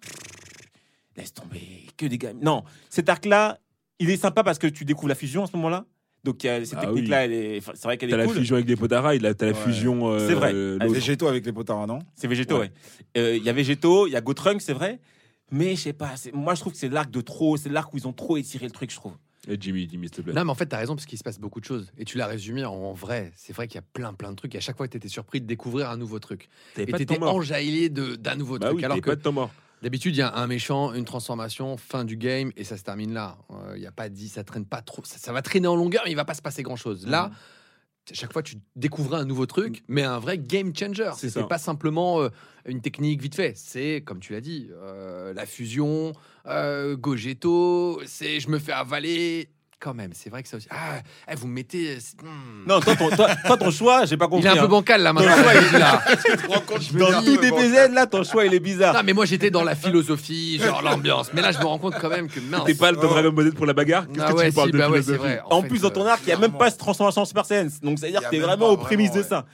Laisse 1.16 1.34
tomber, 1.34 1.60
que 1.96 2.06
des 2.06 2.18
gars. 2.18 2.32
Non, 2.40 2.62
cet 2.88 3.08
arc-là, 3.08 3.58
il 3.98 4.08
est 4.10 4.16
sympa 4.16 4.44
parce 4.44 4.58
que 4.58 4.66
tu 4.68 4.84
découvres 4.84 5.08
la 5.08 5.14
fusion 5.16 5.42
à 5.42 5.46
ce 5.48 5.56
moment-là. 5.56 5.84
Donc 6.24 6.42
il 6.44 6.46
y 6.46 6.50
a- 6.50 6.64
cette 6.64 6.78
Ah 6.78 6.86
technique-là, 6.86 7.26
c'est 7.26 7.82
vrai 7.84 7.96
qu'elle 7.96 8.10
T'as 8.10 8.16
est 8.16 8.18
la 8.18 8.26
cool. 8.26 8.36
fusion 8.36 8.56
avec 8.56 8.68
les 8.68 8.76
Potara, 8.76 9.14
il 9.14 9.24
a 9.26 9.34
t'as 9.34 9.46
la 9.46 9.52
Ouais. 9.52 9.58
fusion. 9.58 10.08
euh, 10.12 10.26
C'est 10.28 10.34
vrai. 10.34 10.52
l'autre. 10.52 10.86
Végétaux 10.92 11.26
avec 11.28 11.44
les 11.46 11.52
potards, 11.52 11.86
non? 11.86 11.98
C'est 12.14 12.26
Végéto, 12.28 12.56
Ouais. 12.56 12.60
ouais. 12.62 12.72
Euh, 13.16 13.36
Il 13.36 13.42
y 13.44 13.48
a 13.48 13.52
Végéto, 13.52 14.06
il 14.06 14.12
y 14.12 14.16
a 14.16 14.20
Gotrunk, 14.20 14.60
c'est 14.60 14.72
vrai. 14.72 15.00
Mais 15.50 15.74
je 15.76 15.80
sais 15.82 15.92
pas, 15.92 16.14
c'est- 16.16 16.32
moi 16.32 16.54
je 16.54 16.60
trouve 16.60 16.72
que 16.74 16.78
c'est 16.78 16.88
l'arc 16.90 17.10
de 17.10 17.20
trop, 17.22 17.56
c'est 17.56 17.70
l'arc 17.70 17.92
où 17.94 17.96
ils 17.96 18.06
ont 18.06 18.12
trop 18.12 18.36
étiré 18.36 18.66
le 18.66 18.70
truc, 18.72 18.90
je 18.90 18.96
trouve. 18.96 19.14
Eh, 19.50 19.56
Jimmy, 19.58 19.88
Jimmy, 19.90 20.06
s'il 20.08 20.16
te 20.16 20.20
plaît. 20.20 20.32
Non, 20.34 20.44
mais 20.44 20.50
en 20.50 20.54
fait, 20.54 20.66
t'as 20.66 20.76
raison, 20.78 20.94
parce 20.94 21.06
qu'il 21.06 21.16
se 21.18 21.24
passe 21.24 21.38
beaucoup 21.40 21.58
de 21.58 21.64
choses. 21.64 21.90
Et 21.96 22.04
tu 22.04 22.18
l'as 22.18 22.26
résumé 22.26 22.64
en 22.64 22.92
vrai. 22.92 23.32
C'est 23.34 23.52
vrai 23.54 23.66
qu'il 23.66 23.76
y 23.76 23.78
a 23.78 23.84
plein, 23.94 24.12
plein 24.12 24.30
de 24.30 24.36
trucs. 24.36 24.54
Et 24.54 24.58
à 24.58 24.60
chaque 24.60 24.76
fois, 24.76 24.86
t'étais 24.88 25.08
surpris 25.08 25.40
de 25.40 25.46
découvrir 25.46 25.88
un 25.90 25.96
nouveau 25.96 26.18
truc. 26.18 26.48
Et 26.76 26.84
t'étais 26.86 27.22
enjaillé 27.22 27.88
de- 27.88 28.16
d'un 28.16 28.36
nouveau 28.36 28.58
Bah 28.58 28.66
truc. 28.66 28.78
oui, 28.78 28.84
alors 28.84 29.00
que 29.00 29.08
pas 29.10 29.16
de 29.16 29.22
temps 29.22 29.32
mort. 29.32 29.50
d'habitude, 29.82 30.14
il 30.14 30.18
y 30.18 30.22
a 30.22 30.34
un 30.36 30.46
méchant, 30.46 30.92
une 30.92 31.04
transformation, 31.06 31.76
fin 31.78 32.04
du 32.04 32.16
game, 32.16 32.50
et 32.56 32.64
ça 32.64 32.76
se 32.76 32.82
termine 32.82 33.12
là. 33.14 33.38
Euh, 33.50 33.74
Il 33.76 33.82
y 33.82 33.86
a 33.86 33.92
pas 33.92 34.08
dit, 34.08 34.28
ça 34.28 34.44
traîne 34.44 34.66
pas 34.66 34.82
trop. 34.82 35.02
Ça, 35.04 35.16
ça 35.18 35.32
va 35.32 35.40
traîner 35.40 35.66
en 35.68 35.76
longueur, 35.76 36.02
mais 36.04 36.10
il 36.10 36.16
va 36.16 36.24
pas 36.26 36.34
se 36.34 36.42
passer 36.42 36.62
grand 36.62 36.76
chose. 36.76 37.06
Là, 37.06 37.24
à 37.24 37.30
chaque 38.14 38.32
fois, 38.32 38.42
tu 38.42 38.56
découvrais 38.76 39.18
un 39.18 39.24
nouveau 39.24 39.46
truc, 39.46 39.82
mais 39.88 40.02
un 40.02 40.18
vrai 40.18 40.38
game 40.38 40.74
changer. 40.74 41.10
Ça. 41.16 41.42
pas 41.44 41.58
simplement 41.58 42.20
euh, 42.20 42.28
une 42.66 42.80
technique 42.80 43.20
vite 43.20 43.34
fait. 43.34 43.56
C'est, 43.56 44.02
comme 44.04 44.20
tu 44.20 44.32
l'as 44.32 44.40
dit, 44.40 44.70
euh, 44.72 45.32
la 45.34 45.46
fusion, 45.46 46.12
euh, 46.46 46.96
Gogeto, 46.96 48.00
c'est 48.06 48.40
je 48.40 48.48
me 48.48 48.58
fais 48.58 48.72
avaler. 48.72 49.50
Quand 49.80 49.94
même, 49.94 50.10
c'est 50.12 50.30
vrai 50.30 50.42
que 50.42 50.48
ça 50.48 50.56
aussi. 50.56 50.68
Ah, 50.70 51.00
eh, 51.30 51.34
vous 51.36 51.46
me 51.46 51.54
mettez. 51.54 51.96
euh, 51.96 51.98
hmm. 52.22 52.68
Non, 52.68 52.80
toi, 52.80 52.96
ton, 52.96 53.10
toi, 53.10 53.28
toi, 53.46 53.56
ton 53.56 53.70
choix, 53.70 54.04
j'ai 54.06 54.16
pas 54.16 54.26
Il 54.26 54.30
compris. 54.30 54.46
est 54.46 54.50
un 54.50 54.56
peu 54.56 54.64
hein. 54.64 54.68
bancal 54.68 55.02
là 55.02 55.12
maintenant. 55.12 55.36
Ton 55.36 55.42
choix, 55.42 55.52
je 55.54 55.60
me 55.60 55.68
dis, 55.68 56.98
là. 56.98 57.10
Dans 57.10 57.22
tout 57.22 57.36
DBZ, 57.36 57.94
là, 57.94 58.06
ton 58.06 58.24
choix, 58.24 58.44
il 58.44 58.54
est 58.54 58.60
bizarre. 58.60 58.94
Non, 58.94 59.00
mais 59.04 59.12
moi 59.12 59.24
j'étais 59.24 59.50
dans 59.50 59.64
la 59.64 59.74
philosophie, 59.74 60.58
genre 60.58 60.82
l'ambiance. 60.82 61.30
Mais 61.32 61.42
là, 61.42 61.52
je 61.52 61.58
me 61.58 61.64
rends 61.64 61.78
compte 61.78 61.94
quand 62.00 62.08
même 62.08 62.28
que 62.28 62.40
mince. 62.40 62.64
T'es 62.64 62.74
pas 62.74 62.90
le 62.90 62.96
Dragon 62.96 63.30
Ball 63.32 63.50
Z 63.50 63.54
pour 63.54 63.66
la 63.66 63.72
bagarre? 63.72 64.06
Qu'est-ce 64.08 64.20
Ah 64.20 64.32
que 64.32 64.36
ouais, 64.36 64.48
tu 64.48 64.54
parles 64.54 64.68
si, 64.68 64.72
de 64.72 64.78
bah 64.78 64.90
ouais, 64.90 65.00
vrai. 65.00 65.40
En, 65.50 65.62
fait, 65.62 65.68
plus, 65.68 65.82
dans 65.82 65.90
ton 65.90 66.06
arc, 66.06 66.20
il 66.24 66.26
n'y 66.26 66.32
a 66.32 66.38
même 66.38 66.56
pas 66.56 66.70
cette 66.70 66.80
transformation 66.80 67.22
en 67.22 67.24
Super 67.26 67.44
Saiyan. 67.44 67.68
Donc, 67.82 67.98
c'est-à-dire 67.98 68.22
que 68.22 68.30
t'es 68.30 68.40
vraiment 68.40 68.68
aux 68.68 68.76
prémices 68.76 69.12
de 69.12 69.22
ça. 69.22 69.46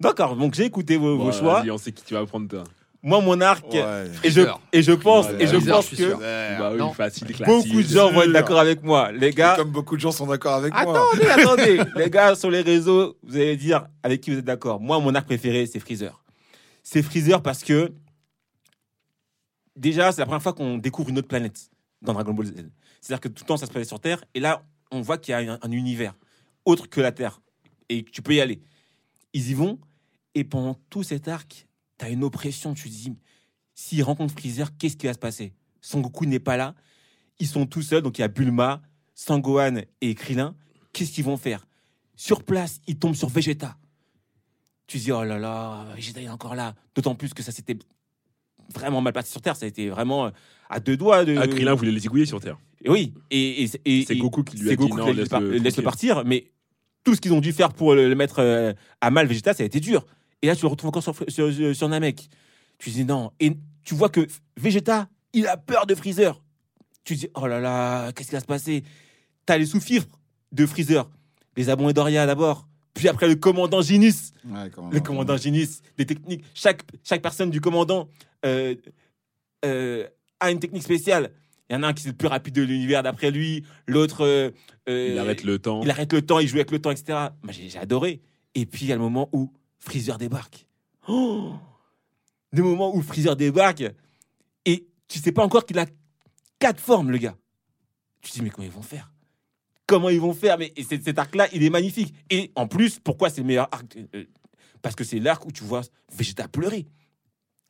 D'accord, 0.00 0.34
donc 0.34 0.54
j'ai 0.54 0.64
écouté 0.64 0.96
vos, 0.96 1.30
choix. 1.32 1.60
vas-y, 1.60 1.70
on 1.70 1.76
sait 1.76 1.92
qui 1.92 2.02
tu 2.02 2.14
vas 2.14 2.24
prendre, 2.24 2.48
toi. 2.48 2.64
Moi, 3.02 3.20
mon 3.22 3.40
arc, 3.40 3.64
Ouais. 3.72 4.10
et, 4.24 4.30
je, 4.30 4.42
et 4.72 4.82
je 4.82 4.92
pense, 4.92 5.26
Ouais, 5.28 5.44
et 5.44 5.46
je 5.46 5.56
pense 5.56 5.88
je 5.90 5.96
que. 5.96 6.58
Bah 6.58 6.72
oui, 6.74 6.94
facile, 6.94 7.28
beaucoup 7.46 7.82
de 7.82 7.88
gens 7.88 8.12
vont 8.12 8.22
être 8.22 8.32
d'accord 8.32 8.58
avec 8.58 8.82
moi. 8.82 9.10
Les 9.10 9.28
Et 9.28 9.32
gars, 9.32 9.54
Comme 9.56 9.70
beaucoup 9.70 9.96
de 9.96 10.00
gens 10.02 10.12
sont 10.12 10.26
d'accord 10.26 10.54
avec 10.56 10.72
moi. 10.74 10.82
attendez, 10.82 11.26
attendez. 11.30 11.80
Les 11.96 12.10
gars, 12.10 12.34
sur 12.34 12.50
les 12.50 12.60
réseaux, 12.60 13.16
vous 13.22 13.36
allez 13.36 13.56
dire 13.56 13.86
avec 14.02 14.20
qui 14.20 14.30
vous 14.30 14.38
êtes 14.38 14.44
d'accord. 14.44 14.80
Moi, 14.80 15.00
mon 15.00 15.14
arc 15.14 15.24
préféré, 15.26 15.64
c'est 15.66 15.80
Freezer. 15.80 16.22
C'est 16.82 17.02
Freezer 17.02 17.40
parce 17.42 17.64
que, 17.64 17.90
déjà, 19.76 20.12
c'est 20.12 20.20
la 20.20 20.26
première 20.26 20.42
fois 20.42 20.52
qu'on 20.52 20.76
découvre 20.78 21.08
une 21.10 21.18
autre 21.18 21.28
planète 21.28 21.70
dans 22.02 22.12
Dragon 22.12 22.32
Ball 22.34 22.46
Z. 22.46 22.52
C'est-à-dire 23.00 23.20
que 23.20 23.28
tout 23.28 23.44
le 23.44 23.46
temps, 23.48 23.56
ça 23.56 23.66
se 23.66 23.70
passait 23.72 23.84
sur 23.86 24.00
Terre. 24.00 24.22
Et 24.34 24.40
là, 24.40 24.62
on 24.90 25.00
voit 25.00 25.18
qu'il 25.18 25.32
y 25.32 25.34
a 25.34 25.38
un, 25.38 25.58
un 25.62 25.72
univers 25.72 26.14
autre 26.66 26.88
que 26.88 27.00
la 27.00 27.12
Terre. 27.12 27.40
Et 27.88 28.04
tu 28.04 28.20
peux 28.22 28.34
y 28.34 28.40
aller. 28.40 28.60
Ils 29.32 29.50
y 29.50 29.54
vont. 29.54 29.78
Et 30.34 30.44
pendant 30.44 30.76
tout 30.90 31.02
cet 31.02 31.28
arc, 31.28 31.66
tu 32.00 32.06
as 32.06 32.08
une 32.08 32.24
oppression. 32.24 32.74
Tu 32.74 32.84
te 32.84 32.88
dis, 32.94 33.12
s'ils 33.74 34.02
rencontrent 34.02 34.32
Freezer, 34.34 34.76
qu'est-ce 34.76 34.96
qui 34.96 35.06
va 35.06 35.12
se 35.14 35.18
passer? 35.18 35.52
Son 35.80 36.00
Goku 36.00 36.26
n'est 36.26 36.40
pas 36.40 36.56
là. 36.56 36.74
Ils 37.38 37.46
sont 37.46 37.66
tout 37.66 37.82
seuls. 37.82 38.02
Donc, 38.02 38.18
il 38.18 38.22
y 38.22 38.24
a 38.24 38.28
Bulma, 38.28 38.82
Sangohan 39.14 39.82
et 40.00 40.14
Krillin. 40.14 40.54
Qu'est-ce 40.92 41.12
qu'ils 41.12 41.24
vont 41.24 41.36
faire? 41.36 41.66
Sur 42.16 42.42
place, 42.42 42.80
ils 42.86 42.98
tombent 42.98 43.14
sur 43.14 43.28
Vegeta. 43.28 43.76
Tu 44.86 44.98
te 44.98 45.04
dis, 45.04 45.12
oh 45.12 45.22
là 45.24 45.38
là, 45.38 45.86
Vegeta 45.94 46.20
est 46.20 46.28
encore 46.28 46.54
là. 46.54 46.74
D'autant 46.94 47.14
plus 47.14 47.32
que 47.32 47.42
ça 47.42 47.52
s'était 47.52 47.78
vraiment 48.74 49.00
mal 49.00 49.12
passé 49.12 49.30
sur 49.30 49.40
Terre. 49.40 49.56
Ça 49.56 49.64
a 49.66 49.68
été 49.68 49.88
vraiment 49.88 50.26
euh, 50.26 50.30
à 50.68 50.80
deux 50.80 50.96
doigts 50.96 51.24
de. 51.24 51.36
Ah, 51.38 51.46
Krillin 51.46 51.74
voulait 51.74 51.92
les 51.92 52.04
égouiller 52.04 52.26
sur 52.26 52.40
Terre. 52.40 52.58
Et 52.84 52.90
Oui, 52.90 53.14
et, 53.30 53.64
et, 53.64 53.70
et- 53.84 54.04
C'est 54.04 54.16
Goku 54.16 54.42
qui 54.42 54.56
lui 54.58 54.70
a 54.70 54.76
dit 54.76 54.88
non, 54.88 54.96
par- 55.28 55.40
laisse-le 55.40 55.60
tranquille. 55.70 55.84
partir, 55.84 56.24
mais 56.24 56.50
tout 57.04 57.14
ce 57.14 57.20
qu'ils 57.20 57.32
ont 57.32 57.40
dû 57.40 57.52
faire 57.52 57.72
pour 57.72 57.94
le, 57.94 58.08
le 58.08 58.14
mettre 58.14 58.40
euh, 58.40 58.72
à 59.00 59.10
mal 59.10 59.26
Vegeta, 59.26 59.54
ça 59.54 59.62
a 59.62 59.66
été 59.66 59.80
dur. 59.80 60.04
Et 60.42 60.46
là, 60.46 60.56
tu 60.56 60.62
le 60.62 60.68
retrouves 60.68 60.88
encore 60.88 61.02
sur, 61.02 61.14
sur, 61.28 61.74
sur- 61.76 61.88
Namek. 61.88 62.28
Tu 62.78 62.90
dis 62.90 63.04
non. 63.04 63.30
Et 63.40 63.56
tu 63.84 63.94
vois 63.94 64.08
que 64.08 64.26
Vegeta, 64.56 65.08
il 65.32 65.46
a 65.46 65.56
peur 65.56 65.86
de 65.86 65.94
Freezer. 65.94 66.42
Tu 67.04 67.14
dis, 67.16 67.28
oh 67.34 67.46
là 67.46 67.60
là, 67.60 68.12
qu'est-ce 68.12 68.28
qui 68.28 68.34
va 68.34 68.40
se 68.40 68.46
passer? 68.46 68.84
T'as 69.46 69.58
les 69.58 69.66
sous-fifres 69.66 70.08
de 70.52 70.66
Freezer, 70.66 71.08
les 71.56 71.68
abonnés 71.70 71.92
Doria 71.92 72.26
d'abord, 72.26 72.68
puis 72.94 73.08
après 73.08 73.28
le 73.28 73.36
commandant 73.36 73.82
Ginus. 73.82 74.32
Ouais, 74.46 74.70
Le 74.92 75.00
commandant 75.00 75.36
Ginus, 75.36 75.80
des 75.96 76.06
techniques. 76.06 76.44
Chaque, 76.54 76.82
chaque 77.04 77.22
personne 77.22 77.50
du 77.50 77.60
commandant 77.60 78.08
euh, 78.44 78.74
euh, 79.64 80.06
a 80.40 80.50
une 80.50 80.58
technique 80.60 80.82
spéciale. 80.82 81.32
Il 81.68 81.74
y 81.74 81.76
en 81.76 81.82
a 81.84 81.88
un 81.88 81.92
qui 81.92 82.04
est 82.06 82.10
le 82.10 82.16
plus 82.16 82.28
rapide 82.28 82.54
de 82.54 82.62
l'univers 82.62 83.02
d'après 83.02 83.30
lui, 83.30 83.64
l'autre. 83.86 84.24
euh, 84.26 84.50
Il 84.88 85.18
arrête 85.18 85.44
le 85.44 85.58
temps. 85.58 85.82
il 85.82 85.90
arrête 85.90 86.12
le 86.12 86.22
temps, 86.22 86.38
il 86.40 86.48
joue 86.48 86.56
avec 86.56 86.70
le 86.70 86.80
temps, 86.80 86.90
etc. 86.90 87.28
Moi, 87.42 87.52
j'ai 87.52 87.78
adoré. 87.78 88.20
Et 88.54 88.66
puis, 88.66 88.86
il 88.86 88.88
y 88.88 88.92
a 88.92 88.96
le 88.96 89.00
moment 89.02 89.28
où 89.32 89.52
Freezer 89.80 90.18
débarque. 90.18 90.66
Oh 91.08 91.54
le 92.52 92.62
moment 92.64 92.94
où 92.94 93.00
Freezer 93.00 93.36
débarque, 93.36 93.84
et 94.64 94.84
tu 95.06 95.20
sais 95.20 95.30
pas 95.30 95.44
encore 95.44 95.64
qu'il 95.64 95.78
a 95.78 95.86
quatre 96.58 96.80
formes, 96.80 97.10
le 97.12 97.18
gars. 97.18 97.36
Tu 98.22 98.30
te 98.32 98.36
dis, 98.36 98.42
mais 98.42 98.50
comment 98.50 98.66
ils 98.66 98.72
vont 98.72 98.82
faire? 98.82 99.12
Comment 99.86 100.08
ils 100.08 100.20
vont 100.20 100.34
faire? 100.34 100.58
Mais 100.58 100.72
et 100.74 100.82
cet, 100.82 101.16
arc-là, 101.16 101.46
il 101.52 101.62
est 101.62 101.70
magnifique. 101.70 102.12
Et 102.28 102.50
en 102.56 102.66
plus, 102.66 102.98
pourquoi 102.98 103.30
c'est 103.30 103.40
le 103.40 103.46
meilleur 103.46 103.68
arc 103.72 103.96
Euh, 104.16 104.24
Parce 104.82 104.96
que 104.96 105.04
c'est 105.04 105.20
l'arc 105.20 105.46
où 105.46 105.52
tu 105.52 105.62
vois 105.62 105.82
Vegeta 106.12 106.48
pleurer. 106.48 106.86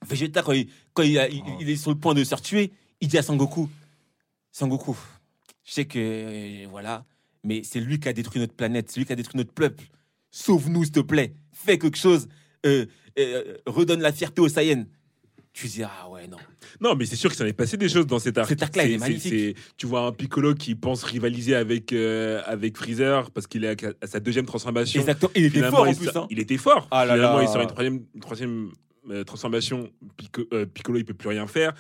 Vegeta, 0.07 0.43
quand 0.43 0.53
il, 0.53 0.71
quand 0.95 1.03
il, 1.03 1.19
a- 1.19 1.29
il- 1.29 1.43
il 1.61 1.69
est 1.69 1.77
sur 1.77 1.91
le 1.91 1.99
point 1.99 2.15
de 2.15 2.25
se 2.25 2.35
tuer, 2.37 2.73
il 3.03 3.09
dit 3.09 3.19
à 3.19 3.23
Sangoku 3.23 3.69
Sangoku, 4.51 4.97
je 5.63 5.73
sais 5.73 5.85
que. 5.85 5.99
euh, 5.99 6.67
voilà, 6.71 7.05
mais 7.45 7.63
c'est 7.65 7.81
lui 7.81 8.01
qui 8.01 8.09
a 8.09 8.15
détruit 8.15 8.41
notre 8.41 8.55
planète, 8.55 8.91
c'est 8.91 8.99
lui 8.99 9.05
qui 9.07 9.13
a 9.13 9.17
détruit 9.17 9.37
notre 9.37 9.53
peuple. 9.53 9.85
Sauve-nous, 10.31 10.85
s'il 10.85 10.93
te 10.93 11.01
plaît. 11.01 11.35
Fais 11.65 11.79
quelque 11.79 11.99
chose. 11.99 12.29
Euh, 12.67 12.87
euh, 13.19 13.57
redonne 13.67 14.01
la 14.01 14.13
fierté 14.13 14.41
aux 14.41 14.49
Saiyans. 14.49 14.85
Tu 15.53 15.67
dis, 15.67 15.83
ah 15.83 16.09
ouais, 16.09 16.29
non. 16.29 16.37
Non, 16.81 16.95
mais 16.95 17.07
c'est 17.07 17.17
sûr 17.17 17.29
que 17.29 17.37
ça 17.37 17.43
allait 17.43 17.53
passer 17.53 17.77
des 17.77 17.89
choses 17.89 18.07
dans 18.07 18.21
cet 18.21 18.39
arc. 18.39 18.49
Cet 18.49 18.63
arc-là, 18.63 18.85
il 18.85 18.93
est 18.93 18.99
magnifique. 18.99 19.33
c'est- 19.33 19.55
Tu 19.77 19.87
vois 19.87 20.03
un 20.07 20.13
Piccolo 20.13 20.55
qui 20.55 20.77
pense 20.77 21.03
rivaliser 21.03 21.57
avec, 21.57 21.93
euh, 21.93 22.41
avec 22.47 22.77
Freezer 22.77 23.31
parce 23.33 23.49
qu'il 23.49 23.65
est 23.65 23.85
à, 23.85 23.93
à 24.01 24.07
sa 24.07 24.21
deuxième 24.21 24.47
transformation. 24.47 25.01
Exactement. 25.01 25.33
Il 25.35 25.45
était 25.47 25.55
Finalement, 25.57 25.77
fort 25.79 25.87
en 25.89 25.91
il, 25.91 25.97
plus. 25.97 26.09
hein. 26.17 26.27
il 26.31 26.39
était 26.39 26.57
fort. 26.57 26.87
Ah 26.93 27.05
là 27.05 27.15
Finalement, 27.15 27.39
là. 27.39 27.43
il 27.43 27.49
sort 27.49 27.63
une 27.63 27.67
troisième, 27.69 28.01
une 28.15 28.21
troisième 28.21 28.71
transformation. 29.27 29.91
Pico- 30.17 30.47
Piccolo, 30.73 30.99
il 30.99 31.05
peut 31.05 31.15
plus 31.15 31.29
rien 31.31 31.47
faire. 31.49 31.75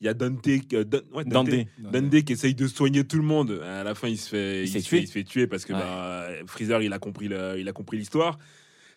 Il 0.00 0.06
y 0.06 0.08
a 0.08 0.14
Dante, 0.14 0.46
euh, 0.46 0.84
Dan- 0.84 1.02
ouais, 1.12 1.24
Dante, 1.24 1.48
Dante. 1.50 1.92
Dante 1.92 2.22
qui 2.22 2.32
essaye 2.32 2.54
de 2.54 2.66
soigner 2.68 3.04
tout 3.04 3.16
le 3.18 3.22
monde. 3.24 3.60
À 3.64 3.82
la 3.82 3.94
fin, 3.94 4.08
il 4.08 4.16
se 4.18 4.28
fait, 4.28 4.62
Il 4.62 4.68
se 4.68 4.88
fait, 4.88 5.00
il 5.00 5.06
se 5.08 5.12
fait 5.12 5.24
tuer 5.24 5.46
parce 5.48 5.64
que 5.64 5.72
Ouais. 5.72 5.78
bah, 5.80 6.28
Freezer, 6.46 6.80
il 6.82 6.92
a 6.92 6.98
compris 6.98 7.28
le- 7.28 7.56
il 7.58 7.68
a 7.68 7.72
compris 7.72 7.98
l'histoire. 7.98 8.38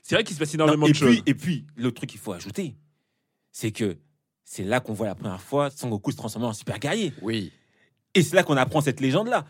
C'est 0.03 0.15
vrai 0.15 0.23
qu'il 0.23 0.35
se 0.35 0.39
passe 0.39 0.53
Non, 0.55 0.65
énormément 0.65 0.85
et, 0.87 0.91
de 0.91 0.95
choses. 0.95 1.09
puis, 1.15 1.23
et 1.25 1.33
puis, 1.33 1.65
l'autre 1.75 1.95
truc 1.95 2.09
qu'il 2.11 2.19
faut 2.19 2.33
ajouter, 2.33 2.75
c'est 3.51 3.71
que 3.71 3.97
c'est 4.43 4.63
là 4.63 4.79
qu'on 4.81 4.93
voit 4.93 5.07
la 5.07 5.15
première 5.15 5.41
fois 5.41 5.69
Sangoku 5.71 6.11
se 6.11 6.17
transformer 6.17 6.47
en 6.47 6.53
super 6.53 6.77
guerrier. 6.77 7.13
Oui. 7.21 7.51
Et 8.13 8.21
c'est 8.21 8.35
là 8.35 8.43
qu'on 8.43 8.57
apprend 8.57 8.81
cette 8.81 8.99
légende-là. 8.99 9.45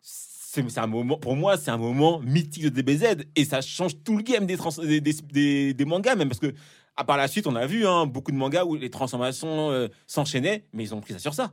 C'est 0.00 0.78
un 0.78 0.86
moment, 0.86 1.18
pour 1.18 1.36
moi, 1.36 1.56
c'est 1.58 1.70
un 1.70 1.76
moment 1.76 2.18
mythique 2.20 2.62
de 2.64 2.68
DBZ 2.70 3.24
et 3.34 3.44
ça 3.44 3.60
change 3.60 4.02
tout 4.04 4.16
le 4.16 4.22
game 4.22 4.46
des, 4.46 4.56
trans- 4.56 4.70
des, 4.82 5.00
des- 5.00 5.12
des- 5.12 5.74
des 5.74 5.84
mangas, 5.84 6.14
même 6.14 6.28
parce 6.28 6.40
que 6.40 6.54
à 6.96 7.04
par 7.04 7.18
la 7.18 7.28
suite, 7.28 7.46
on 7.46 7.54
a 7.56 7.66
vu 7.66 7.86
hein, 7.86 8.06
beaucoup 8.06 8.32
de 8.32 8.36
mangas 8.38 8.64
où 8.64 8.74
les 8.74 8.88
transformations 8.88 9.70
euh, 9.70 9.88
s'enchaînaient, 10.06 10.64
mais 10.72 10.84
ils 10.84 10.94
ont 10.94 11.00
pris 11.02 11.12
ça 11.12 11.18
sur 11.18 11.34
ça. 11.34 11.52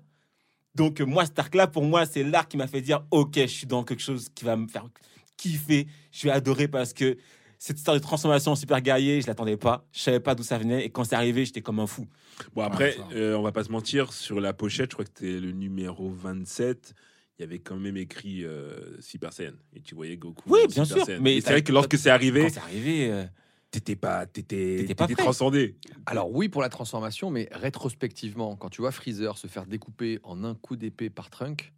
Donc, 0.73 1.01
euh, 1.01 1.05
moi, 1.05 1.25
cet 1.25 1.37
arc-là, 1.37 1.67
pour 1.67 1.83
moi, 1.83 2.05
c'est 2.05 2.23
l'arc 2.23 2.49
qui 2.49 2.55
m'a 2.55 2.67
fait 2.67 2.79
dire 2.81 3.03
Ok, 3.11 3.35
je 3.35 3.45
suis 3.47 3.67
dans 3.67 3.83
quelque 3.83 4.01
chose 4.01 4.29
qui 4.33 4.45
va 4.45 4.55
me 4.55 4.67
faire 4.69 4.87
kiffer. 5.35 5.87
Je 6.11 6.23
vais 6.23 6.31
adorer 6.31 6.69
parce 6.69 6.93
que 6.93 7.17
cette 7.65 7.77
histoire 7.77 7.95
de 7.95 8.01
transformation 8.01 8.51
en 8.51 8.55
super 8.57 8.81
guerrier, 8.81 9.21
je 9.21 9.27
l'attendais 9.27 9.55
pas. 9.55 9.87
Je 9.93 9.99
savais 10.01 10.19
pas 10.19 10.35
d'où 10.35 10.43
ça 10.43 10.57
venait 10.57 10.83
et 10.85 10.89
quand 10.89 11.05
c'est 11.05 11.15
arrivé, 11.15 11.45
j'étais 11.45 11.61
comme 11.61 11.79
un 11.79 11.87
fou. 11.87 12.05
Bon, 12.53 12.61
après, 12.61 12.97
Ouais, 12.97 12.97
ça. 12.97 13.07
euh, 13.15 13.35
on 13.37 13.41
va 13.41 13.53
pas 13.53 13.63
se 13.63 13.71
mentir, 13.71 14.11
sur 14.11 14.41
la 14.41 14.51
pochette, 14.51 14.91
je 14.91 14.95
crois 14.95 15.05
que 15.05 15.11
c'était 15.15 15.39
le 15.39 15.53
numéro 15.53 16.09
27, 16.09 16.93
il 17.39 17.41
y 17.41 17.45
avait 17.45 17.59
quand 17.59 17.77
même 17.77 17.95
écrit 17.95 18.43
euh, 18.43 18.99
Super 18.99 19.31
Saiyan. 19.31 19.53
Et 19.73 19.79
tu 19.79 19.95
voyais 19.95 20.17
Goku. 20.17 20.43
Oui, 20.47 20.59
en 20.65 20.67
bien 20.67 20.83
Super 20.83 20.97
sûr, 20.97 21.05
Saiyan. 21.05 21.21
mais 21.21 21.39
c'est 21.39 21.51
vrai 21.51 21.63
que 21.63 21.71
lorsque 21.71 21.97
c'est 21.97 22.09
arrivé, 22.09 22.41
Quand 22.41 22.49
c'est 22.49 22.59
arrivé, 22.59 23.09
euh, 23.09 23.23
t'étais 23.71 23.95
pas, 23.95 24.25
t'étais, 24.25 24.75
T'étais 24.79 24.93
pas 24.95 25.07
transcendé. 25.07 25.77
Alors 26.05 26.29
oui 26.35 26.49
pour 26.49 26.61
la 26.61 26.67
transformation, 26.69 27.29
mais 27.31 27.47
rétrospectivement, 27.53 28.57
quand 28.57 28.67
tu 28.71 28.81
vois 28.81 28.91
Freezer 28.91 29.37
se 29.37 29.47
faire 29.47 29.65
découper 29.67 30.19
en 30.23 30.43
un 30.43 30.53
coup 30.53 30.75
d'épée 30.75 31.09
par 31.09 31.29
Trunk, 31.29 31.71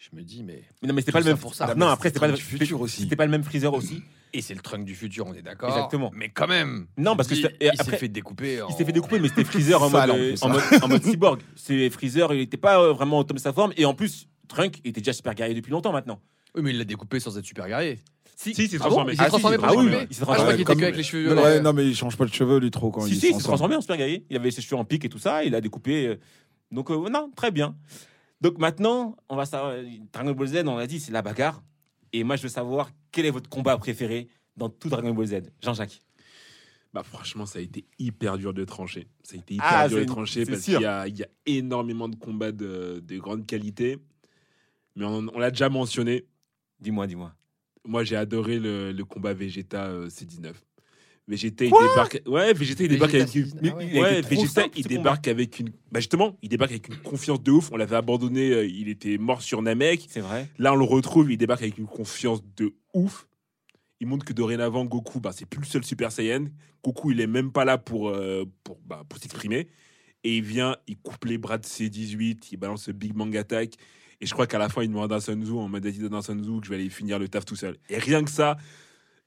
je 0.00 0.16
me 0.16 0.22
dis 0.22 0.42
mais 0.42 0.62
mais 0.82 0.88
non, 0.88 0.94
mais 0.94 1.02
c'était 1.02 1.12
pas 1.12 1.20
le 1.20 1.26
même. 1.26 1.36
pour 1.38 1.54
ça. 1.54 1.66
Ah, 1.70 1.74
non, 1.74 1.86
après 1.88 2.08
c'était 2.08 2.20
pas 2.20 2.26
le 2.28 2.36
futur 2.36 2.80
aussi. 2.80 3.02
C'était 3.02 3.16
pas 3.16 3.26
le 3.26 3.30
même 3.30 3.44
Freezer 3.44 3.72
aussi. 3.74 4.02
et 4.32 4.40
c'est 4.40 4.54
le 4.54 4.60
Trunk 4.60 4.84
du 4.86 4.94
futur, 4.94 5.26
on 5.26 5.34
est 5.34 5.42
d'accord. 5.42 5.68
Exactement. 5.68 6.10
Mais 6.14 6.30
quand 6.30 6.46
même. 6.48 6.86
Non, 6.96 7.16
parce 7.16 7.28
que 7.28 7.34
il 7.34 7.76
s'est 7.76 7.96
fait 7.98 8.08
découper. 8.08 8.60
Il 8.68 8.74
s'est 8.74 8.84
fait 8.86 8.92
découper, 8.92 9.18
mais 9.20 9.28
c'était 9.28 9.44
Freezer 9.44 9.80
en 9.82 9.90
mode, 9.90 10.10
en 10.40 10.48
mode, 10.48 10.62
en 10.82 10.88
mode 10.88 11.04
cyborg. 11.04 11.40
C'est 11.54 11.90
Freezer, 11.90 12.32
il 12.32 12.40
était 12.40 12.56
pas 12.56 12.92
vraiment 12.92 13.18
au 13.18 13.24
top 13.24 13.36
de 13.36 13.42
sa 13.42 13.52
forme. 13.52 13.72
Et 13.76 13.84
en 13.84 13.92
plus, 13.94 14.26
Trunk 14.48 14.78
était 14.84 15.00
déjà 15.02 15.12
super 15.12 15.34
guerrier 15.34 15.54
depuis 15.54 15.70
longtemps 15.70 15.92
maintenant. 15.92 16.20
Oui, 16.54 16.62
mais 16.64 16.70
il 16.70 16.78
l'a 16.78 16.84
découpé 16.84 17.20
sans 17.20 17.36
être 17.38 17.44
super 17.44 17.68
guerrier. 17.68 17.98
Si, 18.36 18.52
il 18.52 18.70
s'est 18.70 18.78
Ah 18.80 18.88
bon 18.88 19.04
transformé. 19.04 19.12
Il 19.12 19.16
s'est 19.16 19.22
Ah, 19.22 19.24
si, 19.26 19.30
transformé 19.30 19.56
si, 19.58 19.64
ah 19.64 19.74
oui, 19.76 19.84
il 19.86 19.92
s'est 19.92 19.96
Ah, 20.00 20.06
je 20.08 20.20
crois 20.24 20.34
transformé. 20.34 20.64
qu'il 20.64 20.72
était 20.72 20.82
avec 20.84 20.96
les 20.96 21.02
cheveux. 21.02 21.34
Ouais, 21.34 21.44
euh, 21.44 21.60
non, 21.60 21.72
mais 21.74 21.86
il 21.86 21.94
change 21.94 22.16
pas 22.16 22.24
de 22.24 22.32
cheveux, 22.32 22.58
lui, 22.58 22.70
trop, 22.70 22.90
quand 22.90 23.02
si, 23.02 23.10
il 23.12 23.20
si, 23.20 23.28
il 23.28 23.34
s'est 23.36 23.42
transformé 23.42 23.76
en 23.76 23.82
super 23.82 23.98
guerrier. 23.98 24.24
Il 24.30 24.36
avait 24.36 24.50
ses 24.50 24.62
cheveux 24.62 24.76
en 24.80 24.84
pique 24.86 25.04
et 25.04 25.10
tout 25.10 25.18
ça. 25.18 25.44
Il 25.44 25.54
a 25.54 25.60
découpé. 25.60 26.06
euh, 26.06 26.16
Donc, 26.72 26.90
euh, 26.90 27.10
non, 27.10 27.30
très 27.36 27.50
bien. 27.50 27.76
Donc 28.40 28.58
maintenant, 28.58 29.16
on 29.28 29.36
va 29.36 29.44
savoir. 29.46 29.74
Dragon 30.12 30.32
Ball 30.32 30.46
Z, 30.48 30.62
on 30.66 30.76
l'a 30.76 30.86
dit, 30.86 31.00
c'est 31.00 31.12
la 31.12 31.22
bagarre. 31.22 31.62
Et 32.12 32.24
moi, 32.24 32.36
je 32.36 32.42
veux 32.42 32.48
savoir 32.48 32.90
quel 33.12 33.26
est 33.26 33.30
votre 33.30 33.48
combat 33.48 33.76
préféré 33.76 34.28
dans 34.56 34.68
tout 34.68 34.88
Dragon 34.88 35.12
Ball 35.12 35.26
Z. 35.26 35.34
Jean-Jacques. 35.62 36.00
Bah, 36.92 37.02
franchement, 37.04 37.46
ça 37.46 37.60
a 37.60 37.62
été 37.62 37.84
hyper 37.98 38.36
dur 38.36 38.52
de 38.52 38.64
trancher. 38.64 39.06
Ça 39.22 39.36
a 39.36 39.38
été 39.38 39.54
hyper 39.54 39.66
Ah, 39.68 39.88
dur 39.88 39.98
de 39.98 40.04
trancher 40.04 40.44
parce 40.44 40.62
qu'il 40.62 40.80
y 40.80 40.84
a, 40.84 41.06
il 41.06 41.16
y 41.16 41.22
a 41.22 41.28
énormément 41.46 42.08
de 42.08 42.16
combats 42.16 42.50
de, 42.50 43.00
de 43.06 43.18
grande 43.18 43.46
qualité. 43.46 43.98
Mais 44.96 45.04
on, 45.04 45.28
on 45.32 45.38
l'a 45.38 45.50
déjà 45.50 45.68
mentionné. 45.68 46.26
Dis-moi, 46.80 47.06
dis-moi. 47.06 47.32
Moi, 47.86 48.02
j'ai 48.04 48.16
adoré 48.16 48.58
le, 48.58 48.90
le 48.92 49.04
combat 49.04 49.34
Vegeta 49.34 49.86
euh, 49.86 50.08
C19. 50.08 50.52
Vegeta, 51.28 51.64
il 51.64 51.70
débarque. 51.70 52.22
Ouais, 52.26 52.52
Vegeta, 52.52 52.82
il 52.84 52.88
débarque 52.88 53.12
Vegeta, 53.12 53.30
avec 53.30 53.34
une. 53.36 53.70
ah 53.70 53.76
ouais. 53.76 53.88
Il 53.92 53.98
a 53.98 54.02
Ouais, 54.02 54.20
Vegeta, 54.20 54.48
simple, 54.48 54.78
il 54.80 54.86
débarque 54.86 55.28
avec 55.28 55.58
une. 55.60 55.68
Bah 55.92 56.00
justement, 56.00 56.36
il 56.42 56.48
débarque 56.48 56.72
avec 56.72 56.88
une 56.88 56.96
confiance 56.96 57.40
de 57.42 57.50
ouf. 57.52 57.70
On 57.72 57.76
l'avait 57.76 57.96
abandonné, 57.96 58.50
euh, 58.50 58.66
il 58.66 58.88
était 58.88 59.16
mort 59.18 59.40
sur 59.42 59.62
Namek. 59.62 60.06
C'est 60.08 60.20
vrai. 60.20 60.48
Là, 60.58 60.72
on 60.72 60.76
le 60.76 60.84
retrouve, 60.84 61.30
il 61.30 61.36
débarque 61.38 61.62
avec 61.62 61.78
une 61.78 61.86
confiance 61.86 62.42
de 62.56 62.74
ouf. 62.94 63.28
Il 64.00 64.06
montre 64.06 64.24
que 64.24 64.32
dorénavant, 64.32 64.84
Goku, 64.86 65.20
bah, 65.20 65.30
c'est 65.32 65.46
plus 65.46 65.60
le 65.60 65.66
seul 65.66 65.84
Super 65.84 66.10
Saiyan. 66.10 66.46
Goku, 66.82 67.12
il 67.12 67.20
est 67.20 67.26
même 67.26 67.52
pas 67.52 67.64
là 67.64 67.76
pour, 67.78 68.08
euh, 68.08 68.44
pour, 68.64 68.80
bah, 68.86 69.04
pour 69.08 69.18
s'exprimer. 69.20 69.68
Et 70.24 70.38
il 70.38 70.42
vient, 70.42 70.76
il 70.88 70.96
coupe 70.98 71.24
les 71.26 71.38
bras 71.38 71.58
de 71.58 71.64
C18, 71.66 72.48
il 72.52 72.56
balance 72.56 72.88
le 72.88 72.94
Big 72.94 73.12
Bang 73.12 73.34
Attack. 73.36 73.74
Et 74.22 74.26
je 74.26 74.32
crois 74.32 74.46
qu'à 74.46 74.58
la 74.58 74.68
fin, 74.68 74.82
il 74.82 74.88
demande 74.88 75.12
à 75.12 75.20
Sun 75.20 75.42
Tzu, 75.44 75.52
en 75.52 75.68
mode 75.68 75.86
dit 75.86 76.04
à 76.14 76.22
Sun 76.22 76.42
Tzu, 76.42 76.60
que 76.60 76.66
je 76.66 76.70
vais 76.70 76.76
aller 76.76 76.90
finir 76.90 77.18
le 77.18 77.28
taf 77.28 77.44
tout 77.44 77.56
seul. 77.56 77.76
Et 77.88 77.98
rien 77.98 78.22
que 78.24 78.30
ça, 78.30 78.56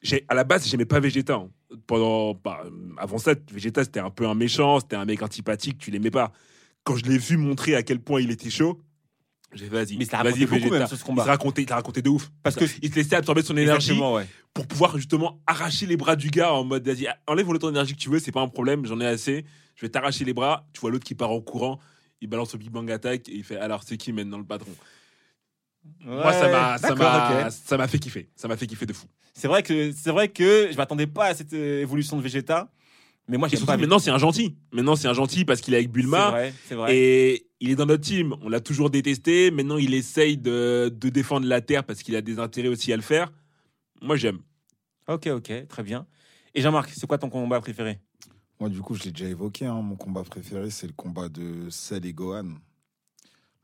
j'ai, 0.01 0.23
à 0.27 0.36
la 0.36 0.43
base, 0.43 0.67
j'aimais 0.67 0.86
pas 0.86 0.99
Vegeta. 0.99 1.36
hein. 1.36 1.49
Pendant, 1.88 2.33
bah, 2.36 2.63
avant 2.97 3.17
ça, 3.17 3.33
Vegeta, 3.51 3.83
c'était 3.83 3.99
un 3.99 4.09
peu 4.09 4.27
un 4.27 4.36
méchant, 4.36 4.79
c'était 4.79 4.95
un 4.95 5.05
mec 5.05 5.21
antipathique, 5.21 5.77
tu 5.77 5.91
l'aimais 5.91 6.12
pas. 6.12 6.31
Quand 6.83 6.95
je 6.95 7.05
l'ai 7.05 7.17
vu 7.17 7.38
montrer 7.38 7.75
à 7.75 7.83
quel 7.83 7.99
point 7.99 8.21
il 8.21 8.31
était 8.31 8.49
chaud, 8.49 8.81
j'ai 9.55 9.67
vas-y, 9.67 9.97
Mais 9.97 10.05
racontait 10.12 10.45
beaucoup 10.45 10.55
Vegeta. 10.55 10.79
même 10.79 10.88
sur 10.88 10.97
ce 10.97 11.03
Il 11.03 11.05
combat. 11.05 11.23
se 11.25 11.62
il 11.62 11.65
te 11.65 11.73
racontait 11.73 12.01
de 12.01 12.09
ouf. 12.09 12.31
Parce 12.41 12.55
que 12.55 12.65
il 12.81 12.89
te 12.89 12.95
laissait 12.95 13.15
absorber 13.15 13.43
son 13.43 13.55
énergie 13.55 13.99
ouais. 13.99 14.25
pour 14.53 14.67
pouvoir 14.67 14.97
justement 14.97 15.41
arracher 15.45 15.86
les 15.86 15.97
bras 15.97 16.15
du 16.15 16.29
gars 16.29 16.53
en 16.53 16.63
mode 16.63 16.88
vas-y, 16.88 17.07
enlève 17.27 17.51
le 17.51 17.59
temps 17.59 17.67
d'énergie 17.67 17.93
que 17.93 17.99
tu 17.99 18.09
veux, 18.09 18.19
c'est 18.19 18.31
pas 18.31 18.41
un 18.41 18.47
problème, 18.47 18.86
j'en 18.86 18.99
ai 18.99 19.05
assez. 19.07 19.45
Je 19.75 19.86
vais 19.86 19.89
t'arracher 19.89 20.25
les 20.25 20.33
bras. 20.33 20.67
Tu 20.73 20.81
vois 20.81 20.91
l'autre 20.91 21.05
qui 21.05 21.15
part 21.15 21.31
en 21.31 21.41
courant, 21.41 21.79
il 22.21 22.27
balance 22.27 22.53
le 22.53 22.59
Big 22.59 22.69
Bang 22.69 22.89
Attack 22.91 23.29
et 23.29 23.36
il 23.36 23.43
fait 23.43 23.57
alors 23.57 23.83
c'est 23.83 23.97
qui 23.97 24.12
maintenant 24.12 24.38
le 24.38 24.45
patron? 24.45 24.71
Moi 26.02 26.34
ça 26.34 26.50
m'a 26.50 26.78
ça 26.78 26.96
m'a 26.96 27.46
ok. 27.48 27.52
ça 27.52 27.78
m'a 27.78 27.88
fait 27.88 28.00
kiffer, 28.00 28.30
ça 28.36 28.48
m'a 28.48 28.58
fait 28.58 28.67
kiffer 28.67 28.86
de 28.86 28.93
fou. 28.93 29.08
C'est 29.34 29.48
vrai 29.48 29.63
que 29.63 29.91
c'est 29.91 30.12
vrai 30.12 30.30
que 30.30 30.69
je 30.72 30.78
m'attendais 30.78 31.08
pas 31.08 31.28
à 31.28 31.34
cette 31.34 31.54
euh, 31.54 31.82
évolution 31.82 32.17
de 32.17 32.22
Vegeta, 32.22 32.69
mais 33.28 33.38
moi 33.38 33.48
surtout 33.50 33.65
pas. 33.65 33.78
maintenant 33.78 34.00
c'est 34.00 34.12
un 34.12 34.17
gentil. 34.17 34.56
Maintenant 34.72 34.96
c'est 34.96 35.08
un 35.08 35.13
gentil 35.13 35.46
parce 35.46 35.62
qu'il 35.62 35.74
est 35.74 35.78
avec 35.78 35.88
C'est 35.88 35.93
Bulma 35.93 36.30
vrai, 36.32 36.54
c'est 36.67 36.76
vrai. 36.76 36.96
et 36.96 37.48
il 37.60 37.69
est 37.72 37.76
dans 37.76 37.86
notre 37.86 38.04
team. 38.04 38.36
On 38.41 38.50
l'a 38.50 38.60
toujours 38.60 38.89
détesté. 38.89 39.50
Maintenant 39.52 39.78
il 39.78 39.93
essaye 39.93 40.38
de, 40.38 40.93
de 40.93 41.10
défendre 41.10 41.48
la 41.48 41.62
terre 41.62 41.84
parce 41.86 42.04
qu'il 42.04 42.15
a 42.15 42.22
des 42.22 42.38
intérêts 42.39 42.67
aussi 42.69 42.91
à 42.91 42.96
le 42.98 43.02
faire. 43.02 43.32
Moi 44.02 44.15
j'aime. 44.17 44.39
Ok, 45.08 45.28
ok, 45.28 45.67
très 45.67 45.84
bien. 45.84 46.06
Et 46.54 46.62
Jean-Marc, 46.62 46.91
c'est 46.96 47.08
quoi 47.08 47.17
ton 47.17 47.30
combat 47.30 47.60
préféré? 47.60 48.00
Moi, 48.60 48.69
du 48.69 48.80
coup, 48.82 48.93
je 48.96 49.04
l'ai 49.04 49.12
déjà 49.12 49.26
évoqué. 49.28 49.65
hein, 49.65 49.82
mon 49.82 49.96
combat 49.96 50.24
préféré, 50.24 50.69
c'est 50.69 50.88
le 50.88 50.93
combat 50.93 51.28
de 51.28 51.67
Cell 51.69 52.06
et 52.06 52.13
Gohan. 52.13 52.52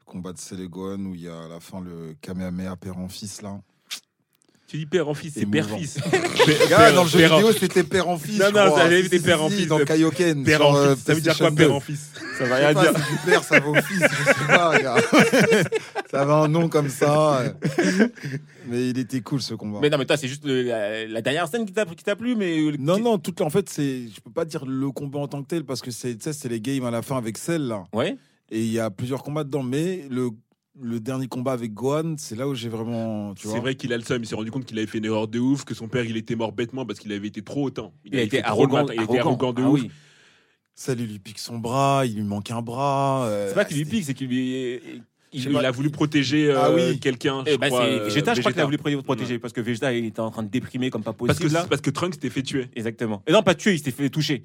Le 0.10 0.13
combat 0.13 0.34
de 0.34 0.65
Gohan 0.65 1.06
où 1.06 1.13
il 1.13 1.22
y 1.22 1.28
a 1.28 1.43
à 1.43 1.48
la 1.48 1.60
fin 1.60 1.82
le 1.82 2.15
Kamehameha 2.19 2.76
père 2.78 2.98
en 2.98 3.08
fils 3.08 3.43
là. 3.43 3.60
Tu 4.67 4.78
dis 4.78 4.88
père 4.88 5.08
en 5.08 5.13
fils, 5.13 5.34
c'est 5.36 5.41
Émouvant. 5.41 5.67
père 5.67 5.78
fils. 5.78 6.00
Gars, 6.69 6.91
dans 6.93 7.04
le 7.04 7.10
jeu 7.10 7.19
vidéo, 7.19 7.52
c'était 7.52 7.84
père 7.84 8.08
en 8.08 8.17
fils. 8.17 8.39
Non, 8.39 8.48
non, 8.52 8.76
ça 8.76 8.86
avait 8.86 9.02
été 9.02 9.19
père 9.19 9.43
en 9.43 9.50
fils. 9.50 9.67
Dans 9.67 9.78
Kaioken. 9.78 10.43
Père 10.43 10.65
en 10.65 10.76
euh, 10.76 10.95
fils. 10.95 11.04
Ça 11.06 11.13
veut 11.13 11.22
dire 11.22 11.38
quoi 11.38 11.52
père 11.52 11.67
2. 11.67 11.74
en 11.74 11.80
fils? 11.80 12.12
Ça 12.39 12.45
va 12.45 12.56
rien 12.56 12.74
dire. 12.74 12.91
c'est 12.95 13.12
du 13.12 13.19
père, 13.24 13.43
ça 13.43 13.60
va 13.60 13.67
au 13.67 13.76
fils, 13.76 14.02
je 14.02 14.26
sais 14.26 14.48
pas, 14.48 14.80
gars. 14.80 14.98
ça 16.12 16.22
avait 16.22 16.34
un 16.34 16.48
nom 16.48 16.69
comme 16.69 16.89
ça. 16.89 17.41
euh. 17.41 18.08
Mais 18.67 18.89
il 18.89 18.98
était 18.98 19.22
cool 19.22 19.43
ce 19.43 19.54
combat. 19.54 19.78
Mais 19.80 19.91
non, 19.91 20.00
mais 20.00 20.06
toi, 20.06 20.17
c'est 20.17 20.28
juste 20.28 20.45
la, 20.45 21.22
dernière 21.22 21.48
scène 21.48 21.67
qui 21.67 21.74
t'a 21.74 22.15
plu, 22.15 22.36
mais 22.36 22.60
euh, 22.60 22.76
Non, 22.80 22.98
non, 22.98 23.19
tout, 23.19 23.43
en 23.43 23.52
fait, 23.52 23.69
c'est, 23.69 24.08
je 24.08 24.22
peux 24.22 24.32
pas 24.32 24.45
dire 24.45 24.65
le 24.65 24.89
combat 24.91 25.19
en 25.19 25.28
tant 25.28 25.43
que 25.43 25.48
tel 25.48 25.65
parce 25.65 25.82
que 25.82 25.91
c'est, 25.91 26.17
les 26.45 26.62
games 26.62 26.86
à 26.86 26.91
la 26.91 27.04
fin 27.04 27.17
avec 27.17 27.38
Cell 27.38 27.67
là. 27.67 27.84
Ouais. 27.93 28.17
Et 28.52 28.62
il 28.64 28.72
y 28.72 28.80
a 28.80 28.90
plusieurs 28.90 29.24
combats 29.24 29.44
dedans, 29.44 29.64
mais 29.64 30.08
le, 30.10 30.30
le 30.82 31.00
dernier 31.00 31.28
combat 31.28 31.52
avec 31.54 31.74
Gohan, 31.74 32.16
c'est 32.18 32.36
là 32.36 32.48
où 32.48 32.56
j'ai 32.56 32.70
vraiment, 32.70 33.34
tu 33.36 33.48
vois. 33.48 33.56
C'est 33.56 33.62
vrai 33.62 33.76
qu'il 33.76 33.94
a 33.94 33.98
le 33.98 34.04
seum. 34.04 34.22
Il 34.24 34.26
s'est 34.28 34.36
rendu 34.36 34.50
compte 34.52 34.66
qu'il 34.66 34.78
avait 34.78 34.88
fait 34.88 34.98
une 35.00 35.06
erreur 35.06 35.28
de 35.28 35.40
ouf, 35.40 35.66
que 35.66 35.74
son 35.76 35.88
père 35.88 36.06
il 36.06 36.18
était 36.18 36.36
mort 36.36 36.52
bêtement 36.52 36.86
parce 36.86 37.00
qu'il 37.00 37.12
avait 37.14 37.28
été 37.28 37.42
trop 37.44 37.64
autant. 37.66 37.94
Il 38.06 38.14
a 38.16 38.18
avait 38.18 38.26
été 38.28 38.44
arrogant, 38.44 38.88
Il 38.88 39.02
était 39.02 39.20
arrogant 39.20 39.54
de 39.54 39.62
Ah 39.64 39.70
ouf. 39.70 39.82
oui. 39.82 39.92
Il 40.88 40.94
lui 40.96 41.20
pique 41.20 41.40
son 41.40 41.60
bras, 41.60 42.06
il 42.06 42.16
lui 42.16 42.24
manque 42.24 42.50
un 42.52 42.62
bras. 42.62 43.26
euh, 43.28 43.50
C'est 43.50 43.56
pas 43.56 43.66
qu'il 43.66 43.78
lui 43.78 43.86
pique, 43.86 44.06
c'est 44.06 44.14
qu'il 44.14 44.28
lui. 44.30 44.80
Il, 45.32 45.56
a 45.58 45.70
voulu 45.72 45.89
protéger 45.92 46.52
Ah 46.52 46.68
euh, 46.70 46.92
oui. 46.92 47.00
quelqu'un. 47.00 47.44
Eh 47.46 47.52
je 47.54 47.58
ben, 47.58 47.68
crois, 47.68 47.84
euh, 47.86 48.06
Vegeta, 48.06 48.34
je 48.34 48.39
crois 48.39 48.52
qu'il 48.52 48.62
a 48.62 48.65
Vegeta. 48.65 48.89
voulu 48.89 49.04
protéger 49.04 49.38
parce 49.38 49.54
que 49.54 49.62
Vegeta 49.62 49.94
il 49.94 50.06
était 50.06 50.20
en 50.22 50.32
train 50.32 50.42
de 50.44 50.48
déprimer 50.50 50.89
comme 50.89 51.04
pas 51.04 51.13
Parce 51.13 51.38
que, 51.38 51.44
possible 51.44 51.54
là. 51.62 51.68
parce 51.70 51.82
que 51.82 51.92
Trunks 51.92 52.15
s'était 52.15 52.30
fait 52.32 52.42
tuer. 52.42 52.68
Exactement. 52.76 53.22
Et 53.28 53.32
non, 53.32 53.44
pas 53.44 53.54
tué, 53.54 53.74
il 53.74 53.78
s'était 53.78 53.92
fait 53.92 54.10
toucher, 54.10 54.44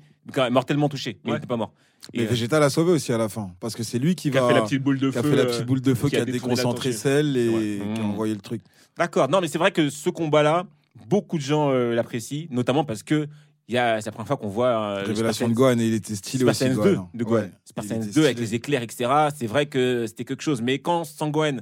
mortellement 0.50 0.88
touché, 0.90 1.18
mais 1.24 1.30
il 1.30 1.34
n'était 1.34 1.46
pas 1.46 1.56
mort. 1.56 1.72
Et, 2.12 2.18
Mais 2.18 2.24
euh, 2.26 2.28
Vegeta 2.30 2.58
l'a 2.60 2.68
sauvé 2.68 2.92
aussi 2.92 3.12
à 3.12 3.18
la 3.18 3.30
fin, 3.30 3.50
parce 3.60 3.74
que 3.74 3.82
c'est 3.82 3.98
lui 3.98 4.14
qui 4.14 4.30
Qui 4.30 4.36
a 4.36 4.42
va, 4.42 4.48
fait 4.48 4.54
la 4.54 4.62
petite 4.62 4.82
boule 4.82 4.98
de 4.98 5.10
qui 5.10 5.16
a 5.16 5.22
feu. 5.22 5.30
fait 5.30 5.36
la 5.36 5.42
euh, 5.42 5.46
petite 5.46 5.64
boule 5.66 5.80
de 5.80 5.94
feu, 5.94 6.08
qui 6.10 6.16
qui 6.16 6.20
a 6.20 6.24
déconcentré 6.26 6.90
l'attention. 6.90 7.10
Cell 7.10 7.36
et 7.36 7.48
Ouais. 7.48 7.80
qui 7.94 8.00
a 8.00 8.02
Mmh. 8.02 8.10
envoyé 8.10 8.34
le 8.34 8.40
truc. 8.40 8.60
D'accord. 8.98 9.30
Non, 9.30 9.40
mais 9.40 9.48
c'est 9.48 9.56
vrai 9.58 9.72
que 9.72 9.88
ce 9.88 10.10
combat-là, 10.10 10.66
beaucoup 11.08 11.38
de 11.38 11.42
gens 11.42 11.70
euh, 11.70 11.94
l'apprécient, 11.94 12.46
notamment 12.50 12.84
parce 12.84 13.02
que 13.02 13.26
il 13.68 13.74
y 13.74 13.78
a, 13.78 14.00
c'est 14.00 14.06
la 14.06 14.12
première 14.12 14.26
fois 14.26 14.36
qu'on 14.36 14.48
voit 14.48 14.68
euh, 14.68 15.00
le 15.02 15.08
Révélation 15.08 15.48
de 15.48 15.54
Gohan 15.54 15.78
et 15.78 15.86
il 15.86 15.94
était 15.94 16.14
stylé 16.14 16.44
aussi. 16.44 16.54
Saiyan 16.58 16.74
Gohan. 16.74 17.08
2 17.14 17.18
de 17.18 17.24
Gohan. 17.24 17.40
Ouais, 17.40 17.50
était 17.84 17.98
2 18.12 18.24
avec 18.24 18.38
les 18.38 18.54
éclairs, 18.54 18.82
etc. 18.82 19.10
C'est 19.36 19.46
vrai 19.46 19.66
que 19.66 20.06
c'était 20.06 20.24
quelque 20.24 20.42
chose. 20.42 20.60
Mais 20.62 20.78
quand 20.80 21.04
Sangohan 21.04 21.58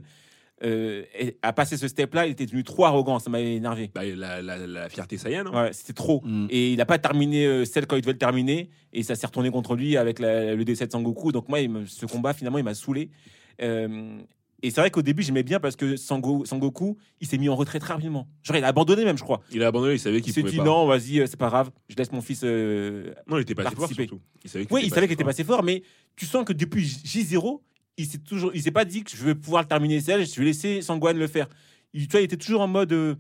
euh, 0.65 1.05
a 1.43 1.53
passé 1.53 1.77
ce 1.77 1.89
step-là, 1.89 2.27
il 2.27 2.33
était 2.33 2.47
devenu 2.47 2.63
trop 2.65 2.85
arrogant. 2.85 3.19
Ça 3.19 3.31
m'avait 3.31 3.55
énervé. 3.55 3.91
Bah, 3.95 4.05
la, 4.05 4.41
la, 4.43 4.59
la 4.67 4.89
fierté 4.89 5.17
Saiyan. 5.19 5.47
hein. 5.47 5.65
Ouais, 5.65 5.73
c'était 5.73 5.93
trop. 5.93 6.21
Mm. 6.25 6.47
Et 6.51 6.73
il 6.73 6.77
n'a 6.77 6.87
pas 6.87 6.99
terminé 6.99 7.47
euh, 7.47 7.65
celle 7.65 7.87
quand 7.87 7.97
il 7.97 8.01
devait 8.03 8.13
le 8.13 8.19
terminer. 8.19 8.71
Et 8.93 9.03
ça 9.03 9.15
s'est 9.17 9.27
retourné 9.27 9.51
contre 9.51 9.75
lui 9.75 9.97
avec 9.97 10.19
la- 10.19 10.55
le 10.55 10.65
décès 10.65 10.87
de 10.87 10.93
Sangoku. 10.93 11.33
Donc 11.33 11.49
moi, 11.49 11.61
il 11.61 11.71
me- 11.71 11.87
ce 11.87 12.07
combat, 12.07 12.33
finalement, 12.33 12.59
il 12.59 12.65
m'a 12.65 12.75
saoulé. 12.75 13.11
Euh, 13.61 14.19
et 14.63 14.71
c'est 14.71 14.81
vrai 14.81 14.91
qu'au 14.91 15.03
début, 15.03 15.23
j'aimais 15.23 15.43
bien 15.43 15.59
parce 15.61 15.77
que 15.77 15.97
Sango, 15.97 16.45
Sangoku, 16.45 16.97
il 17.21 17.27
s'est 17.27 17.39
mis 17.39 17.49
en 17.49 17.57
retrait 17.57 17.79
très 17.81 17.93
rapidement. 17.95 18.29
Genre, 18.43 18.57
il 18.57 18.65
a 18.65 18.69
abandonné 18.69 19.05
même, 19.05 19.19
je 19.19 19.23
crois. 19.23 19.41
Il 19.53 19.63
a 19.63 19.67
abandonné, 19.69 19.95
il 19.95 19.99
savait 20.01 20.19
Il 20.19 20.23
qu'il 20.23 20.33
s'est 20.33 20.41
pouvait 20.41 20.53
dit 20.53 20.59
pas. 20.59 20.65
non, 20.65 20.87
vas-y, 20.87 21.21
euh, 21.21 21.27
c'est 21.27 21.37
pas 21.39 21.49
grave, 21.49 21.71
je 21.89 21.97
laisse 21.97 22.13
mon 22.13 22.21
fils. 22.21 22.41
euh, 22.45 23.13
Non, 23.27 23.39
il 23.39 23.43
était 23.43 23.55
pas 23.55 23.63
assez 23.67 23.75
fort 23.77 23.89
surtout. 23.93 24.21
Il 24.45 24.51
savait 24.51 24.67
Oui, 24.71 24.83
il 24.85 24.91
savait 24.91 25.07
qu'il 25.07 25.15
était 25.15 25.25
pas 25.25 25.31
passé 25.31 25.45
fort, 25.45 25.63
mais 25.63 25.83
tu 26.17 26.27
sens 26.27 26.45
que 26.45 26.53
depuis 26.53 26.85
J0, 26.85 27.61
il 27.99 28.07
s'est 28.07 28.19
toujours, 28.19 28.51
il 28.55 28.63
s'est 28.63 28.71
pas 28.71 28.85
dit 28.85 29.05
que 29.05 29.11
je 29.17 29.25
vais 29.25 29.35
pouvoir 29.35 29.63
le 29.63 29.69
terminer 29.69 30.01
seul, 30.01 30.25
je 30.27 30.35
vais 30.39 30.47
laisser 30.47 30.81
Sangwan 30.83 31.17
le 31.19 31.27
faire. 31.27 31.49
Il, 31.95 32.07
tu 32.07 32.13
vois, 32.13 32.21
il 32.21 32.25
était 32.25 32.37
toujours 32.37 32.61
en 32.63 32.69
mode. 32.69 32.93
euh, 32.93 33.15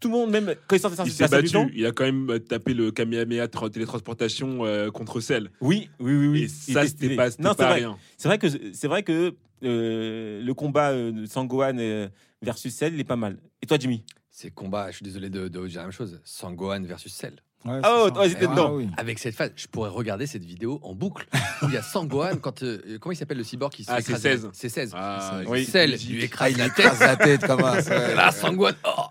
tout 0.00 0.08
le 0.08 0.14
monde, 0.14 0.30
même 0.30 0.54
quand 0.66 0.76
il 0.76 0.80
sortait 0.80 1.02
Il 1.06 1.12
s'est 1.12 1.28
battu. 1.28 1.50
temps- 1.50 1.68
Il 1.74 1.86
a 1.86 1.92
quand 1.92 2.04
même 2.04 2.28
euh, 2.30 2.38
tapé 2.38 2.74
le 2.74 2.90
Kamehameha 2.90 3.46
tra- 3.46 3.70
télétransportation 3.70 4.64
euh, 4.66 4.90
contre 4.90 5.20
Cell. 5.20 5.50
Oui, 5.60 5.88
oui, 6.00 6.14
oui, 6.14 6.26
oui. 6.28 6.38
Et 6.40 6.42
Il 6.44 6.48
ça, 6.74 6.80
était 6.84 6.88
c'était 6.88 7.16
pas, 7.16 7.30
c'était 7.30 7.42
Non, 7.42 7.50
c'est 7.50 7.56
pas 7.56 7.68
vrai. 7.70 7.74
rien. 7.80 7.98
C'est 8.18 8.28
vrai 8.28 8.38
que 8.38 8.46
c'est 8.74 8.88
vrai 8.88 9.02
que 9.02 9.34
euh, 9.62 10.42
le 10.42 10.54
combat 10.54 10.90
euh, 10.90 11.12
de 11.12 11.26
Sangohan 11.26 11.78
euh, 11.78 12.08
versus 12.42 12.74
Cell, 12.74 12.94
il 12.94 13.00
est 13.00 13.04
pas 13.04 13.16
mal. 13.16 13.38
Et 13.62 13.66
toi, 13.66 13.78
Jimmy? 13.80 14.04
C'est 14.30 14.50
combat, 14.50 14.90
je 14.90 14.96
suis 14.96 15.04
désolé 15.04 15.30
de, 15.30 15.48
de 15.48 15.66
dire 15.68 15.78
la 15.78 15.84
même 15.84 15.92
chose. 15.92 16.20
Sangohan 16.24 16.82
versus 16.82 17.12
Cell. 17.14 17.36
Ouais, 17.64 17.80
Ah, 17.82 17.94
oh, 17.96 18.04
ça. 18.06 18.10
toi, 18.10 18.28
j'étais 18.28 18.44
Ah, 18.44 18.50
dedans. 18.50 18.72
oui. 18.74 18.88
Avec 18.96 19.18
cette 19.18 19.34
phase, 19.34 19.50
je 19.56 19.66
pourrais 19.66 19.88
regarder 19.88 20.26
cette 20.26 20.44
vidéo 20.44 20.80
en 20.82 20.92
boucle. 20.94 21.26
Où 21.62 21.66
il 21.68 21.74
y 21.74 21.76
a 21.78 21.82
Sangohan 21.82 22.36
quand. 22.40 22.62
euh, 22.62 22.98
comment 23.00 23.12
il 23.12 23.16
s'appelle 23.16 23.38
le 23.38 23.44
cyborg 23.44 23.72
qui 23.72 23.84
se 23.84 23.90
Ah, 23.90 23.96
c'est 24.02 24.08
écraser 24.12 24.30
16. 24.32 24.48
C'est 24.52 24.68
16. 24.68 24.92
Ah, 24.94 25.40
Oui. 25.46 25.64
Cell 25.64 25.92
Logique. 25.92 26.10
lui 26.10 26.20
Ah, 26.22 26.24
écrase 26.26 26.52
il 26.52 26.58
la 26.58 26.68
tête. 26.70 27.00
la 27.00 27.16
tête 27.16 27.46
comme 27.46 27.62
ça. 27.80 28.14
Là, 28.14 28.30
Sangohan, 28.32 28.72
oh 28.84 29.02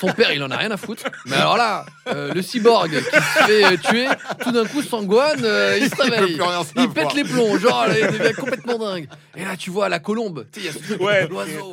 son 0.00 0.12
père, 0.12 0.32
il 0.32 0.42
en 0.42 0.50
a 0.50 0.56
rien 0.56 0.70
à 0.72 0.76
foutre. 0.76 1.04
Mais 1.26 1.36
alors 1.36 1.56
là, 1.56 1.86
euh, 2.08 2.34
le 2.34 2.42
cyborg 2.42 2.90
qui 2.90 2.96
se 2.96 3.44
fait 3.46 3.64
euh, 3.64 3.76
tuer, 3.76 4.06
tout 4.42 4.50
d'un 4.50 4.64
coup, 4.66 4.82
Sangohan, 4.82 5.36
euh, 5.42 5.78
il 5.80 5.88
se 5.88 6.02
réveille. 6.02 6.38
Il 6.76 6.88
pète 6.90 7.14
les 7.14 7.24
plombs, 7.24 7.56
genre, 7.58 7.86
il 7.88 8.18
devient 8.18 8.34
complètement 8.34 8.78
dingue. 8.78 9.08
Et 9.36 9.44
là, 9.44 9.56
tu 9.56 9.70
vois 9.70 9.88
la 9.88 10.00
colombe, 10.00 10.46
tu 10.52 10.60
sais, 10.60 10.66
il 10.66 10.66
y 10.66 10.68
a 10.70 10.72
ce 10.72 10.78
truc, 10.84 11.00
Ouais. 11.00 11.28
l'oiseau. 11.28 11.72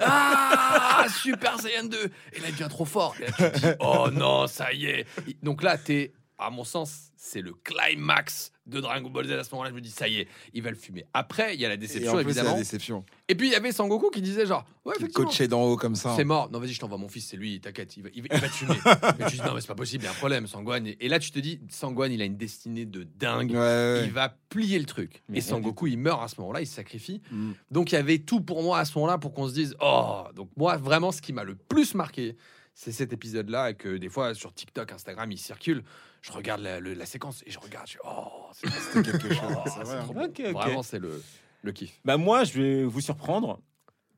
ah, 0.00 1.04
Super 1.22 1.58
Saiyan 1.60 1.84
2. 1.84 1.96
Et 2.34 2.40
là, 2.40 2.46
il 2.48 2.52
devient 2.52 2.68
trop 2.68 2.84
fort. 2.84 3.14
Et 3.20 3.24
là, 3.24 3.50
tu 3.50 3.60
te 3.60 3.66
dis, 3.66 3.72
oh 3.80 4.08
non, 4.12 4.46
ça 4.48 4.72
y 4.72 4.86
est. 4.86 5.06
Donc 5.42 5.62
là, 5.62 5.78
t'es, 5.78 6.12
à 6.38 6.50
mon 6.50 6.64
sens, 6.64 7.10
c'est 7.16 7.42
le 7.42 7.52
climax 7.52 8.52
de 8.64 8.80
Dragon 8.80 9.10
Ball 9.10 9.26
Z. 9.26 9.32
À 9.32 9.44
ce 9.44 9.50
moment-là, 9.52 9.70
je 9.70 9.74
me 9.74 9.80
dis, 9.80 9.90
ça 9.90 10.06
y 10.06 10.18
est, 10.18 10.28
il 10.54 10.62
va 10.62 10.70
le 10.70 10.76
fumer. 10.76 11.04
Après, 11.12 11.54
il 11.54 11.60
y 11.60 11.64
a 11.64 11.68
la 11.68 11.74
Et 11.74 11.78
déception, 11.78 12.12
en 12.12 12.14
plus, 12.14 12.22
c'est 12.22 12.30
évidemment. 12.30 12.52
la 12.52 12.58
déception. 12.58 13.04
Et 13.26 13.34
puis, 13.34 13.48
il 13.48 13.52
y 13.52 13.56
avait 13.56 13.72
Sangoku 13.72 14.10
qui 14.10 14.22
disait, 14.22 14.46
genre, 14.46 14.64
ouais, 14.84 14.94
coachait 15.12 15.48
d'en 15.48 15.64
haut 15.64 15.76
comme 15.76 15.96
ça. 15.96 16.14
C'est 16.16 16.24
mort. 16.24 16.48
Non, 16.52 16.60
vas-y, 16.60 16.74
je 16.74 16.80
t'envoie 16.80 16.96
mon 16.96 17.08
fils, 17.08 17.26
c'est 17.26 17.36
lui, 17.36 17.60
t'inquiète, 17.60 17.96
il 17.96 18.04
va, 18.04 18.08
il 18.14 18.22
va, 18.22 18.28
il 18.30 18.40
va 18.40 18.48
te 18.48 18.52
fumer. 18.52 18.76
mais 19.18 19.26
tu 19.26 19.36
dis, 19.36 19.42
non, 19.42 19.54
mais 19.54 19.60
c'est 19.60 19.66
pas 19.66 19.74
possible, 19.74 20.04
il 20.04 20.06
y 20.06 20.08
a 20.08 20.12
un 20.12 20.14
problème, 20.14 20.46
Sangwan. 20.46 20.86
Et 20.86 21.08
là, 21.08 21.18
tu 21.18 21.32
te 21.32 21.40
dis, 21.40 21.60
Sangwan, 21.68 22.12
il 22.12 22.22
a 22.22 22.24
une 22.24 22.36
destinée 22.36 22.86
de 22.86 23.02
dingue. 23.02 23.50
Ouais, 23.50 23.58
ouais. 23.58 24.02
Il 24.04 24.12
va 24.12 24.28
plier 24.48 24.78
le 24.78 24.86
truc. 24.86 25.24
Mais 25.28 25.38
et 25.38 25.40
Sangoku, 25.40 25.88
il 25.88 25.98
meurt 25.98 26.22
à 26.22 26.28
ce 26.28 26.40
moment-là, 26.40 26.60
il 26.60 26.66
se 26.66 26.74
sacrifie. 26.74 27.20
Mm. 27.32 27.52
Donc, 27.72 27.90
il 27.90 27.96
y 27.96 27.98
avait 27.98 28.18
tout 28.18 28.42
pour 28.42 28.62
moi 28.62 28.78
à 28.78 28.84
ce 28.84 28.96
moment-là 28.96 29.18
pour 29.18 29.32
qu'on 29.32 29.48
se 29.48 29.54
dise, 29.54 29.74
oh. 29.80 30.22
Donc, 30.36 30.50
moi, 30.56 30.76
vraiment, 30.76 31.10
ce 31.10 31.20
qui 31.20 31.32
m'a 31.32 31.42
le 31.42 31.56
plus 31.56 31.94
marqué, 31.94 32.36
c'est 32.80 32.92
cet 32.92 33.12
épisode-là. 33.12 33.70
Et 33.70 33.74
que 33.74 33.96
des 33.96 34.08
fois, 34.08 34.34
sur 34.34 34.54
TikTok, 34.54 34.92
Instagram, 34.92 35.30
il 35.32 35.38
circule. 35.38 35.82
Je 36.22 36.30
regarde 36.30 36.60
la, 36.60 36.78
le- 36.78 36.94
la 36.94 37.06
séquence 37.06 37.42
et 37.44 37.50
je 37.50 37.58
regarde, 37.58 37.88
je 37.88 37.94
dis, 37.94 37.98
oh, 38.04 38.46
c'est 38.52 39.02
quelque 39.02 39.28
chose. 39.34 39.40
oh, 39.50 39.58
c'est 39.64 39.70
c'est 39.70 39.82
vrai, 39.84 39.98
trop 40.00 40.12
hein. 40.12 40.14
beau. 40.14 40.24
Ok, 40.26 40.42
ok. 40.46 40.52
Vraiment, 40.52 40.82
c'est 40.84 41.00
le, 41.00 41.20
le 41.62 41.72
kiff. 41.72 42.00
Bah 42.04 42.16
moi, 42.16 42.44
je 42.44 42.52
vais 42.60 42.84
vous 42.84 43.00
surprendre 43.00 43.60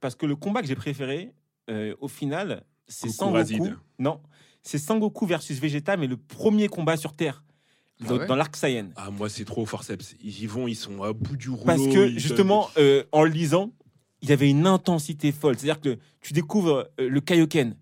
parce 0.00 0.14
que 0.14 0.26
le 0.26 0.36
combat 0.36 0.60
que 0.60 0.68
j'ai 0.68 0.74
préféré, 0.76 1.32
euh, 1.70 1.94
au 2.00 2.08
final, 2.08 2.64
c'est 2.86 3.06
Goku 3.08 3.16
Sangoku. 3.18 3.36
Razid. 3.36 3.76
Non, 3.98 4.20
c'est 4.62 4.78
Sangoku 4.78 5.24
versus 5.26 5.58
Vegeta, 5.58 5.96
mais 5.96 6.06
le 6.06 6.18
premier 6.18 6.68
combat 6.68 6.96
sur 6.98 7.14
Terre 7.14 7.42
dans, 8.00 8.16
Ah 8.16 8.18
ouais 8.18 8.26
dans 8.26 8.36
l'arc 8.36 8.56
Saiyan. 8.56 8.90
Ah, 8.96 9.10
moi, 9.10 9.28
c'est 9.30 9.44
trop 9.46 9.64
forceps. 9.64 10.16
Ils 10.22 10.42
y 10.42 10.46
vont, 10.46 10.68
ils 10.68 10.74
sont 10.76 11.02
à 11.02 11.12
bout 11.14 11.36
du 11.36 11.48
rouleau. 11.50 11.64
Parce 11.64 11.86
que 11.86 12.08
justement, 12.18 12.68
euh, 12.78 13.04
en 13.12 13.22
le 13.24 13.30
lisant, 13.30 13.72
il 14.22 14.28
y 14.30 14.32
avait 14.32 14.50
une 14.50 14.66
intensité 14.66 15.32
folle. 15.32 15.56
C'est-à-dire 15.58 15.80
que 15.80 15.98
tu 16.20 16.32
découvres 16.34 16.88
euh, 16.98 17.08
le 17.08 17.20
Kaioken 17.20 17.74